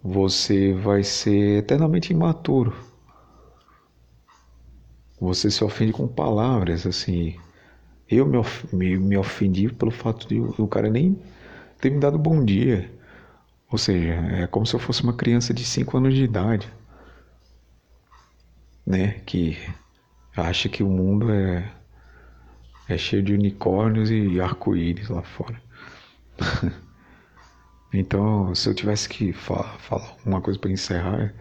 você 0.03 0.73
vai 0.75 1.03
ser 1.05 1.59
eternamente 1.61 2.13
imaturo. 2.13 2.75
Você 5.21 5.51
se 5.51 5.65
ofende 5.65 5.93
com 5.93 6.07
palavras, 6.07 6.87
assim. 6.87 7.37
Eu 8.09 8.27
me, 8.27 8.37
of 8.37 8.75
me, 8.75 8.99
me 8.99 9.17
ofendi 9.17 9.73
pelo 9.73 9.91
fato 9.91 10.29
de 10.29 10.39
o 10.41 10.69
cara 10.69 10.91
nem 10.91 11.19
ter 11.81 11.91
me 11.91 12.01
dado 12.01 12.19
bom 12.19 12.45
dia. 12.45 12.93
Ou 13.71 13.79
seja, 13.79 14.13
é 14.13 14.47
como 14.47 14.67
se 14.67 14.75
eu 14.75 14.81
fosse 14.81 15.03
uma 15.03 15.15
criança 15.15 15.55
de 15.55 15.65
5 15.65 15.97
anos 15.97 16.15
de 16.15 16.25
idade, 16.25 16.71
né? 18.87 19.21
Que 19.27 19.57
acha 20.37 20.69
que 20.69 20.83
o 20.83 20.89
mundo 20.89 21.31
é, 21.31 21.71
é 22.89 22.99
cheio 22.99 23.23
de 23.23 23.33
unicórnios 23.33 24.11
e 24.11 24.41
arco-íris 24.41 25.09
lá 25.09 25.23
fora. 25.23 25.61
então, 27.93 28.55
se 28.55 28.69
eu 28.69 28.75
tivesse 28.75 29.09
que 29.09 29.33
falar, 29.33 29.79
falar 29.79 30.17
uma 30.25 30.41
coisa 30.41 30.59
para 30.59 30.71
encerrar, 30.71 31.35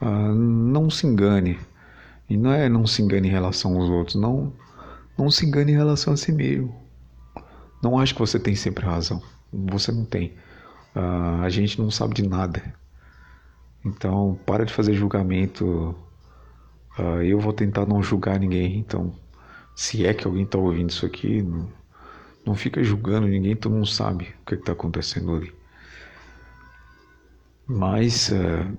uh, 0.00 0.34
não 0.34 0.88
se 0.88 1.06
engane. 1.06 1.58
E 2.28 2.36
não 2.36 2.52
é 2.52 2.68
não 2.68 2.86
se 2.86 3.02
engane 3.02 3.28
em 3.28 3.30
relação 3.30 3.76
aos 3.76 3.88
outros, 3.88 4.16
não, 4.16 4.52
não 5.16 5.30
se 5.30 5.46
engane 5.46 5.72
em 5.72 5.76
relação 5.76 6.12
a 6.12 6.16
si 6.16 6.32
mesmo. 6.32 6.74
Não 7.82 7.98
acho 7.98 8.14
que 8.14 8.20
você 8.20 8.38
tem 8.38 8.54
sempre 8.54 8.84
razão. 8.84 9.22
Você 9.52 9.92
não 9.92 10.04
tem. 10.04 10.34
Uh, 10.94 11.42
a 11.42 11.48
gente 11.48 11.80
não 11.80 11.90
sabe 11.90 12.14
de 12.14 12.26
nada. 12.26 12.62
Então, 13.84 14.38
para 14.46 14.64
de 14.64 14.72
fazer 14.72 14.94
julgamento. 14.94 15.94
Uh, 16.98 17.22
eu 17.22 17.38
vou 17.38 17.52
tentar 17.52 17.86
não 17.86 18.02
julgar 18.02 18.40
ninguém. 18.40 18.78
Então, 18.78 19.14
se 19.76 20.06
é 20.06 20.14
que 20.14 20.26
alguém 20.26 20.44
está 20.44 20.56
ouvindo 20.56 20.88
isso 20.88 21.04
aqui, 21.04 21.42
não, 21.42 21.70
não, 22.46 22.54
fica 22.54 22.82
julgando 22.82 23.28
ninguém, 23.28 23.54
tu 23.54 23.68
não 23.68 23.84
sabe 23.84 24.34
o 24.42 24.46
que 24.46 24.54
está 24.54 24.72
acontecendo 24.72 25.36
ali. 25.36 25.52
Mas, 27.66 28.30
uh, 28.30 28.76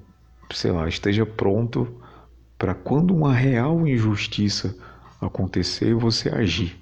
sei 0.52 0.72
lá, 0.72 0.88
esteja 0.88 1.24
pronto 1.24 1.88
para 2.58 2.74
quando 2.74 3.14
uma 3.16 3.32
real 3.32 3.88
injustiça 3.88 4.76
acontecer, 5.22 5.94
você 5.94 6.30
agir. 6.30 6.76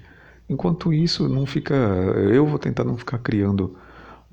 Enquanto 0.48 0.94
isso, 0.94 1.28
não 1.28 1.44
fica. 1.44 1.74
Eu 1.74 2.46
vou 2.46 2.58
tentar 2.58 2.84
não 2.84 2.96
ficar 2.96 3.18
criando 3.18 3.76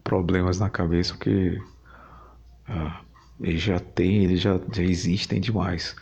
problemas 0.03 0.59
na 0.59 0.69
cabeça, 0.69 1.13
porque 1.13 1.59
ah, 2.67 3.01
eles 3.41 3.61
já 3.61 3.79
têm, 3.79 4.23
eles 4.23 4.39
já, 4.39 4.59
já 4.71 4.83
existem 4.83 5.41
demais. 5.41 5.95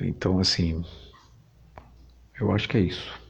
Então, 0.00 0.40
assim, 0.40 0.84
eu 2.42 2.52
acho 2.52 2.68
que 2.68 2.76
é 2.76 2.80
isso. 2.80 3.21